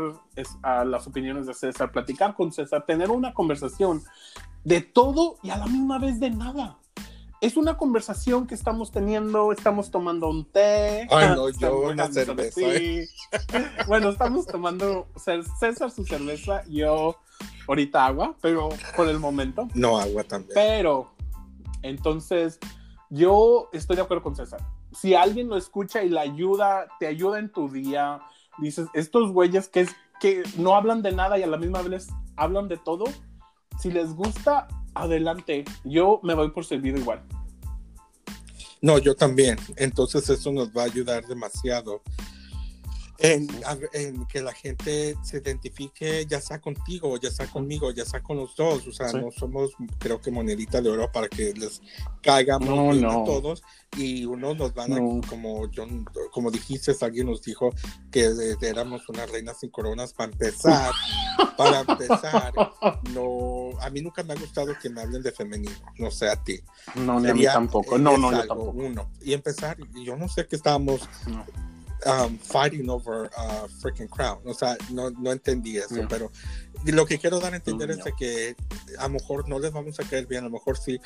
a 0.62 0.84
las 0.84 1.06
opiniones 1.06 1.46
de 1.46 1.54
César, 1.54 1.92
platicar 1.92 2.34
con 2.34 2.52
César, 2.52 2.84
tener 2.86 3.10
una 3.10 3.32
conversación 3.32 4.02
de 4.68 4.82
todo 4.82 5.38
y 5.42 5.48
a 5.48 5.56
la 5.56 5.66
misma 5.66 5.98
vez 5.98 6.20
de 6.20 6.30
nada. 6.30 6.78
Es 7.40 7.56
una 7.56 7.78
conversación 7.78 8.46
que 8.46 8.54
estamos 8.54 8.90
teniendo, 8.90 9.50
estamos 9.50 9.90
tomando 9.90 10.28
un 10.28 10.44
té. 10.44 11.08
Ay, 11.10 11.28
no, 11.34 11.48
yo 11.48 11.88
una 11.88 12.12
cerveza. 12.12 12.60
¿eh? 12.60 13.08
bueno, 13.86 14.10
estamos 14.10 14.46
tomando 14.46 15.06
César 15.16 15.90
su 15.90 16.04
cerveza, 16.04 16.64
yo 16.68 17.16
ahorita 17.66 18.04
agua, 18.04 18.34
pero 18.42 18.68
por 18.94 19.08
el 19.08 19.18
momento. 19.18 19.68
No, 19.72 19.98
agua 19.98 20.24
también. 20.24 20.52
Pero, 20.52 21.12
entonces, 21.80 22.58
yo 23.08 23.70
estoy 23.72 23.96
de 23.96 24.02
acuerdo 24.02 24.22
con 24.22 24.36
César. 24.36 24.60
Si 24.92 25.14
alguien 25.14 25.48
lo 25.48 25.56
escucha 25.56 26.02
y 26.02 26.10
le 26.10 26.20
ayuda, 26.20 26.88
te 27.00 27.06
ayuda 27.06 27.38
en 27.38 27.50
tu 27.50 27.70
día, 27.70 28.20
dices, 28.58 28.88
estos 28.92 29.32
güeyes 29.32 29.68
que, 29.68 29.86
que 30.20 30.42
no 30.58 30.74
hablan 30.74 31.00
de 31.00 31.12
nada 31.12 31.38
y 31.38 31.42
a 31.42 31.46
la 31.46 31.56
misma 31.56 31.80
vez 31.80 32.08
hablan 32.36 32.68
de 32.68 32.76
todo, 32.76 33.04
si 33.80 33.90
les 33.90 34.12
gusta, 34.12 34.68
adelante. 34.94 35.64
Yo 35.84 36.20
me 36.22 36.34
voy 36.34 36.50
por 36.50 36.64
servido 36.64 36.98
igual. 36.98 37.22
No, 38.80 38.98
yo 38.98 39.14
también. 39.14 39.58
Entonces 39.76 40.28
eso 40.30 40.52
nos 40.52 40.68
va 40.70 40.82
a 40.82 40.86
ayudar 40.86 41.26
demasiado 41.26 42.02
en, 43.20 44.26
que 44.26 44.40
la 44.40 44.52
gente 44.52 45.16
se 45.22 45.38
identifique 45.38 46.24
ya 46.26 46.40
sea 46.40 46.60
contigo, 46.60 47.16
ya 47.18 47.30
sea 47.30 47.46
conmigo, 47.48 47.90
ya 47.90 48.04
sea 48.04 48.22
con 48.22 48.36
los 48.36 48.54
dos. 48.54 48.86
O 48.86 48.92
sea, 48.92 49.12
no 49.12 49.30
somos, 49.30 49.72
creo 49.98 50.20
que 50.20 50.30
monedita 50.30 50.80
de 50.80 50.90
oro 50.90 51.10
para 51.10 51.28
que 51.28 51.52
les 51.54 51.82
caigamos 52.22 53.02
a 53.02 53.24
todos. 53.24 53.62
Y 53.96 54.24
unos 54.24 54.56
nos 54.56 54.74
van 54.74 54.92
a, 54.92 55.28
como, 55.28 55.68
yo, 55.70 55.86
como 56.30 56.50
dijiste, 56.50 56.94
alguien 57.00 57.26
nos 57.26 57.42
dijo 57.42 57.70
que 58.10 58.30
éramos 58.60 59.08
unas 59.08 59.30
reinas 59.30 59.58
sin 59.58 59.70
coronas 59.70 60.12
para 60.12 60.30
empezar. 60.30 60.92
para 61.56 61.80
empezar, 61.88 62.52
no, 63.12 63.70
a 63.80 63.90
mí 63.90 64.00
nunca 64.02 64.22
me 64.22 64.34
ha 64.34 64.36
gustado 64.36 64.74
que 64.80 64.90
me 64.90 65.00
hablen 65.00 65.22
de 65.22 65.32
femenino, 65.32 65.72
no 65.98 66.10
sé 66.10 66.28
a 66.28 66.36
ti. 66.36 66.60
No, 66.94 67.18
ni 67.18 67.30
a 67.30 67.34
mí 67.34 67.44
tampoco. 67.44 67.98
No, 67.98 68.16
no, 68.16 68.30
yo 68.30 68.46
tampoco. 68.46 68.70
Uno. 68.72 69.10
Y 69.22 69.32
empezar, 69.32 69.76
yo 70.04 70.16
no 70.16 70.28
sé 70.28 70.46
qué 70.46 70.56
estábamos 70.56 71.08
um, 72.06 72.38
fighting 72.38 72.88
over 72.88 73.30
a 73.36 73.68
freaking 73.80 74.08
crown. 74.08 74.40
O 74.44 74.54
sea, 74.54 74.76
no, 74.90 75.10
no 75.10 75.32
entendí 75.32 75.78
eso, 75.78 76.06
pero 76.08 76.30
lo 76.84 77.06
que 77.06 77.18
quiero 77.18 77.40
dar 77.40 77.54
a 77.54 77.56
entender 77.56 77.90
es 77.90 77.98
que 78.18 78.56
a 78.98 79.04
lo 79.04 79.14
mejor 79.14 79.48
no 79.48 79.58
les 79.58 79.72
vamos 79.72 79.98
a 80.00 80.04
caer 80.04 80.26
bien, 80.26 80.42
a 80.42 80.48
lo 80.48 80.52
mejor 80.52 80.78
sí, 80.78 81.00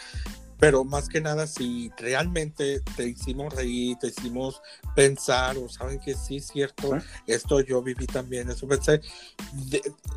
pero 0.63 0.85
más 0.85 1.09
que 1.09 1.21
nada, 1.21 1.49
si 1.49 1.91
realmente 1.97 2.83
te 2.97 3.09
hicimos 3.09 3.53
reír, 3.53 3.97
te 4.01 4.07
hicimos 4.07 4.63
pensar, 4.95 5.59
o 5.59 5.69
saben 5.69 5.99
que 5.99 6.15
sí 6.15 6.37
es 6.37 6.47
cierto, 6.47 6.97
esto 7.27 7.59
yo 7.63 7.83
viví 7.83 8.07
también, 8.07 8.49
eso 8.49 8.69
pensé, 8.69 9.01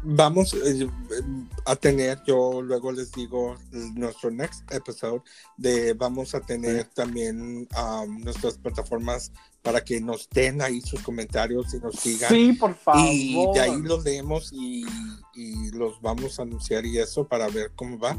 vamos 0.04 0.54
eh, 0.54 0.88
a 1.66 1.76
tener, 1.76 2.22
yo 2.28 2.62
luego 2.62 2.92
les 2.92 3.12
digo, 3.14 3.58
nuestro 3.96 4.30
next 4.30 4.71
episode, 4.71 5.23
de 5.58 5.94
vamos 5.94 6.36
a 6.36 6.42
tener 6.42 6.84
también 6.90 7.67
um, 7.76 8.21
nuestras 8.23 8.60
plataformas 8.60 9.32
para 9.66 9.84
que 9.84 10.00
nos 10.00 10.30
den 10.30 10.62
ahí 10.62 10.80
sus 10.80 11.02
comentarios 11.02 11.74
y 11.74 11.80
nos 11.80 12.04
digan. 12.04 12.30
Sí, 12.30 12.54
por 12.54 12.76
favor. 12.76 13.04
Y 13.04 13.36
de 13.52 13.60
ahí 13.60 13.82
los 13.82 14.04
leemos 14.04 14.54
y, 14.54 14.86
y 15.34 15.72
los 15.72 16.00
vamos 16.02 16.40
a 16.40 16.44
anunciar 16.44 16.86
y 16.86 17.00
eso 17.00 17.28
para 17.28 17.48
ver 17.48 17.72
cómo 17.76 17.98
va. 17.98 18.16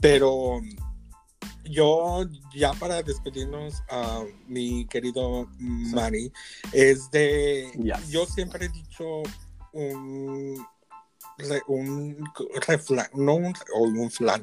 Pero 0.00 0.60
yo, 1.62 2.26
ya 2.52 2.72
para 2.72 3.00
despedirnos, 3.04 3.74
a 3.88 4.24
mi 4.48 4.86
querido 4.86 5.48
Manny, 5.58 6.32
es 6.72 7.08
de. 7.12 7.70
Yes. 7.80 8.10
Yo 8.10 8.26
siempre 8.26 8.66
he 8.66 8.68
dicho 8.68 9.22
un. 9.72 10.66
Re- 11.38 11.62
un 11.68 12.16
reflan, 12.66 13.06
no 13.14 13.34
un, 13.34 13.54
o 13.74 13.82
un 13.82 14.10
flan. 14.10 14.42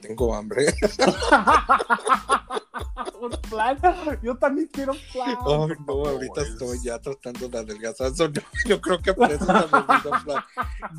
Tengo 0.00 0.34
hambre. 0.34 0.66
Un 3.20 3.30
flan. 3.48 3.78
Yo 4.22 4.36
también 4.36 4.68
quiero 4.72 4.92
flan. 4.94 5.36
Oh, 5.44 5.68
por 5.86 6.04
no, 6.04 6.10
ahorita 6.10 6.42
estoy 6.42 6.78
ya 6.82 6.98
tratando 6.98 7.48
de 7.48 7.58
adelgazar. 7.58 8.14
So, 8.14 8.28
no, 8.28 8.42
yo 8.66 8.80
creo 8.80 8.98
que 9.00 9.14
por 9.14 9.30
eso 9.32 9.46
me 9.46 9.62
flan. 10.00 10.44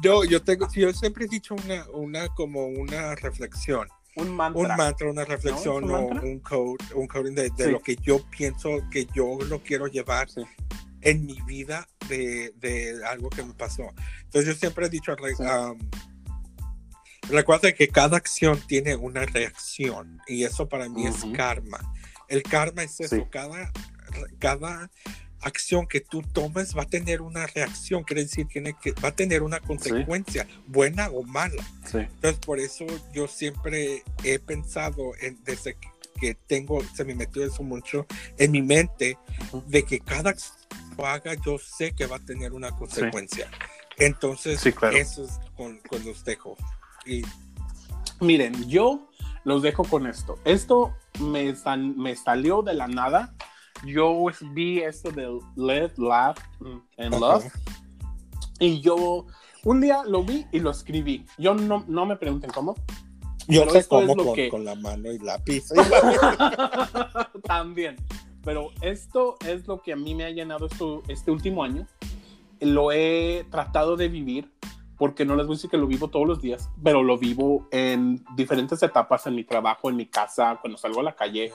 No, 0.03 0.23
yo 0.23 0.41
tengo, 0.41 0.67
yo 0.73 0.91
siempre 0.93 1.25
he 1.25 1.27
dicho 1.27 1.53
una, 1.65 1.85
una 1.93 2.27
como 2.29 2.65
una 2.65 3.13
reflexión. 3.15 3.87
Un 4.15 4.33
mantra. 4.33 4.61
un 4.61 4.77
mantra, 4.77 5.09
una 5.11 5.25
reflexión 5.25 5.85
¿No? 5.85 5.93
o 5.93 5.99
¿Es 5.99 6.03
un 6.05 6.09
mantra? 6.13 6.29
un 6.29 6.39
code, 6.39 6.77
un 6.95 7.07
coding 7.07 7.35
de, 7.35 7.49
de 7.49 7.65
Sí. 7.65 7.71
lo 7.71 7.81
que 7.81 7.97
yo 7.97 8.19
pienso 8.29 8.69
que 8.89 9.05
yo 9.13 9.37
lo 9.49 9.59
quiero 9.61 9.87
llevar 9.87 10.29
Sí. 10.29 10.41
En 11.05 11.25
mi 11.25 11.39
vida 11.43 11.87
de, 12.09 12.51
de 12.57 12.99
algo 13.05 13.29
que 13.29 13.43
me 13.43 13.53
pasó. 13.53 13.83
Entonces 14.23 14.53
yo 14.53 14.59
siempre 14.59 14.87
he 14.87 14.89
dicho, 14.89 15.15
Sí. 15.37 15.43
um, 15.43 15.79
recuerda 17.29 17.71
que 17.73 17.87
cada 17.87 18.17
acción 18.17 18.59
tiene 18.67 18.95
una 18.95 19.25
reacción 19.25 20.19
y 20.27 20.43
eso 20.43 20.67
para 20.67 20.89
mí 20.89 21.07
Ujú. 21.07 21.31
es 21.31 21.37
karma. 21.37 21.93
El 22.27 22.43
karma 22.43 22.83
es 22.83 22.99
eso, 22.99 23.15
Sí. 23.15 23.23
cada, 23.31 23.71
cada 24.39 24.89
acción 25.41 25.85
que 25.87 26.01
tú 26.01 26.21
tomes 26.23 26.75
va 26.75 26.83
a 26.83 26.87
tener 26.87 27.21
una 27.21 27.45
reacción, 27.45 28.03
quiere 28.03 28.23
decir 28.23 28.47
tiene 28.47 28.75
que, 28.81 28.93
va 28.93 29.09
a 29.09 29.15
tener 29.15 29.43
una 29.43 29.59
consecuencia, 29.59 30.47
buena 30.67 31.09
o 31.09 31.21
mala. 31.23 31.61
Sí. 31.89 31.99
Entonces, 31.99 32.39
por 32.39 32.59
eso 32.59 32.85
yo 33.13 33.27
siempre 33.27 34.03
he 34.23 34.39
pensado, 34.39 35.13
en- 35.21 35.37
desde 35.43 35.75
que- 35.75 36.35
tengo, 36.47 36.81
se 36.95 37.03
me 37.03 37.13
metió 37.13 37.45
eso 37.45 37.61
mucho 37.61 38.07
en 38.39 38.51
mi 38.51 38.61
mente, 38.63 39.17
Ujú. 39.51 39.63
de 39.67 39.83
que 39.83 39.99
cada 39.99 40.33
que 40.95 41.05
haga, 41.05 41.33
yo 41.45 41.57
sé 41.57 41.93
que 41.93 42.05
va 42.05 42.17
a 42.17 42.19
tener 42.19 42.53
una 42.53 42.71
consecuencia. 42.71 43.49
Entonces, 43.97 44.59
Sí, 44.59 44.71
claro. 44.73 44.95
eso 44.97 45.23
es 45.23 45.39
con, 45.55 45.77
con 45.89 46.03
los 46.05 46.23
dejo. 46.23 46.55
Y 47.05 47.21
Miren, 48.19 48.67
yo 48.69 49.09
los 49.43 49.61
dejo 49.61 49.83
con 49.83 50.07
esto. 50.07 50.39
Esto 50.45 50.95
me, 51.19 51.55
sal- 51.55 51.95
me 51.95 52.15
salió 52.15 52.61
de 52.61 52.73
la 52.73 52.87
nada. 52.87 53.33
Yo 53.85 54.25
vi 54.53 54.79
esto 54.81 55.11
de 55.11 55.27
Live, 55.55 55.93
Laugh 55.97 56.37
and. 56.97 57.19
Love. 57.19 57.45
Y 58.59 58.79
yo 58.81 59.25
un 59.65 59.81
día 59.81 60.01
lo 60.07 60.23
vi 60.23 60.45
y 60.51 60.59
lo 60.61 60.71
escribí. 60.71 61.25
Yo 61.37 61.53
no, 61.53 61.83
no 61.87 62.05
me 62.05 62.15
pregunten 62.15 62.51
cómo. 62.51 62.73
yo 63.47 63.61
Pero 63.61 63.71
sé 63.71 63.79
esto 63.79 63.99
es 64.01 64.07
cómo 64.07 64.15
lo 64.15 64.25
con, 64.27 64.35
que- 64.35 64.49
con 64.49 64.63
la 64.65 64.75
mano 64.75 65.11
y 65.11 65.19
lápiz. 65.19 65.65
También. 67.43 67.97
Pero 68.45 68.69
esto 68.81 69.35
es 69.45 69.67
lo 69.67 69.81
que 69.81 69.91
a 69.91 69.95
mí 69.95 70.15
me 70.15 70.23
ha 70.23 70.29
llenado 70.29 70.67
esto, 70.67 71.01
este 71.07 71.31
último 71.31 71.63
año. 71.63 71.87
Lo 72.61 72.91
he 72.91 73.45
tratado 73.49 73.97
de 73.97 74.07
vivir 74.07 74.51
porque 74.97 75.25
no 75.25 75.35
les 75.35 75.45
voy 75.45 75.55
a 75.55 75.57
decir 75.57 75.69
que 75.69 75.77
lo 75.77 75.87
vivo 75.87 76.09
todos 76.09 76.27
los 76.27 76.41
días, 76.41 76.69
pero 76.81 77.03
lo 77.03 77.17
vivo 77.17 77.67
en 77.71 78.23
diferentes 78.35 78.81
etapas 78.81 79.27
en 79.27 79.35
mi 79.35 79.43
trabajo, 79.43 79.89
en 79.89 79.97
mi 79.97 80.05
casa, 80.05 80.57
cuando 80.61 80.77
salgo 80.77 81.01
a 81.01 81.03
la 81.03 81.15
calle. 81.15 81.51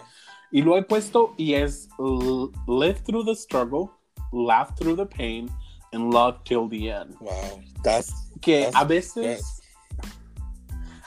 Y 0.50 0.62
lo 0.62 0.76
he 0.76 0.82
puesto 0.82 1.34
y 1.36 1.54
es 1.54 1.88
live 1.98 3.00
through 3.04 3.24
the 3.24 3.34
struggle, 3.34 3.90
laugh 4.32 4.74
through 4.76 4.96
the 4.96 5.06
pain, 5.06 5.48
and 5.92 6.12
love 6.12 6.42
till 6.44 6.68
the 6.68 6.90
end. 6.90 7.14
wow, 7.20 7.60
that's, 7.82 8.12
Que 8.40 8.62
That's 8.62 8.76
a 8.76 8.84
veces, 8.84 9.59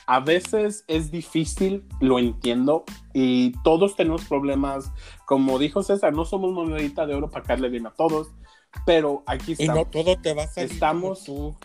a 0.06 0.20
veces 0.20 0.84
es 0.88 1.12
difícil, 1.12 1.86
lo 2.00 2.20
entiendo, 2.20 2.84
y 3.14 3.52
todos 3.64 3.96
tenemos 3.96 4.26
problemas. 4.26 4.92
Como 5.26 5.60
dijo 5.60 5.82
César, 5.84 6.14
no 6.14 6.26
somos 6.26 6.52
monedita 6.54 7.06
de 7.06 7.16
oro 7.16 7.30
para 7.30 7.46
caerle 7.46 7.70
bien 7.70 7.88
a 7.88 7.92
todos, 7.92 8.28
pero 8.86 9.24
aquí 9.28 9.52
y 9.58 9.64
estamos. 9.64 9.76
no 9.86 9.86
todo 9.92 10.18
te 10.22 10.34
va 10.34 10.44
a 10.44 10.48
salir 10.48 10.72
Estamos- 10.72 11.26
como 11.26 11.52
tú. 11.52 11.58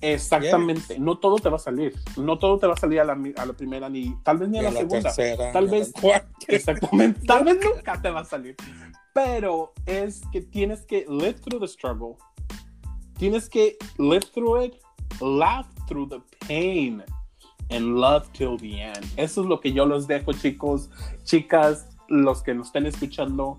Exactamente, 0.00 0.96
no 1.00 1.18
todo 1.18 1.36
te 1.38 1.48
va 1.48 1.56
a 1.56 1.58
salir, 1.58 1.92
no 2.16 2.38
todo 2.38 2.58
te 2.60 2.68
va 2.68 2.74
a 2.74 2.76
salir 2.76 3.00
a 3.00 3.04
la, 3.04 3.18
a 3.36 3.46
la 3.46 3.52
primera, 3.52 3.88
ni 3.88 4.14
tal 4.22 4.38
vez 4.38 4.48
ni 4.48 4.58
a 4.60 4.62
la, 4.62 4.70
la 4.70 4.78
segunda. 4.80 5.02
tercera, 5.12 5.52
Tal 5.52 5.66
vez-. 5.68 5.92
Exactamente, 6.46 7.26
tal 7.26 7.44
vez 7.44 7.58
nunca 7.64 8.00
te 8.00 8.08
va 8.10 8.20
a 8.20 8.24
salir, 8.24 8.54
pero 9.12 9.72
es 9.86 10.20
que 10.30 10.40
tienes 10.42 10.86
que 10.86 11.04
live 11.08 11.34
through 11.40 11.60
the 11.60 11.66
struggle, 11.66 12.14
tienes 13.18 13.48
que 13.48 13.76
live 13.98 14.24
through 14.32 14.62
it, 14.66 14.74
laugh 15.20 15.66
through 15.88 16.08
the 16.08 16.20
pain, 16.46 17.02
and 17.70 18.00
love 18.00 18.30
till 18.32 18.56
the 18.56 18.80
end. 18.80 19.04
Eso 19.16 19.42
es 19.42 19.46
lo 19.46 19.60
que 19.60 19.72
yo 19.72 19.86
los 19.86 20.06
dejo, 20.06 20.32
chicos, 20.32 20.90
chicas, 21.24 21.86
los 22.08 22.42
que 22.42 22.54
nos 22.54 22.68
estén 22.68 22.86
escuchando. 22.86 23.58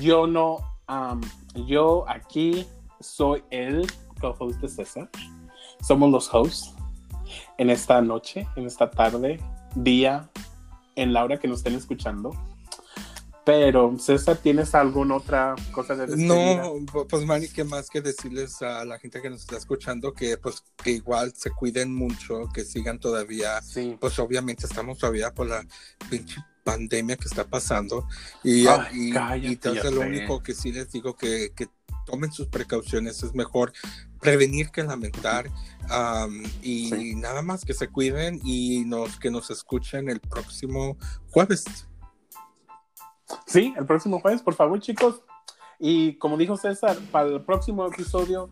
Yo 0.00 0.26
no, 0.26 0.58
um, 0.88 1.20
yo 1.66 2.04
aquí 2.08 2.66
soy 3.00 3.42
el 3.50 3.86
co-host 4.20 4.60
de 4.60 4.68
César. 4.68 5.10
Somos 5.80 6.10
los 6.10 6.32
hosts 6.32 6.74
en 7.58 7.70
esta 7.70 8.00
noche, 8.00 8.46
en 8.56 8.66
esta 8.66 8.90
tarde, 8.90 9.40
día, 9.74 10.30
en 10.96 11.12
la 11.12 11.24
hora 11.24 11.38
que 11.38 11.48
nos 11.48 11.58
estén 11.58 11.74
escuchando. 11.74 12.32
Pero, 13.46 13.96
César, 14.00 14.38
¿tienes 14.38 14.74
alguna 14.74 15.14
otra 15.14 15.54
cosa 15.70 15.94
de 15.94 16.06
despedida? 16.08 16.34
No, 16.34 16.74
pu- 16.80 17.06
pues 17.08 17.24
Manny, 17.24 17.46
¿qué 17.46 17.62
más 17.62 17.88
que 17.88 18.00
decirles 18.00 18.60
a 18.60 18.84
la 18.84 18.98
gente 18.98 19.22
que 19.22 19.30
nos 19.30 19.42
está 19.42 19.56
escuchando? 19.56 20.12
Que 20.12 20.36
pues 20.36 20.64
que 20.82 20.90
igual 20.90 21.32
se 21.32 21.50
cuiden 21.52 21.94
mucho, 21.94 22.48
que 22.52 22.64
sigan 22.64 22.98
todavía, 22.98 23.62
Sí. 23.62 23.96
pues 24.00 24.18
obviamente 24.18 24.66
estamos 24.66 24.98
todavía 24.98 25.32
por 25.32 25.46
la 25.46 25.64
pinche 26.10 26.36
pandemia 26.64 27.16
que 27.16 27.28
está 27.28 27.44
pasando 27.44 28.08
y, 28.42 28.66
Ay, 28.66 28.80
y- 28.92 29.10
y 29.10 29.12
cállate, 29.12 29.46
entonces 29.46 29.84
ya 29.84 29.90
lo 29.92 30.00
único 30.00 30.42
que 30.42 30.52
sí 30.52 30.72
les 30.72 30.90
digo 30.90 31.14
que, 31.14 31.52
que 31.54 31.68
tomen 32.04 32.32
sus 32.32 32.48
precauciones, 32.48 33.22
es 33.22 33.32
mejor 33.32 33.72
prevenir 34.20 34.70
que 34.70 34.82
lamentar 34.82 35.48
am, 35.88 36.42
y 36.62 36.90
Sí. 36.90 37.14
nada 37.14 37.42
más 37.42 37.64
que 37.64 37.74
se 37.74 37.86
cuiden 37.86 38.40
y 38.42 38.84
nos 38.86 39.20
que 39.20 39.30
nos 39.30 39.50
escuchen 39.52 40.08
el 40.08 40.18
próximo 40.18 40.96
jueves. 41.30 41.64
Sí, 43.46 43.74
el 43.76 43.86
próximo 43.86 44.20
jueves, 44.20 44.42
por 44.42 44.54
favor, 44.54 44.80
chicos. 44.80 45.22
Y 45.78 46.14
como 46.14 46.36
dijo 46.36 46.56
César, 46.56 46.96
para 47.10 47.28
el 47.28 47.42
próximo 47.42 47.86
episodio 47.86 48.48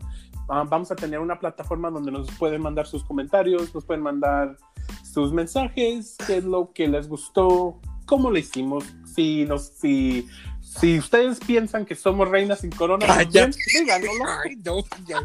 ah, 0.49 0.63
vamos 0.67 0.91
a 0.91 0.95
tener 0.95 1.19
una 1.19 1.39
plataforma 1.39 1.89
donde 1.89 2.11
nos 2.11 2.29
pueden 2.37 2.61
mandar 2.61 2.85
sus 2.85 3.03
comentarios, 3.03 3.73
nos 3.73 3.85
pueden 3.85 4.03
mandar 4.03 4.57
sus 5.03 5.31
mensajes, 5.33 6.17
qué 6.27 6.37
es 6.37 6.43
lo 6.43 6.71
que 6.71 6.87
les 6.87 7.07
gustó, 7.07 7.79
cómo 8.05 8.29
lo 8.29 8.37
hicimos, 8.37 8.83
si 9.15 9.45
nos, 9.45 9.67
si, 9.67 10.27
si 10.61 10.99
ustedes 10.99 11.39
piensan 11.39 11.85
que 11.85 11.95
somos 11.95 12.29
reinas 12.29 12.59
sin 12.59 12.71
corona, 12.71 13.07
también, 13.07 13.51
díganoslo. 13.73 14.25
Ay, 14.43 14.55
no, 14.57 14.83
ya, 15.07 15.21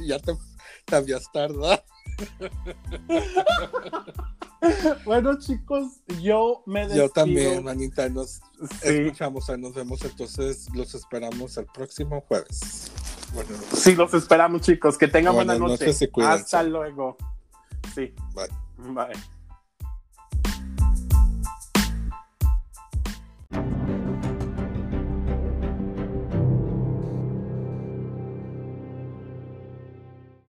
ya 0.00 0.18
te, 0.18 0.32
te 0.84 0.96
habías 0.96 1.30
tardado. 1.32 1.82
Bueno, 5.06 5.38
chicos, 5.38 6.02
yo 6.20 6.62
me 6.66 6.80
despido. 6.80 7.06
Yo 7.06 7.12
también, 7.12 7.64
manita, 7.64 8.10
nos 8.10 8.42
Sí, 8.82 8.88
escuchamos, 8.88 9.48
nos 9.58 9.74
vemos, 9.74 10.04
entonces 10.04 10.68
los 10.74 10.94
esperamos 10.94 11.56
el 11.56 11.64
próximo 11.66 12.22
jueves. 12.28 12.90
Bueno, 13.32 13.50
sí, 13.72 13.94
los 13.94 14.12
esperamos, 14.12 14.60
chicos. 14.60 14.98
Que 14.98 15.08
tengan 15.08 15.34
buena 15.34 15.56
Buenas 15.56 15.80
noche. 15.80 16.10
Hasta 16.22 16.62
luego. 16.62 17.16
Sí, 17.94 18.12
bye. 18.34 18.92
bye. 18.92 19.39